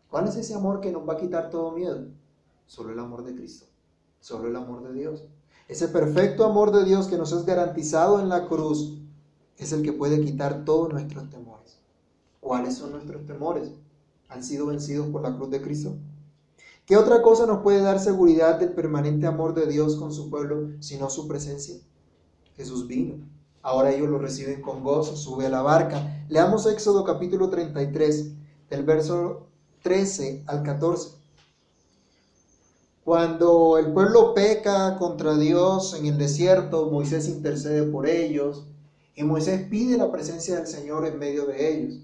¿Cuál 0.09 0.29
es 0.29 0.37
ese 0.37 0.55
amor 0.55 0.81
que 0.81 0.91
nos 0.91 1.09
va 1.09 1.15
a 1.15 1.17
quitar 1.17 1.51
todo 1.51 1.73
miedo? 1.73 2.09
Solo 2.67 2.93
el 2.93 2.99
amor 2.99 3.25
de 3.25 3.35
Cristo, 3.35 3.67
solo 4.21 4.49
el 4.49 4.57
amor 4.57 4.83
de 4.83 4.93
Dios. 4.93 5.25
Ese 5.69 5.89
perfecto 5.89 6.45
amor 6.45 6.73
de 6.73 6.85
Dios 6.85 7.07
que 7.07 7.17
nos 7.17 7.33
es 7.33 7.45
garantizado 7.45 8.21
en 8.21 8.29
la 8.29 8.49
cruz 8.49 8.99
es 9.57 9.73
el 9.73 9.83
que 9.83 9.93
puede 9.93 10.21
quitar 10.21 10.65
todos 10.65 10.93
nuestros 10.93 11.31
temores. 11.31 11.50
¿Cuáles 12.41 12.75
son 12.75 12.93
nuestros 12.93 13.27
temores? 13.27 13.71
¿Han 14.29 14.43
sido 14.43 14.67
vencidos 14.67 15.09
por 15.09 15.23
la 15.23 15.37
cruz 15.37 15.51
de 15.51 15.61
Cristo? 15.61 15.97
¿Qué 16.87 16.97
otra 16.97 17.23
cosa 17.23 17.47
nos 17.47 17.63
puede 17.63 17.83
dar 17.83 18.01
seguridad 18.01 18.59
del 18.59 18.73
permanente 18.73 19.27
amor 19.27 19.55
de 19.55 19.67
Dios 19.67 19.97
con 19.97 20.13
su 20.13 20.31
pueblo 20.31 20.71
sino 20.81 21.11
su 21.11 21.29
presencia? 21.29 21.77
Jesús 22.57 22.87
vino. 22.87 23.15
Ahora 23.63 23.93
ellos 23.93 24.09
lo 24.09 24.19
reciben 24.19 24.63
con 24.63 24.83
gozo, 24.83 25.17
sube 25.17 25.47
a 25.47 25.51
la 25.51 25.63
barca. 25.63 26.25
Leamos 26.29 26.67
Éxodo 26.67 27.05
capítulo 27.05 27.51
33, 27.51 28.33
del 28.71 28.85
verso 28.85 29.47
13 29.83 30.45
al 30.47 30.63
14. 30.63 31.11
Cuando 33.05 33.77
el 33.77 33.93
pueblo 33.93 34.35
peca 34.35 34.97
contra 34.97 35.37
Dios 35.37 35.95
en 35.95 36.07
el 36.07 36.17
desierto, 36.17 36.91
Moisés 36.91 37.29
intercede 37.29 37.83
por 37.83 38.07
ellos 38.07 38.67
y 39.15 39.25
Moisés 39.25 39.67
pide 39.69 39.99
la 39.99 40.11
presencia 40.11 40.57
del 40.57 40.67
Señor 40.67 41.07
en 41.07 41.19
medio 41.19 41.47
de 41.47 41.75
ellos. 41.75 42.01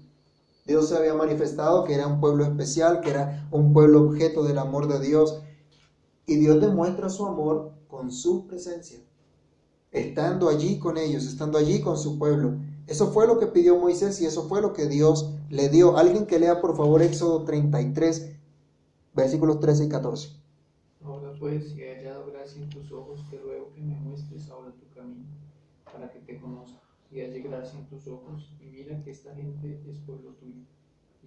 Dios 0.67 0.89
se 0.89 0.97
había 0.97 1.13
manifestado 1.13 1.85
que 1.85 1.93
era 1.93 2.07
un 2.07 2.19
pueblo 2.19 2.43
especial, 2.43 2.99
que 2.99 3.11
era 3.11 3.47
un 3.51 3.71
pueblo 3.71 4.01
objeto 4.01 4.43
del 4.43 4.57
amor 4.57 4.89
de 4.89 4.99
Dios. 4.99 5.41
Y 6.25 6.35
Dios 6.35 6.59
demuestra 6.59 7.09
su 7.09 7.25
amor 7.25 7.71
con 7.87 8.11
su 8.11 8.47
presencia, 8.47 8.99
estando 9.91 10.49
allí 10.49 10.77
con 10.77 10.97
ellos, 10.97 11.25
estando 11.25 11.57
allí 11.57 11.79
con 11.79 11.97
su 11.97 12.19
pueblo. 12.19 12.57
Eso 12.85 13.11
fue 13.13 13.27
lo 13.27 13.39
que 13.39 13.47
pidió 13.47 13.77
Moisés 13.77 14.19
y 14.19 14.25
eso 14.25 14.43
fue 14.49 14.61
lo 14.61 14.73
que 14.73 14.87
Dios 14.87 15.31
le 15.49 15.69
dio. 15.69 15.97
Alguien 15.97 16.25
que 16.25 16.37
lea 16.37 16.59
por 16.59 16.75
favor 16.75 17.01
Éxodo 17.01 17.45
33, 17.45 18.35
versículos 19.13 19.61
13 19.61 19.85
y 19.85 19.89
14. 19.89 20.29
Ahora 21.05 21.33
pues, 21.39 21.69
si 21.69 21.81
he 21.81 21.95
hallado 21.95 22.25
gracia 22.29 22.61
en 22.61 22.69
tus 22.69 22.91
ojos, 22.91 23.21
te 23.29 23.37
ruego 23.37 23.71
que 23.73 23.81
me 23.81 23.95
muestres 24.01 24.49
ahora 24.49 24.73
tu 24.73 24.93
camino, 24.93 25.27
para 25.85 26.11
que 26.11 26.19
te 26.19 26.37
conozca 26.41 26.86
y 27.11 27.21
halle 27.21 27.41
gracia 27.41 27.79
en 27.79 27.87
tus 27.87 28.07
ojos, 28.07 28.51
y 28.59 28.65
mira 28.65 29.01
que 29.03 29.11
esta 29.11 29.33
gente 29.33 29.81
es 29.89 29.97
pueblo 29.99 30.31
tuyo. 30.33 30.63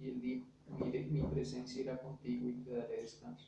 Y 0.01 0.09
él 0.09 0.21
dijo, 0.21 0.45
mire, 0.79 1.05
mi 1.05 1.21
presencia 1.21 1.81
irá 1.81 2.01
contigo 2.01 2.49
y 2.49 2.53
te 2.63 2.71
daré 2.71 3.01
descanso. 3.01 3.47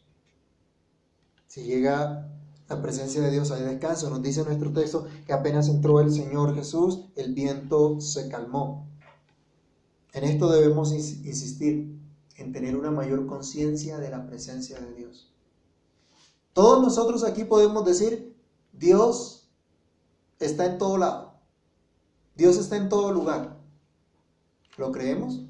Si 1.47 1.63
llega 1.63 2.29
la 2.69 2.81
presencia 2.81 3.21
de 3.21 3.31
Dios 3.31 3.51
hay 3.51 3.63
descanso. 3.63 4.09
Nos 4.09 4.21
dice 4.21 4.43
nuestro 4.43 4.71
texto 4.71 5.05
que 5.25 5.33
apenas 5.33 5.67
entró 5.67 5.99
el 5.99 6.11
Señor 6.11 6.55
Jesús, 6.55 7.05
el 7.15 7.33
viento 7.33 7.99
se 7.99 8.29
calmó. 8.29 8.87
En 10.13 10.23
esto 10.23 10.49
debemos 10.51 10.91
insistir, 10.93 11.99
en 12.37 12.51
tener 12.51 12.75
una 12.75 12.91
mayor 12.91 13.25
conciencia 13.25 13.97
de 13.99 14.09
la 14.09 14.25
presencia 14.25 14.79
de 14.79 14.93
Dios. 14.93 15.31
Todos 16.53 16.81
nosotros 16.81 17.23
aquí 17.23 17.43
podemos 17.43 17.83
decir, 17.85 18.35
Dios 18.71 19.49
está 20.39 20.65
en 20.65 20.77
todo 20.77 20.97
lado. 20.97 21.32
Dios 22.35 22.57
está 22.57 22.77
en 22.77 22.89
todo 22.89 23.11
lugar. 23.11 23.57
¿Lo 24.77 24.91
creemos? 24.91 25.41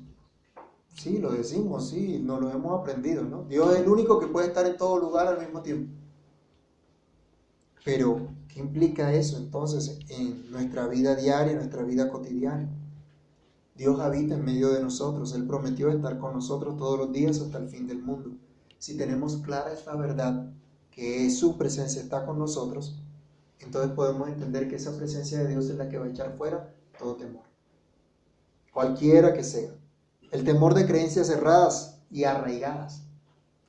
Sí, 0.96 1.18
lo 1.18 1.32
decimos, 1.32 1.90
sí, 1.90 2.20
no 2.24 2.40
lo 2.40 2.52
hemos 2.52 2.80
aprendido, 2.80 3.24
¿no? 3.24 3.46
Dios 3.46 3.74
es 3.74 3.82
el 3.82 3.90
único 3.90 4.20
que 4.20 4.28
puede 4.28 4.48
estar 4.48 4.66
en 4.66 4.78
todo 4.78 5.00
lugar 5.00 5.28
al 5.28 5.40
mismo 5.40 5.62
tiempo. 5.62 5.92
Pero, 7.84 8.28
¿qué 8.48 8.60
implica 8.60 9.14
eso 9.14 9.38
entonces 9.38 10.00
en 10.10 10.52
nuestra 10.52 10.88
vida 10.88 11.16
diaria, 11.16 11.52
en 11.54 11.58
nuestra 11.58 11.84
vida 11.84 12.10
cotidiana? 12.10 12.70
Dios 13.76 14.00
habita 14.00 14.36
en 14.36 14.46
medio 14.46 14.70
de 14.70 14.82
nosotros, 14.82 15.34
Él 15.34 15.48
prometió 15.48 15.90
estar 15.90 16.20
con 16.20 16.34
nosotros 16.34 16.78
todos 16.78 16.98
los 17.00 17.12
días 17.12 17.40
hasta 17.40 17.58
el 17.58 17.68
fin 17.68 17.88
del 17.88 18.02
mundo. 18.02 18.32
Si 18.78 18.96
tenemos 18.96 19.38
clara 19.38 19.74
esta 19.74 19.96
verdad, 19.96 20.54
que 20.92 21.30
su 21.32 21.58
presencia 21.58 22.02
está 22.02 22.26
con 22.26 22.38
nosotros, 22.38 23.02
entonces 23.66 23.92
podemos 23.92 24.28
entender 24.28 24.68
que 24.68 24.76
esa 24.76 24.96
presencia 24.96 25.40
de 25.40 25.48
Dios 25.48 25.70
es 25.70 25.76
la 25.78 25.90
que 25.90 25.98
va 25.98 26.06
a 26.06 26.10
echar 26.10 26.38
fuera 26.38 26.74
todo 26.98 27.16
temor. 27.16 27.44
Cualquiera 28.72 29.34
que 29.34 29.44
sea. 29.44 29.72
El 30.32 30.44
temor 30.44 30.74
de 30.74 30.86
creencias 30.86 31.30
erradas 31.30 32.00
y 32.10 32.24
arraigadas. 32.24 33.04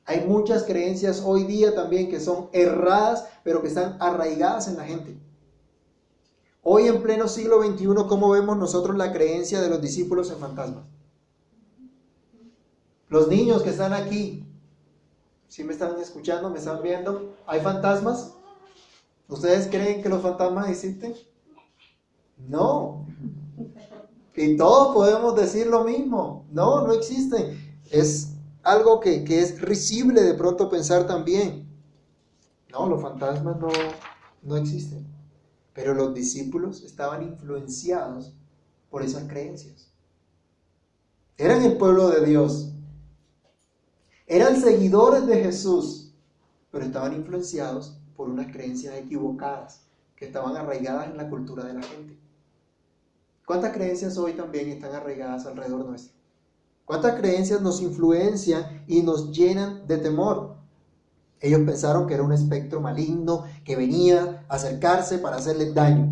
Hay 0.06 0.26
muchas 0.26 0.64
creencias 0.64 1.22
hoy 1.24 1.44
día 1.44 1.74
también 1.74 2.10
que 2.10 2.20
son 2.20 2.48
erradas, 2.52 3.26
pero 3.42 3.62
que 3.62 3.68
están 3.68 3.96
arraigadas 4.00 4.68
en 4.68 4.76
la 4.76 4.84
gente. 4.84 5.18
Hoy 6.62 6.88
en 6.88 7.02
pleno 7.02 7.28
siglo 7.28 7.62
XXI, 7.62 7.86
¿cómo 8.08 8.30
vemos 8.30 8.56
nosotros 8.56 8.96
la 8.96 9.12
creencia 9.12 9.60
de 9.60 9.68
los 9.68 9.80
discípulos 9.80 10.30
en 10.30 10.38
fantasmas? 10.38 10.84
Los 13.08 13.28
niños 13.28 13.62
que 13.62 13.70
están 13.70 13.92
aquí, 13.92 14.46
si 15.48 15.62
me 15.62 15.72
están 15.72 15.98
escuchando, 16.00 16.50
me 16.50 16.58
están 16.58 16.82
viendo, 16.82 17.36
¿hay 17.46 17.60
fantasmas? 17.60 18.33
¿Ustedes 19.28 19.68
creen 19.68 20.02
que 20.02 20.08
los 20.08 20.22
fantasmas 20.22 20.68
existen? 20.68 21.14
No. 22.48 23.06
Y 24.34 24.56
todos 24.56 24.94
podemos 24.94 25.34
decir 25.36 25.66
lo 25.66 25.84
mismo. 25.84 26.46
No, 26.50 26.86
no 26.86 26.92
existen. 26.92 27.58
Es 27.90 28.34
algo 28.62 29.00
que, 29.00 29.24
es 29.28 29.60
risible 29.60 30.22
de 30.22 30.34
pronto 30.34 30.68
pensar 30.68 31.06
también. 31.06 31.68
No, 32.70 32.88
los 32.88 33.00
fantasmas 33.00 33.58
no, 33.58 33.68
no 34.42 34.56
existen. 34.56 35.06
Pero 35.72 35.94
los 35.94 36.14
discípulos 36.14 36.82
estaban 36.82 37.22
influenciados 37.22 38.34
por 38.90 39.02
esas 39.02 39.24
creencias. 39.24 39.90
Eran 41.36 41.62
el 41.62 41.76
pueblo 41.76 42.08
de 42.10 42.26
Dios. 42.26 42.72
Eran 44.26 44.60
seguidores 44.60 45.26
de 45.26 45.42
Jesús, 45.42 46.14
pero 46.70 46.84
estaban 46.84 47.12
influenciados 47.12 47.98
por 48.16 48.28
unas 48.28 48.52
creencias 48.52 48.94
equivocadas 48.96 49.82
que 50.16 50.26
estaban 50.26 50.56
arraigadas 50.56 51.10
en 51.10 51.16
la 51.16 51.28
cultura 51.28 51.64
de 51.64 51.74
la 51.74 51.82
gente. 51.82 52.16
¿Cuántas 53.46 53.72
creencias 53.72 54.16
hoy 54.16 54.32
también 54.32 54.68
están 54.68 54.94
arraigadas 54.94 55.46
alrededor 55.46 55.84
nuestro? 55.84 56.14
¿Cuántas 56.84 57.14
creencias 57.18 57.60
nos 57.60 57.80
influencian 57.80 58.84
y 58.86 59.02
nos 59.02 59.32
llenan 59.32 59.86
de 59.86 59.98
temor? 59.98 60.54
Ellos 61.40 61.60
pensaron 61.66 62.06
que 62.06 62.14
era 62.14 62.22
un 62.22 62.32
espectro 62.32 62.80
maligno 62.80 63.44
que 63.64 63.76
venía 63.76 64.44
a 64.48 64.54
acercarse 64.54 65.18
para 65.18 65.36
hacerles 65.36 65.74
daño. 65.74 66.10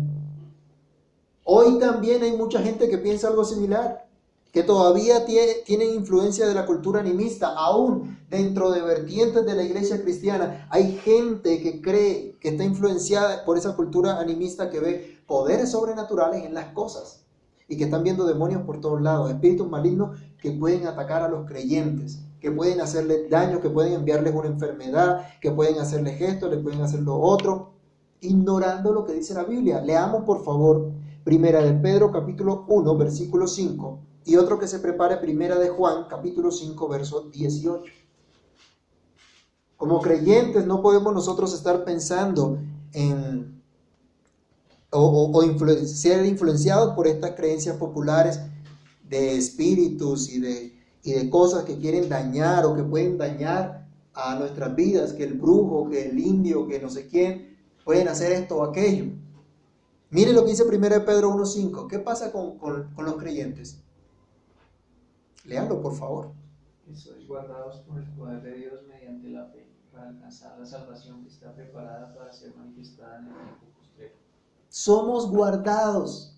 Hoy 1.43 1.79
también 1.79 2.23
hay 2.23 2.37
mucha 2.37 2.61
gente 2.61 2.87
que 2.87 2.97
piensa 2.97 3.27
algo 3.27 3.43
similar, 3.43 4.07
que 4.53 4.61
todavía 4.61 5.25
tienen 5.25 5.95
influencia 5.95 6.47
de 6.47 6.53
la 6.53 6.67
cultura 6.67 6.99
animista, 6.99 7.55
aún 7.57 8.19
dentro 8.29 8.69
de 8.69 8.83
vertientes 8.83 9.47
de 9.47 9.55
la 9.55 9.63
iglesia 9.63 9.99
cristiana. 10.03 10.67
Hay 10.69 10.91
gente 11.03 11.59
que 11.59 11.81
cree 11.81 12.37
que 12.39 12.49
está 12.49 12.63
influenciada 12.63 13.45
por 13.45 13.57
esa 13.57 13.75
cultura 13.75 14.19
animista 14.19 14.69
que 14.69 14.79
ve 14.79 15.17
poderes 15.25 15.71
sobrenaturales 15.71 16.45
en 16.45 16.53
las 16.53 16.67
cosas 16.67 17.25
y 17.67 17.77
que 17.77 17.85
están 17.85 18.03
viendo 18.03 18.27
demonios 18.27 18.61
por 18.61 18.79
todos 18.79 19.01
lados, 19.01 19.31
espíritus 19.31 19.67
malignos 19.67 20.19
que 20.37 20.51
pueden 20.51 20.85
atacar 20.85 21.23
a 21.23 21.29
los 21.29 21.47
creyentes, 21.47 22.19
que 22.39 22.51
pueden 22.51 22.79
hacerles 22.79 23.31
daño, 23.31 23.59
que 23.59 23.71
pueden 23.71 23.93
enviarles 23.93 24.35
una 24.35 24.49
enfermedad, 24.49 25.29
que 25.41 25.49
pueden 25.49 25.79
hacerles 25.79 26.21
esto, 26.21 26.47
le 26.47 26.57
pueden 26.57 26.81
hacer 26.81 26.99
lo 26.99 27.19
otro, 27.19 27.71
ignorando 28.21 28.93
lo 28.93 29.03
que 29.03 29.13
dice 29.13 29.33
la 29.33 29.45
Biblia. 29.45 29.81
Leamos 29.81 30.25
por 30.25 30.43
favor 30.43 30.91
Primera 31.23 31.63
de 31.63 31.73
Pedro 31.73 32.11
capítulo 32.11 32.65
1 32.67 32.97
versículo 32.97 33.47
5 33.47 34.12
y 34.25 34.35
otro 34.37 34.59
que 34.59 34.67
se 34.67 34.79
prepare 34.79 35.17
Primera 35.17 35.57
de 35.57 35.69
Juan 35.69 36.05
capítulo 36.09 36.51
5 36.51 36.87
verso 36.87 37.29
18. 37.31 37.91
Como 39.77 40.01
creyentes 40.01 40.65
no 40.65 40.81
podemos 40.81 41.13
nosotros 41.13 41.53
estar 41.53 41.83
pensando 41.83 42.59
en 42.93 43.61
o, 44.91 45.41
ser 45.85 46.25
influenciados 46.25 46.95
por 46.95 47.07
estas 47.07 47.31
creencias 47.31 47.77
populares 47.77 48.39
de 49.09 49.35
espíritus 49.35 50.29
y 50.29 50.39
de, 50.39 50.73
y 51.03 51.13
de 51.13 51.29
cosas 51.29 51.63
que 51.65 51.77
quieren 51.77 52.09
dañar 52.09 52.65
o 52.65 52.75
que 52.75 52.83
pueden 52.83 53.17
dañar 53.17 53.87
a 54.13 54.35
nuestras 54.35 54.75
vidas, 54.75 55.13
que 55.13 55.23
el 55.23 55.33
brujo, 55.33 55.89
que 55.89 56.09
el 56.09 56.19
indio, 56.19 56.67
que 56.67 56.79
no 56.79 56.89
sé 56.89 57.07
quién, 57.07 57.57
pueden 57.83 58.07
hacer 58.07 58.31
esto 58.31 58.57
o 58.57 58.63
aquello. 58.63 59.05
Mire 60.11 60.31
lo 60.31 60.43
que 60.43 60.51
dice 60.51 60.63
1 60.63 60.79
Pedro 61.05 61.31
1.5. 61.31 61.87
¿Qué 61.87 61.99
pasa 61.99 62.31
con, 62.31 62.57
con, 62.59 62.91
los 62.97 63.15
creyentes? 63.15 63.81
Léanlo, 65.43 65.81
por 65.81 65.95
favor. 65.95 66.31
Sois 66.93 67.27
guardados 67.27 67.81
por 67.81 67.99
el 67.99 68.09
poder 68.11 68.41
de 68.41 68.53
Dios 68.55 68.81
mediante 68.87 69.29
la 69.29 69.45
fe 69.45 69.67
para 69.91 70.09
alcanzar 70.09 70.59
la 70.59 70.65
salvación 70.65 71.23
que 71.23 71.29
está 71.29 71.53
preparada 71.53 72.13
para 72.15 72.31
ser 72.31 72.55
manifestada 72.55 73.19
en 73.19 73.27
el 73.27 73.33
tiempo 73.33 73.73
somos 74.73 75.29
guardados. 75.29 76.35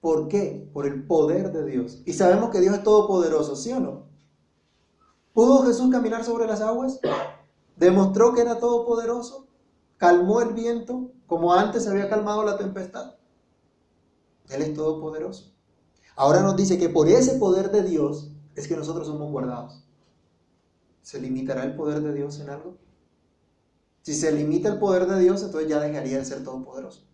¿Por 0.00 0.26
qué? 0.26 0.68
Por 0.72 0.84
el 0.84 1.06
poder 1.06 1.52
de 1.52 1.64
Dios. 1.64 2.02
Y 2.04 2.12
sabemos 2.12 2.50
que 2.50 2.60
Dios 2.60 2.74
es 2.74 2.82
todopoderoso, 2.82 3.54
¿sí 3.54 3.70
o 3.70 3.78
no? 3.78 4.06
¿Pudo 5.32 5.62
Jesús 5.62 5.92
caminar 5.92 6.24
sobre 6.24 6.48
las 6.48 6.60
aguas? 6.60 6.98
¿Demostró 7.76 8.34
que 8.34 8.40
era 8.40 8.58
todopoderoso? 8.58 9.46
¿Calmó 9.96 10.40
el 10.40 10.54
viento 10.54 11.12
como 11.28 11.54
antes 11.54 11.84
se 11.84 11.90
había 11.90 12.10
calmado 12.10 12.42
la 12.42 12.58
tempestad? 12.58 13.14
Él 14.48 14.62
es 14.62 14.74
todopoderoso. 14.74 15.52
Ahora 16.16 16.42
nos 16.42 16.56
dice 16.56 16.78
que 16.78 16.88
por 16.88 17.08
ese 17.08 17.38
poder 17.38 17.70
de 17.70 17.82
Dios 17.82 18.30
es 18.54 18.68
que 18.68 18.76
nosotros 18.76 19.06
somos 19.06 19.30
guardados. 19.30 19.84
¿Se 21.02 21.20
limitará 21.20 21.64
el 21.64 21.74
poder 21.74 22.00
de 22.02 22.12
Dios 22.12 22.38
en 22.40 22.50
algo? 22.50 22.76
Si 24.02 24.14
se 24.14 24.32
limita 24.32 24.68
el 24.68 24.78
poder 24.78 25.06
de 25.06 25.20
Dios, 25.20 25.42
entonces 25.42 25.68
ya 25.68 25.80
dejaría 25.80 26.18
de 26.18 26.24
ser 26.24 26.42
todopoderoso. 26.42 27.04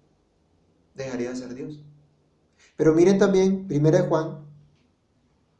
Dejaría 0.94 1.30
de 1.30 1.36
ser 1.36 1.54
Dios. 1.54 1.82
Pero 2.76 2.94
miren 2.94 3.18
también 3.18 3.68
1 3.70 4.08
Juan, 4.08 4.46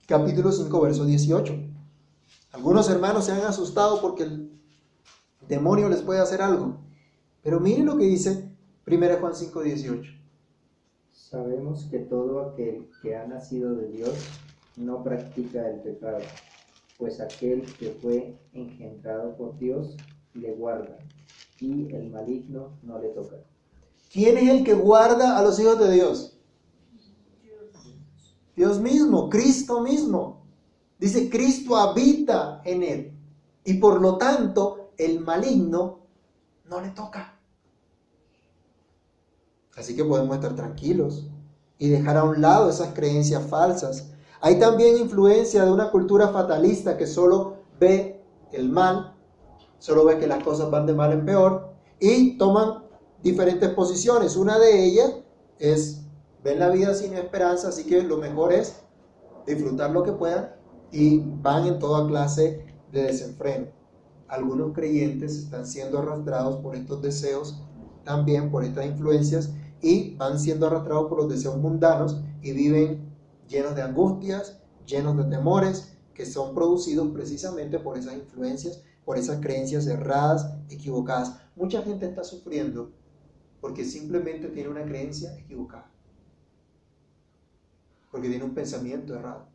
capítulo 0.06 0.50
5, 0.50 0.80
verso 0.80 1.04
18. 1.04 1.54
Algunos 2.52 2.88
hermanos 2.88 3.26
se 3.26 3.32
han 3.32 3.42
asustado 3.42 4.00
porque 4.00 4.24
el 4.24 4.50
demonio 5.48 5.88
les 5.88 6.02
puede 6.02 6.20
hacer 6.20 6.40
algo. 6.40 6.78
Pero 7.42 7.60
miren 7.60 7.86
lo 7.86 7.96
que 7.98 8.04
dice 8.04 8.50
1 8.86 9.18
Juan 9.20 9.34
5, 9.34 9.62
18. 9.62 10.17
Sabemos 11.30 11.86
que 11.90 11.98
todo 11.98 12.40
aquel 12.40 12.88
que 13.02 13.14
ha 13.14 13.26
nacido 13.26 13.74
de 13.74 13.88
Dios 13.88 14.14
no 14.76 15.04
practica 15.04 15.68
el 15.68 15.80
pecado, 15.80 16.20
pues 16.96 17.20
aquel 17.20 17.66
que 17.74 17.90
fue 18.00 18.38
engendrado 18.54 19.36
por 19.36 19.58
Dios 19.58 19.94
le 20.32 20.54
guarda 20.54 20.96
y 21.60 21.94
el 21.94 22.08
maligno 22.08 22.78
no 22.82 22.98
le 22.98 23.08
toca. 23.08 23.36
¿Quién 24.10 24.38
es 24.38 24.48
el 24.48 24.64
que 24.64 24.72
guarda 24.72 25.36
a 25.36 25.42
los 25.42 25.60
hijos 25.60 25.78
de 25.78 25.92
Dios? 25.92 26.38
Dios 28.56 28.80
mismo, 28.80 29.28
Cristo 29.28 29.82
mismo. 29.82 30.46
Dice, 30.98 31.28
Cristo 31.28 31.76
habita 31.76 32.62
en 32.64 32.82
él. 32.82 33.12
Y 33.64 33.74
por 33.74 34.00
lo 34.00 34.16
tanto, 34.16 34.92
el 34.96 35.20
maligno 35.20 36.06
no 36.64 36.80
le 36.80 36.88
toca. 36.88 37.37
Así 39.78 39.94
que 39.94 40.04
podemos 40.04 40.34
estar 40.36 40.54
tranquilos 40.56 41.28
y 41.78 41.88
dejar 41.88 42.16
a 42.16 42.24
un 42.24 42.40
lado 42.40 42.68
esas 42.68 42.92
creencias 42.94 43.46
falsas. 43.46 44.10
Hay 44.40 44.58
también 44.58 44.98
influencia 44.98 45.64
de 45.64 45.70
una 45.70 45.90
cultura 45.90 46.28
fatalista 46.28 46.96
que 46.96 47.06
solo 47.06 47.58
ve 47.78 48.20
el 48.52 48.68
mal 48.68 49.18
solo 49.78 50.04
ve 50.04 50.18
que 50.18 50.26
las 50.26 50.42
cosas 50.42 50.70
van 50.70 50.86
de 50.86 50.94
mal 50.94 51.12
en 51.12 51.24
peor 51.24 51.72
y 52.00 52.36
toman 52.36 52.84
diferentes 53.22 53.70
posiciones. 53.70 54.36
Una 54.36 54.58
de 54.58 54.84
ellas 54.84 55.14
es, 55.58 56.02
ven 56.42 56.58
la 56.58 56.70
vida 56.70 56.94
sin 56.94 57.14
esperanza, 57.14 57.68
así 57.68 57.84
que 57.84 58.02
lo 58.02 58.18
mejor 58.18 58.52
es 58.52 58.76
disfrutar 59.46 59.90
lo 59.90 60.02
que 60.02 60.12
puedan 60.12 60.54
y 60.92 61.20
van 61.20 61.66
en 61.66 61.78
toda 61.78 62.06
clase 62.06 62.64
de 62.92 63.02
desenfreno. 63.04 63.66
Algunos 64.28 64.72
creyentes 64.72 65.36
están 65.36 65.66
siendo 65.66 65.98
arrastrados 65.98 66.56
por 66.56 66.76
estos 66.76 67.00
deseos, 67.00 67.62
también 68.04 68.50
por 68.50 68.64
estas 68.64 68.86
influencias, 68.86 69.50
y 69.80 70.14
van 70.16 70.38
siendo 70.38 70.66
arrastrados 70.66 71.08
por 71.08 71.18
los 71.18 71.28
deseos 71.28 71.56
mundanos 71.56 72.20
y 72.42 72.52
viven 72.52 73.00
llenos 73.48 73.74
de 73.74 73.82
angustias, 73.82 74.60
llenos 74.86 75.16
de 75.16 75.24
temores, 75.24 75.96
que 76.14 76.26
son 76.26 76.54
producidos 76.54 77.08
precisamente 77.12 77.78
por 77.78 77.96
esas 77.96 78.14
influencias 78.14 78.82
por 79.08 79.16
esas 79.16 79.40
creencias 79.40 79.86
erradas, 79.86 80.52
equivocadas. 80.68 81.40
Mucha 81.56 81.80
gente 81.80 82.04
está 82.04 82.22
sufriendo 82.22 82.92
porque 83.58 83.82
simplemente 83.86 84.48
tiene 84.48 84.68
una 84.68 84.84
creencia 84.84 85.34
equivocada. 85.38 85.90
porque 88.10 88.28
tiene 88.28 88.44
un 88.44 88.54
pensamiento 88.54 89.14
errado. 89.14 89.46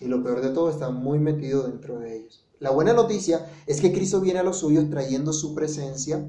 Y 0.00 0.06
lo 0.06 0.22
peor 0.22 0.40
de 0.40 0.48
todo 0.48 0.70
está 0.70 0.88
muy 0.88 1.18
metido 1.18 1.64
dentro 1.64 1.98
de 1.98 2.16
ellos. 2.16 2.46
La 2.58 2.70
buena 2.70 2.94
noticia 2.94 3.50
es 3.66 3.82
que 3.82 3.92
Cristo 3.92 4.22
viene 4.22 4.38
a 4.38 4.44
los 4.44 4.60
suyos 4.60 4.88
trayendo 4.88 5.34
su 5.34 5.54
presencia 5.54 6.26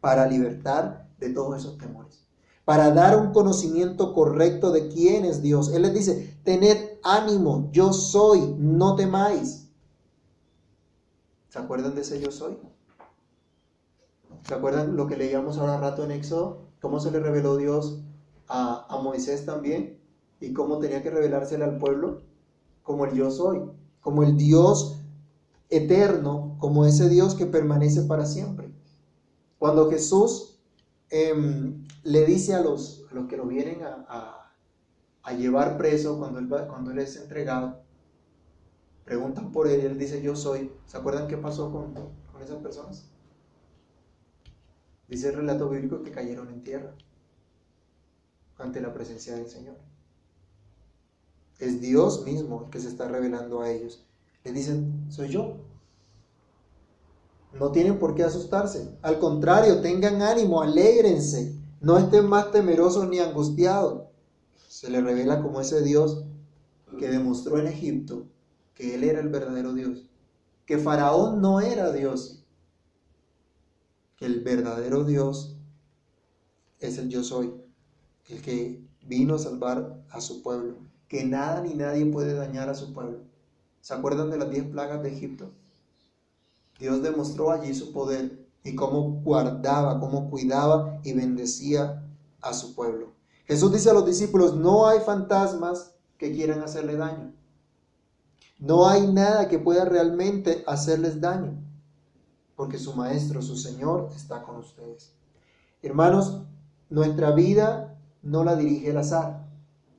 para 0.00 0.26
libertar 0.26 1.07
de 1.18 1.30
todos 1.30 1.58
esos 1.58 1.78
temores, 1.78 2.24
para 2.64 2.90
dar 2.92 3.18
un 3.18 3.32
conocimiento 3.32 4.12
correcto 4.12 4.70
de 4.70 4.88
quién 4.88 5.24
es 5.24 5.42
Dios. 5.42 5.72
Él 5.72 5.82
les 5.82 5.94
dice, 5.94 6.38
tened 6.44 6.98
ánimo, 7.02 7.68
yo 7.72 7.92
soy, 7.92 8.54
no 8.58 8.94
temáis. 8.94 9.68
¿Se 11.48 11.58
acuerdan 11.58 11.94
de 11.94 12.02
ese 12.02 12.20
yo 12.20 12.30
soy? 12.30 12.58
¿Se 14.46 14.54
acuerdan 14.54 14.96
lo 14.96 15.06
que 15.06 15.16
leíamos 15.16 15.58
ahora 15.58 15.78
rato 15.78 16.04
en 16.04 16.10
Éxodo? 16.10 16.68
¿Cómo 16.80 17.00
se 17.00 17.10
le 17.10 17.20
reveló 17.20 17.56
Dios 17.56 18.02
a, 18.46 18.86
a 18.88 19.02
Moisés 19.02 19.44
también? 19.44 19.98
¿Y 20.40 20.52
cómo 20.52 20.78
tenía 20.78 21.02
que 21.02 21.10
revelársele 21.10 21.64
al 21.64 21.78
pueblo? 21.78 22.22
Como 22.82 23.04
el 23.04 23.14
yo 23.14 23.30
soy, 23.30 23.62
como 24.00 24.22
el 24.22 24.36
Dios 24.36 25.00
eterno, 25.70 26.56
como 26.58 26.86
ese 26.86 27.08
Dios 27.08 27.34
que 27.34 27.46
permanece 27.46 28.02
para 28.02 28.24
siempre. 28.24 28.72
Cuando 29.58 29.90
Jesús 29.90 30.47
em, 31.10 31.86
le 32.04 32.24
dice 32.24 32.54
a 32.54 32.60
los, 32.60 33.06
los 33.12 33.26
que 33.26 33.36
lo 33.36 33.46
vienen 33.46 33.82
a, 33.82 34.52
a, 35.22 35.32
llevar 35.32 35.76
preso, 35.76 36.18
cuando 36.18 36.38
él, 36.38 36.48
cuando 36.48 36.90
él 36.90 36.98
es 36.98 37.16
entregado, 37.16 37.82
preguntan 39.04 39.52
por 39.52 39.68
él 39.68 39.82
y 39.82 39.86
él 39.86 39.98
dice 39.98 40.22
yo 40.22 40.36
soy. 40.36 40.72
¿Se 40.86 40.96
acuerdan 40.96 41.28
qué 41.28 41.36
pasó 41.36 41.70
con, 41.70 41.94
con 41.94 42.42
esas 42.42 42.56
personas? 42.56 43.10
Dice 45.08 45.28
el 45.28 45.36
relato 45.36 45.68
bíblico 45.68 46.02
que 46.02 46.10
cayeron 46.10 46.48
en 46.48 46.62
tierra 46.62 46.94
ante 48.58 48.80
la 48.80 48.92
presencia 48.92 49.34
del 49.34 49.48
Señor. 49.48 49.76
Es 51.58 51.80
Dios 51.80 52.24
mismo 52.24 52.64
el 52.64 52.70
que 52.70 52.80
se 52.80 52.88
está 52.88 53.08
revelando 53.08 53.62
a 53.62 53.70
ellos. 53.70 54.04
Le 54.44 54.52
dicen, 54.52 55.06
soy 55.10 55.28
yo. 55.28 55.56
No 57.58 57.72
tienen 57.72 57.98
por 57.98 58.14
qué 58.14 58.24
asustarse. 58.24 58.96
Al 59.02 59.18
contrario, 59.18 59.80
tengan 59.80 60.22
ánimo, 60.22 60.62
alégrense. 60.62 61.56
No 61.80 61.98
estén 61.98 62.26
más 62.26 62.50
temerosos 62.50 63.08
ni 63.08 63.18
angustiados. 63.18 64.04
Se 64.68 64.90
le 64.90 65.00
revela 65.00 65.42
como 65.42 65.60
ese 65.60 65.82
Dios 65.82 66.24
que 66.98 67.08
demostró 67.08 67.58
en 67.58 67.66
Egipto 67.66 68.26
que 68.74 68.94
Él 68.94 69.04
era 69.04 69.20
el 69.20 69.28
verdadero 69.28 69.74
Dios. 69.74 70.06
Que 70.66 70.78
Faraón 70.78 71.40
no 71.40 71.60
era 71.60 71.92
Dios. 71.92 72.44
Que 74.16 74.26
el 74.26 74.40
verdadero 74.40 75.04
Dios 75.04 75.56
es 76.78 76.98
el 76.98 77.08
yo 77.08 77.24
soy. 77.24 77.54
El 78.28 78.42
que 78.42 78.80
vino 79.04 79.34
a 79.34 79.38
salvar 79.38 80.00
a 80.10 80.20
su 80.20 80.42
pueblo. 80.42 80.76
Que 81.08 81.24
nada 81.24 81.60
ni 81.62 81.74
nadie 81.74 82.06
puede 82.06 82.34
dañar 82.34 82.68
a 82.68 82.74
su 82.74 82.92
pueblo. 82.92 83.18
¿Se 83.80 83.94
acuerdan 83.94 84.30
de 84.30 84.38
las 84.38 84.50
diez 84.50 84.64
plagas 84.64 85.02
de 85.02 85.08
Egipto? 85.08 85.50
Dios 86.78 87.02
demostró 87.02 87.50
allí 87.50 87.74
su 87.74 87.92
poder 87.92 88.46
y 88.62 88.74
cómo 88.74 89.20
guardaba, 89.22 89.98
cómo 89.98 90.30
cuidaba 90.30 91.00
y 91.02 91.12
bendecía 91.12 92.04
a 92.40 92.52
su 92.54 92.74
pueblo. 92.74 93.08
Jesús 93.46 93.72
dice 93.72 93.90
a 93.90 93.94
los 93.94 94.06
discípulos, 94.06 94.54
no 94.54 94.86
hay 94.86 95.00
fantasmas 95.00 95.94
que 96.18 96.32
quieran 96.32 96.62
hacerle 96.62 96.96
daño. 96.96 97.32
No 98.58 98.88
hay 98.88 99.06
nada 99.06 99.48
que 99.48 99.58
pueda 99.58 99.84
realmente 99.84 100.64
hacerles 100.66 101.20
daño, 101.20 101.54
porque 102.56 102.78
su 102.78 102.94
Maestro, 102.94 103.40
su 103.40 103.56
Señor, 103.56 104.10
está 104.14 104.42
con 104.42 104.56
ustedes. 104.56 105.12
Hermanos, 105.80 106.42
nuestra 106.90 107.30
vida 107.30 107.96
no 108.22 108.44
la 108.44 108.56
dirige 108.56 108.90
el 108.90 108.98
azar. 108.98 109.46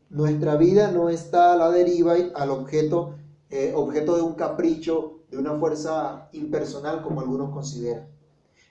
Nuestra 0.10 0.56
vida 0.58 0.92
no 0.92 1.10
está 1.10 1.54
a 1.54 1.56
la 1.56 1.72
deriva 1.72 2.16
al 2.36 2.50
objeto, 2.50 3.16
eh, 3.50 3.74
objeto 3.76 4.16
de 4.16 4.24
un 4.24 4.34
capricho 4.34 5.18
de 5.30 5.38
una 5.38 5.58
fuerza 5.58 6.30
impersonal 6.34 7.02
como 7.02 7.22
algunos 7.22 7.52
consideran. 7.52 8.08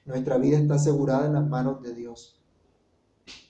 Nuestra 0.05 0.39
vida 0.39 0.59
está 0.59 0.75
asegurada 0.75 1.27
en 1.27 1.35
las 1.35 1.47
manos 1.47 1.83
de 1.83 1.95
Dios. 1.95 2.41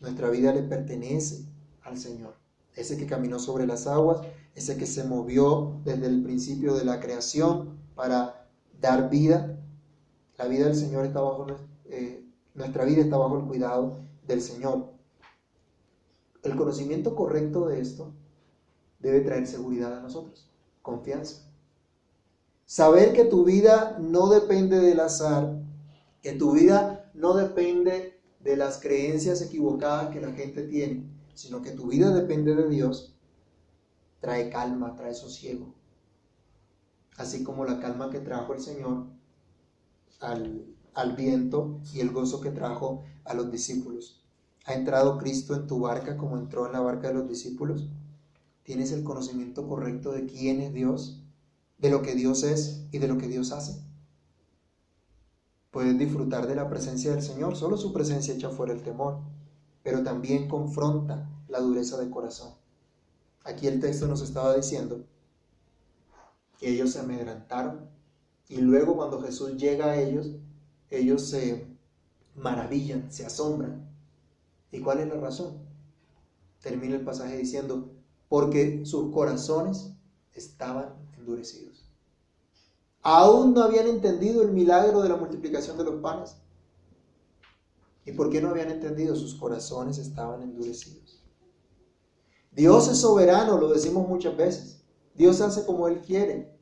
Nuestra 0.00 0.28
vida 0.28 0.52
le 0.52 0.62
pertenece 0.62 1.44
al 1.82 1.98
Señor. 1.98 2.34
Ese 2.74 2.96
que 2.96 3.06
caminó 3.06 3.38
sobre 3.38 3.66
las 3.66 3.86
aguas, 3.86 4.20
ese 4.54 4.76
que 4.76 4.86
se 4.86 5.04
movió 5.04 5.80
desde 5.84 6.06
el 6.06 6.22
principio 6.22 6.74
de 6.74 6.84
la 6.84 7.00
creación 7.00 7.78
para 7.94 8.48
dar 8.80 9.08
vida. 9.08 9.58
La 10.36 10.46
vida 10.46 10.66
del 10.66 10.76
Señor 10.76 11.04
está 11.04 11.20
bajo, 11.20 11.46
eh, 11.86 12.24
nuestra 12.54 12.84
vida 12.84 13.02
está 13.02 13.16
bajo 13.16 13.38
el 13.38 13.44
cuidado 13.44 13.98
del 14.26 14.42
Señor. 14.42 14.92
El 16.42 16.56
conocimiento 16.56 17.14
correcto 17.14 17.66
de 17.66 17.80
esto 17.80 18.12
debe 19.00 19.20
traer 19.20 19.46
seguridad 19.46 19.96
a 19.96 20.00
nosotros, 20.00 20.50
confianza. 20.82 21.47
Saber 22.68 23.14
que 23.14 23.24
tu 23.24 23.46
vida 23.46 23.96
no 23.98 24.28
depende 24.28 24.78
del 24.78 25.00
azar, 25.00 25.58
que 26.20 26.32
tu 26.32 26.52
vida 26.52 27.10
no 27.14 27.32
depende 27.32 28.20
de 28.40 28.56
las 28.58 28.78
creencias 28.78 29.40
equivocadas 29.40 30.10
que 30.10 30.20
la 30.20 30.32
gente 30.32 30.64
tiene, 30.64 31.10
sino 31.32 31.62
que 31.62 31.70
tu 31.70 31.86
vida 31.86 32.10
depende 32.10 32.54
de 32.54 32.68
Dios, 32.68 33.16
trae 34.20 34.50
calma, 34.50 34.96
trae 34.96 35.14
sosiego. 35.14 35.72
Así 37.16 37.42
como 37.42 37.64
la 37.64 37.80
calma 37.80 38.10
que 38.10 38.20
trajo 38.20 38.52
el 38.52 38.60
Señor 38.60 39.06
al, 40.20 40.66
al 40.92 41.16
viento 41.16 41.80
y 41.94 42.00
el 42.00 42.10
gozo 42.10 42.42
que 42.42 42.50
trajo 42.50 43.02
a 43.24 43.32
los 43.32 43.50
discípulos. 43.50 44.22
¿Ha 44.66 44.74
entrado 44.74 45.16
Cristo 45.16 45.54
en 45.54 45.66
tu 45.66 45.80
barca 45.80 46.18
como 46.18 46.36
entró 46.36 46.66
en 46.66 46.72
la 46.72 46.80
barca 46.80 47.08
de 47.08 47.14
los 47.14 47.28
discípulos? 47.30 47.88
¿Tienes 48.62 48.92
el 48.92 49.04
conocimiento 49.04 49.66
correcto 49.66 50.12
de 50.12 50.26
quién 50.26 50.60
es 50.60 50.74
Dios? 50.74 51.17
De 51.78 51.90
lo 51.90 52.02
que 52.02 52.14
Dios 52.14 52.42
es 52.42 52.84
y 52.92 52.98
de 52.98 53.08
lo 53.08 53.18
que 53.18 53.28
Dios 53.28 53.52
hace. 53.52 53.80
Puedes 55.70 55.98
disfrutar 55.98 56.46
de 56.46 56.56
la 56.56 56.68
presencia 56.68 57.12
del 57.12 57.22
Señor, 57.22 57.56
solo 57.56 57.76
su 57.76 57.92
presencia 57.92 58.34
echa 58.34 58.50
fuera 58.50 58.72
el 58.72 58.82
temor, 58.82 59.18
pero 59.82 60.02
también 60.02 60.48
confronta 60.48 61.28
la 61.48 61.60
dureza 61.60 61.98
de 61.98 62.10
corazón. 62.10 62.52
Aquí 63.44 63.66
el 63.66 63.80
texto 63.80 64.06
nos 64.06 64.22
estaba 64.22 64.56
diciendo 64.56 65.04
que 66.58 66.70
ellos 66.70 66.90
se 66.90 67.00
amedrantaron 67.00 67.88
y 68.48 68.60
luego 68.60 68.96
cuando 68.96 69.22
Jesús 69.22 69.56
llega 69.56 69.86
a 69.86 70.00
ellos, 70.00 70.32
ellos 70.90 71.22
se 71.28 71.66
maravillan, 72.34 73.12
se 73.12 73.26
asombran. 73.26 73.86
¿Y 74.72 74.80
cuál 74.80 75.00
es 75.00 75.08
la 75.08 75.16
razón? 75.16 75.58
Termina 76.62 76.96
el 76.96 77.04
pasaje 77.04 77.36
diciendo, 77.36 77.90
porque 78.28 78.84
sus 78.84 79.12
corazones 79.12 79.92
estaban 80.34 80.94
endurecidos. 81.18 81.67
Aún 83.10 83.54
no 83.54 83.62
habían 83.62 83.86
entendido 83.86 84.42
el 84.42 84.52
milagro 84.52 85.00
de 85.00 85.08
la 85.08 85.16
multiplicación 85.16 85.78
de 85.78 85.84
los 85.84 85.94
panes. 86.02 86.36
¿Y 88.04 88.12
por 88.12 88.28
qué 88.28 88.42
no 88.42 88.50
habían 88.50 88.70
entendido? 88.70 89.16
Sus 89.16 89.34
corazones 89.34 89.96
estaban 89.96 90.42
endurecidos. 90.42 91.24
Dios 92.52 92.86
es 92.86 92.98
soberano, 92.98 93.56
lo 93.56 93.70
decimos 93.70 94.06
muchas 94.06 94.36
veces. 94.36 94.84
Dios 95.14 95.40
hace 95.40 95.64
como 95.64 95.88
Él 95.88 96.02
quiere. 96.02 96.54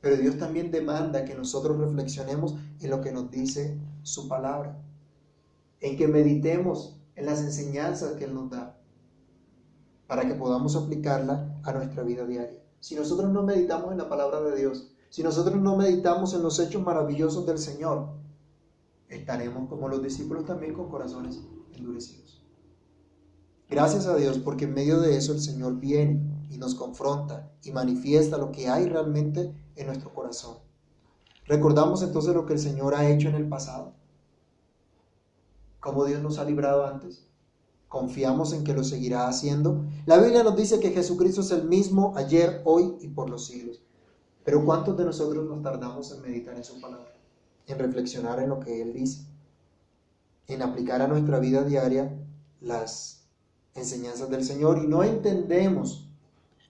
Pero 0.00 0.16
Dios 0.16 0.36
también 0.36 0.72
demanda 0.72 1.24
que 1.24 1.36
nosotros 1.36 1.78
reflexionemos 1.78 2.56
en 2.80 2.90
lo 2.90 3.00
que 3.00 3.12
nos 3.12 3.30
dice 3.30 3.78
su 4.02 4.26
palabra. 4.26 4.82
En 5.78 5.96
que 5.96 6.08
meditemos 6.08 6.98
en 7.14 7.26
las 7.26 7.40
enseñanzas 7.40 8.16
que 8.16 8.24
Él 8.24 8.34
nos 8.34 8.50
da. 8.50 8.76
Para 10.08 10.26
que 10.26 10.34
podamos 10.34 10.74
aplicarla 10.74 11.56
a 11.62 11.72
nuestra 11.72 12.02
vida 12.02 12.26
diaria 12.26 12.67
si 12.80 12.94
nosotros 12.94 13.30
no 13.30 13.42
meditamos 13.42 13.92
en 13.92 13.98
la 13.98 14.08
palabra 14.08 14.40
de 14.40 14.56
Dios, 14.56 14.90
si 15.10 15.22
nosotros 15.22 15.60
no 15.60 15.76
meditamos 15.76 16.34
en 16.34 16.42
los 16.42 16.58
hechos 16.60 16.82
maravillosos 16.82 17.46
del 17.46 17.58
Señor, 17.58 18.08
estaremos 19.08 19.68
como 19.68 19.88
los 19.88 20.02
discípulos 20.02 20.44
también 20.44 20.74
con 20.74 20.88
corazones 20.88 21.40
endurecidos. 21.72 22.42
Gracias 23.68 24.06
a 24.06 24.16
Dios 24.16 24.38
porque 24.38 24.64
en 24.64 24.74
medio 24.74 25.00
de 25.00 25.16
eso 25.16 25.32
el 25.32 25.40
Señor 25.40 25.78
viene 25.78 26.46
y 26.50 26.58
nos 26.58 26.74
confronta 26.74 27.52
y 27.62 27.70
manifiesta 27.70 28.38
lo 28.38 28.50
que 28.50 28.68
hay 28.68 28.86
realmente 28.86 29.54
en 29.76 29.86
nuestro 29.86 30.14
corazón. 30.14 30.56
Recordamos 31.46 32.02
entonces 32.02 32.34
lo 32.34 32.46
que 32.46 32.54
el 32.54 32.58
Señor 32.58 32.94
ha 32.94 33.08
hecho 33.08 33.28
en 33.28 33.34
el 33.34 33.48
pasado, 33.48 33.94
cómo 35.80 36.04
Dios 36.04 36.22
nos 36.22 36.38
ha 36.38 36.44
librado 36.44 36.86
antes, 36.86 37.27
Confiamos 37.88 38.52
en 38.52 38.64
que 38.64 38.74
lo 38.74 38.84
seguirá 38.84 39.28
haciendo. 39.28 39.84
La 40.04 40.18
Biblia 40.18 40.42
nos 40.42 40.56
dice 40.56 40.78
que 40.78 40.90
Jesucristo 40.90 41.40
es 41.40 41.50
el 41.50 41.64
mismo 41.64 42.12
ayer, 42.16 42.60
hoy 42.64 42.96
y 43.00 43.08
por 43.08 43.30
los 43.30 43.46
siglos. 43.46 43.82
Pero 44.44 44.64
¿cuántos 44.64 44.96
de 44.96 45.04
nosotros 45.04 45.46
nos 45.46 45.62
tardamos 45.62 46.12
en 46.12 46.22
meditar 46.22 46.56
en 46.56 46.64
su 46.64 46.80
palabra? 46.80 47.12
En 47.66 47.78
reflexionar 47.78 48.40
en 48.40 48.50
lo 48.50 48.60
que 48.60 48.82
Él 48.82 48.92
dice. 48.92 49.26
En 50.46 50.62
aplicar 50.62 51.02
a 51.02 51.08
nuestra 51.08 51.38
vida 51.38 51.64
diaria 51.64 52.14
las 52.60 53.26
enseñanzas 53.74 54.28
del 54.30 54.44
Señor 54.44 54.82
y 54.82 54.86
no 54.86 55.02
entendemos 55.02 56.08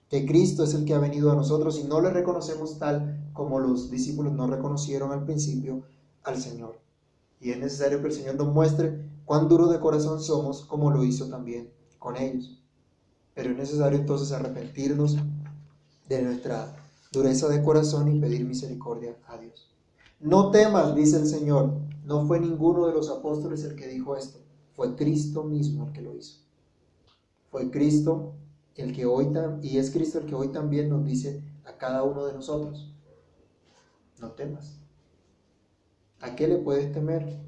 que 0.09 0.25
Cristo 0.25 0.63
es 0.63 0.73
el 0.73 0.85
que 0.85 0.93
ha 0.93 0.99
venido 0.99 1.31
a 1.31 1.35
nosotros 1.35 1.79
y 1.79 1.83
no 1.83 2.01
le 2.01 2.09
reconocemos 2.09 2.79
tal 2.79 3.29
como 3.33 3.59
los 3.59 3.91
discípulos 3.91 4.33
no 4.33 4.47
reconocieron 4.47 5.11
al 5.11 5.23
principio 5.23 5.83
al 6.23 6.41
Señor. 6.41 6.79
Y 7.39 7.51
es 7.51 7.59
necesario 7.59 8.01
que 8.01 8.07
el 8.07 8.13
Señor 8.13 8.35
nos 8.35 8.53
muestre 8.53 9.05
cuán 9.25 9.47
duro 9.47 9.67
de 9.67 9.79
corazón 9.79 10.21
somos, 10.21 10.65
como 10.65 10.91
lo 10.91 11.03
hizo 11.03 11.29
también 11.29 11.71
con 11.97 12.17
ellos. 12.17 12.61
Pero 13.33 13.51
es 13.51 13.57
necesario 13.57 13.99
entonces 13.99 14.31
arrepentirnos 14.31 15.17
de 16.07 16.21
nuestra 16.21 16.75
dureza 17.11 17.47
de 17.47 17.63
corazón 17.63 18.13
y 18.13 18.19
pedir 18.19 18.45
misericordia 18.45 19.17
a 19.27 19.37
Dios. 19.37 19.71
No 20.19 20.51
temas, 20.51 20.95
dice 20.95 21.17
el 21.17 21.27
Señor. 21.27 21.73
No 22.03 22.25
fue 22.25 22.39
ninguno 22.39 22.87
de 22.87 22.93
los 22.93 23.09
apóstoles 23.09 23.63
el 23.63 23.75
que 23.75 23.87
dijo 23.87 24.15
esto. 24.15 24.39
Fue 24.73 24.95
Cristo 24.95 25.43
mismo 25.43 25.87
el 25.87 25.93
que 25.93 26.01
lo 26.01 26.15
hizo. 26.15 26.39
Fue 27.51 27.69
Cristo 27.71 28.33
el 28.75 28.93
que 28.93 29.05
hoy 29.05 29.29
y 29.61 29.77
es 29.77 29.91
Cristo 29.91 30.19
el 30.19 30.25
que 30.25 30.35
hoy 30.35 30.49
también 30.49 30.89
nos 30.89 31.05
dice 31.05 31.43
a 31.65 31.77
cada 31.77 32.03
uno 32.03 32.25
de 32.25 32.33
nosotros, 32.33 32.93
no 34.19 34.31
temas. 34.31 34.78
¿A 36.21 36.35
qué 36.35 36.47
le 36.47 36.57
puedes 36.57 36.91
temer? 36.91 37.39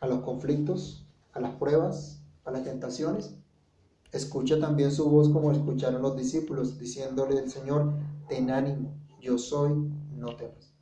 ¿A 0.00 0.06
los 0.06 0.20
conflictos? 0.20 1.06
¿A 1.32 1.40
las 1.40 1.54
pruebas? 1.56 2.22
¿A 2.44 2.50
las 2.50 2.64
tentaciones? 2.64 3.34
Escucha 4.12 4.58
también 4.58 4.90
su 4.90 5.10
voz 5.10 5.28
como 5.28 5.52
escucharon 5.52 6.00
los 6.00 6.16
discípulos, 6.16 6.78
diciéndole 6.78 7.38
el 7.38 7.50
Señor, 7.50 7.92
ten 8.26 8.50
ánimo, 8.50 8.94
yo 9.20 9.36
soy, 9.36 9.72
no 10.16 10.34
temas. 10.36 10.72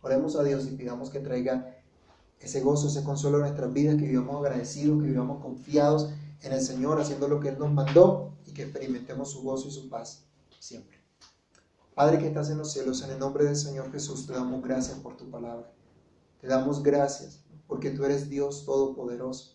Oremos 0.00 0.36
a 0.36 0.42
Dios 0.42 0.66
y 0.66 0.70
pidamos 0.70 1.10
que 1.10 1.20
traiga 1.20 1.76
ese 2.38 2.62
gozo, 2.62 2.88
ese 2.88 3.04
consuelo 3.04 3.36
en 3.36 3.42
nuestras 3.42 3.70
vidas, 3.70 3.96
que 3.96 4.08
vivamos 4.08 4.36
agradecidos, 4.36 5.02
que 5.02 5.08
vivamos 5.08 5.42
confiados 5.42 6.10
en 6.40 6.52
el 6.54 6.62
Señor, 6.62 6.98
haciendo 6.98 7.28
lo 7.28 7.40
que 7.40 7.50
Él 7.50 7.58
nos 7.58 7.70
mandó 7.70 8.32
y 8.46 8.52
que 8.52 8.62
experimentemos 8.62 9.30
su 9.30 9.42
gozo 9.42 9.68
y 9.68 9.72
su 9.72 9.90
paz 9.90 10.24
siempre. 10.58 10.96
Padre 11.94 12.18
que 12.18 12.28
estás 12.28 12.48
en 12.48 12.56
los 12.56 12.72
cielos, 12.72 13.02
en 13.02 13.10
el 13.10 13.18
nombre 13.18 13.44
del 13.44 13.56
Señor 13.56 13.92
Jesús, 13.92 14.26
te 14.26 14.32
damos 14.32 14.62
gracias 14.62 14.98
por 15.00 15.18
tu 15.18 15.30
palabra. 15.30 15.70
Te 16.40 16.46
damos 16.46 16.82
gracias 16.82 17.42
porque 17.66 17.90
tú 17.90 18.04
eres 18.04 18.28
Dios 18.28 18.64
Todopoderoso, 18.64 19.54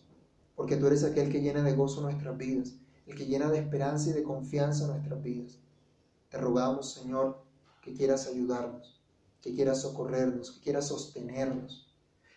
porque 0.54 0.76
tú 0.76 0.86
eres 0.86 1.04
aquel 1.04 1.30
que 1.30 1.40
llena 1.40 1.62
de 1.62 1.74
gozo 1.74 2.00
nuestras 2.00 2.36
vidas, 2.38 2.74
el 3.06 3.14
que 3.14 3.26
llena 3.26 3.50
de 3.50 3.58
esperanza 3.58 4.10
y 4.10 4.12
de 4.12 4.22
confianza 4.22 4.86
nuestras 4.86 5.22
vidas. 5.22 5.58
Te 6.30 6.38
rogamos, 6.38 6.92
Señor, 6.92 7.42
que 7.82 7.92
quieras 7.92 8.26
ayudarnos, 8.26 9.00
que 9.42 9.54
quieras 9.54 9.82
socorrernos, 9.82 10.52
que 10.52 10.60
quieras 10.60 10.88
sostenernos. 10.88 11.92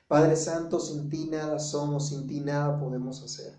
Padre 0.08 0.36
Santo, 0.36 0.80
sin 0.80 1.10
ti 1.10 1.28
nada 1.28 1.60
somos, 1.60 2.10
sin 2.10 2.28
ti 2.28 2.40
nada 2.40 2.80
podemos 2.80 3.24
hacer. 3.24 3.54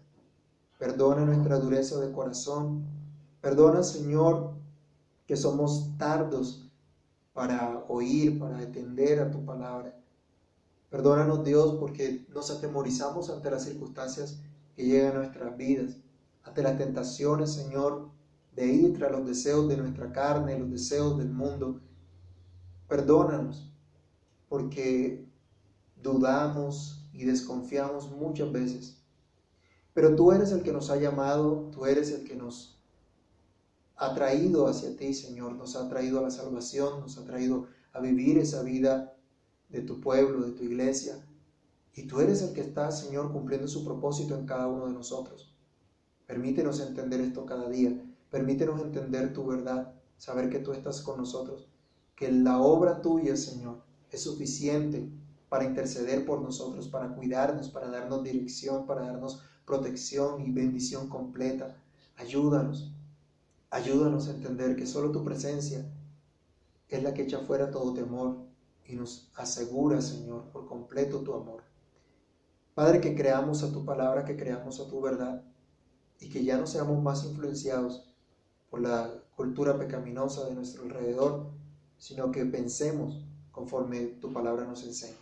Perdona 0.79 1.25
nuestra 1.25 1.59
dureza 1.59 2.01
de 2.01 2.11
corazón. 2.11 2.85
Perdona, 3.41 3.83
Señor, 3.83 4.55
que 5.27 5.37
somos 5.37 5.97
tardos 5.97 6.69
para 7.33 7.85
oír, 7.89 8.39
para 8.39 8.59
atender 8.59 9.21
a 9.21 9.31
tu 9.31 9.45
palabra. 9.45 10.00
Perdónanos, 10.91 11.45
Dios, 11.45 11.77
porque 11.81 12.27
nos 12.29 12.51
atemorizamos 12.51 13.31
ante 13.31 13.51
las 13.51 13.65
circunstancias 13.65 14.41
que 14.77 14.85
llegan 14.85 15.17
a 15.17 15.19
nuestras 15.21 15.57
vidas, 15.57 15.97
ante 16.43 16.63
las 16.63 16.77
tentaciones, 16.77 17.53
Señor, 17.53 18.11
de 18.55 18.67
ir 18.67 18.99
tras 18.99 19.13
los 19.13 19.27
deseos 19.27 19.69
de 19.69 19.77
nuestra 19.77 20.13
carne, 20.13 20.59
los 20.59 20.71
deseos 20.71 21.17
del 21.17 21.31
mundo. 21.31 21.81
Perdónanos, 22.89 23.73
porque 24.49 25.27
dudamos 25.97 27.09
y 27.13 27.25
desconfiamos 27.25 28.11
muchas 28.11 28.51
veces 28.53 29.01
pero 29.93 30.15
tú 30.15 30.33
eres 30.33 30.53
el 30.53 30.63
que 30.63 30.73
nos 30.73 30.91
ha 30.91 30.97
llamado, 30.97 31.69
tú 31.73 31.85
eres 31.85 32.11
el 32.11 32.25
que 32.25 32.37
nos 32.37 32.79
ha 33.97 34.15
traído 34.15 34.67
hacia 34.67 34.97
ti, 34.97 35.13
Señor, 35.13 35.55
nos 35.55 35.77
ha 35.77 35.89
traído 35.89 36.21
a 36.21 36.23
la 36.23 36.31
salvación, 36.31 37.01
nos 37.01 37.19
ha 37.19 37.25
traído 37.25 37.67
a 37.93 38.01
vivir 38.01 38.39
esa 38.39 38.63
vida 38.63 39.15
de 39.71 39.83
tu 39.83 40.01
pueblo, 40.01 40.45
de 40.47 40.53
tu 40.53 40.65
iglesia. 40.65 41.25
Y 41.95 42.07
tú 42.07 42.21
eres 42.21 42.43
el 42.43 42.53
que 42.53 42.61
está, 42.61 42.91
Señor, 42.91 43.33
cumpliendo 43.33 43.69
su 43.69 43.85
propósito 43.85 44.37
en 44.37 44.47
cada 44.47 44.69
uno 44.69 44.87
de 44.87 44.93
nosotros. 44.93 45.55
Permítenos 46.27 46.81
entender 46.81 47.21
esto 47.21 47.47
cada 47.47 47.69
día. 47.69 48.05
Permítenos 48.31 48.81
entender 48.81 49.33
tu 49.33 49.45
verdad, 49.45 49.93
saber 50.17 50.51
que 50.51 50.61
tú 50.61 50.73
estás 50.73 51.03
con 51.03 51.19
nosotros, 51.19 51.69
que 52.15 52.31
la 52.31 52.61
obra 52.61 53.03
tuya, 53.03 53.37
Señor, 53.37 53.83
es 54.11 54.23
suficiente 54.23 55.11
para 55.49 55.65
interceder 55.65 56.25
por 56.25 56.41
nosotros, 56.41 56.87
para 56.87 57.13
cuidarnos, 57.17 57.71
para 57.71 57.91
darnos 57.91 58.23
dirección, 58.23 58.87
para 58.87 59.03
darnos 59.03 59.43
protección 59.65 60.47
y 60.47 60.53
bendición 60.53 61.09
completa. 61.09 61.77
Ayúdanos, 62.17 62.93
ayúdanos 63.71 64.29
a 64.29 64.33
entender 64.33 64.77
que 64.77 64.87
solo 64.87 65.11
tu 65.11 65.25
presencia 65.25 65.91
es 66.89 67.03
la 67.03 67.13
que 67.15 67.23
echa 67.23 67.41
fuera 67.41 67.73
todo 67.73 67.95
temor 67.95 68.50
y 68.91 68.97
nos 68.97 69.31
asegura, 69.35 70.01
Señor, 70.01 70.51
por 70.53 70.67
completo 70.67 71.21
tu 71.21 71.35
amor. 71.35 71.63
Padre, 72.75 73.01
que 73.01 73.15
creamos 73.15 73.63
a 73.63 73.73
tu 73.73 73.85
palabra, 73.85 74.25
que 74.25 74.37
creamos 74.37 74.81
a 74.81 74.89
tu 74.89 75.01
verdad 75.01 75.45
y 76.19 76.29
que 76.29 76.45
ya 76.45 76.57
no 76.59 76.67
seamos 76.67 77.03
más 77.03 77.25
influenciados 77.25 78.09
por 78.71 78.81
la 78.81 79.13
cultura 79.37 79.79
pecaminosa 79.79 80.47
de 80.47 80.55
nuestro 80.55 80.83
alrededor, 80.83 81.51
sino 81.99 82.31
que 82.31 82.45
pensemos 82.45 83.25
conforme 83.51 84.07
tu 84.21 84.33
palabra 84.33 84.65
nos 84.65 84.85
enseña. 84.85 85.17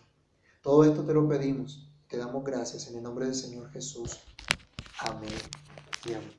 Todo 0.62 0.85
esto 0.85 1.05
te 1.05 1.14
lo 1.14 1.29
pedimos, 1.29 1.91
te 2.09 2.16
damos 2.16 2.45
gracias 2.45 2.89
en 2.89 2.97
el 2.97 3.03
nombre 3.03 3.27
del 3.27 3.35
Señor 3.35 3.71
Jesús. 3.71 4.19
Amén 5.01 5.31
amén. 6.14 6.33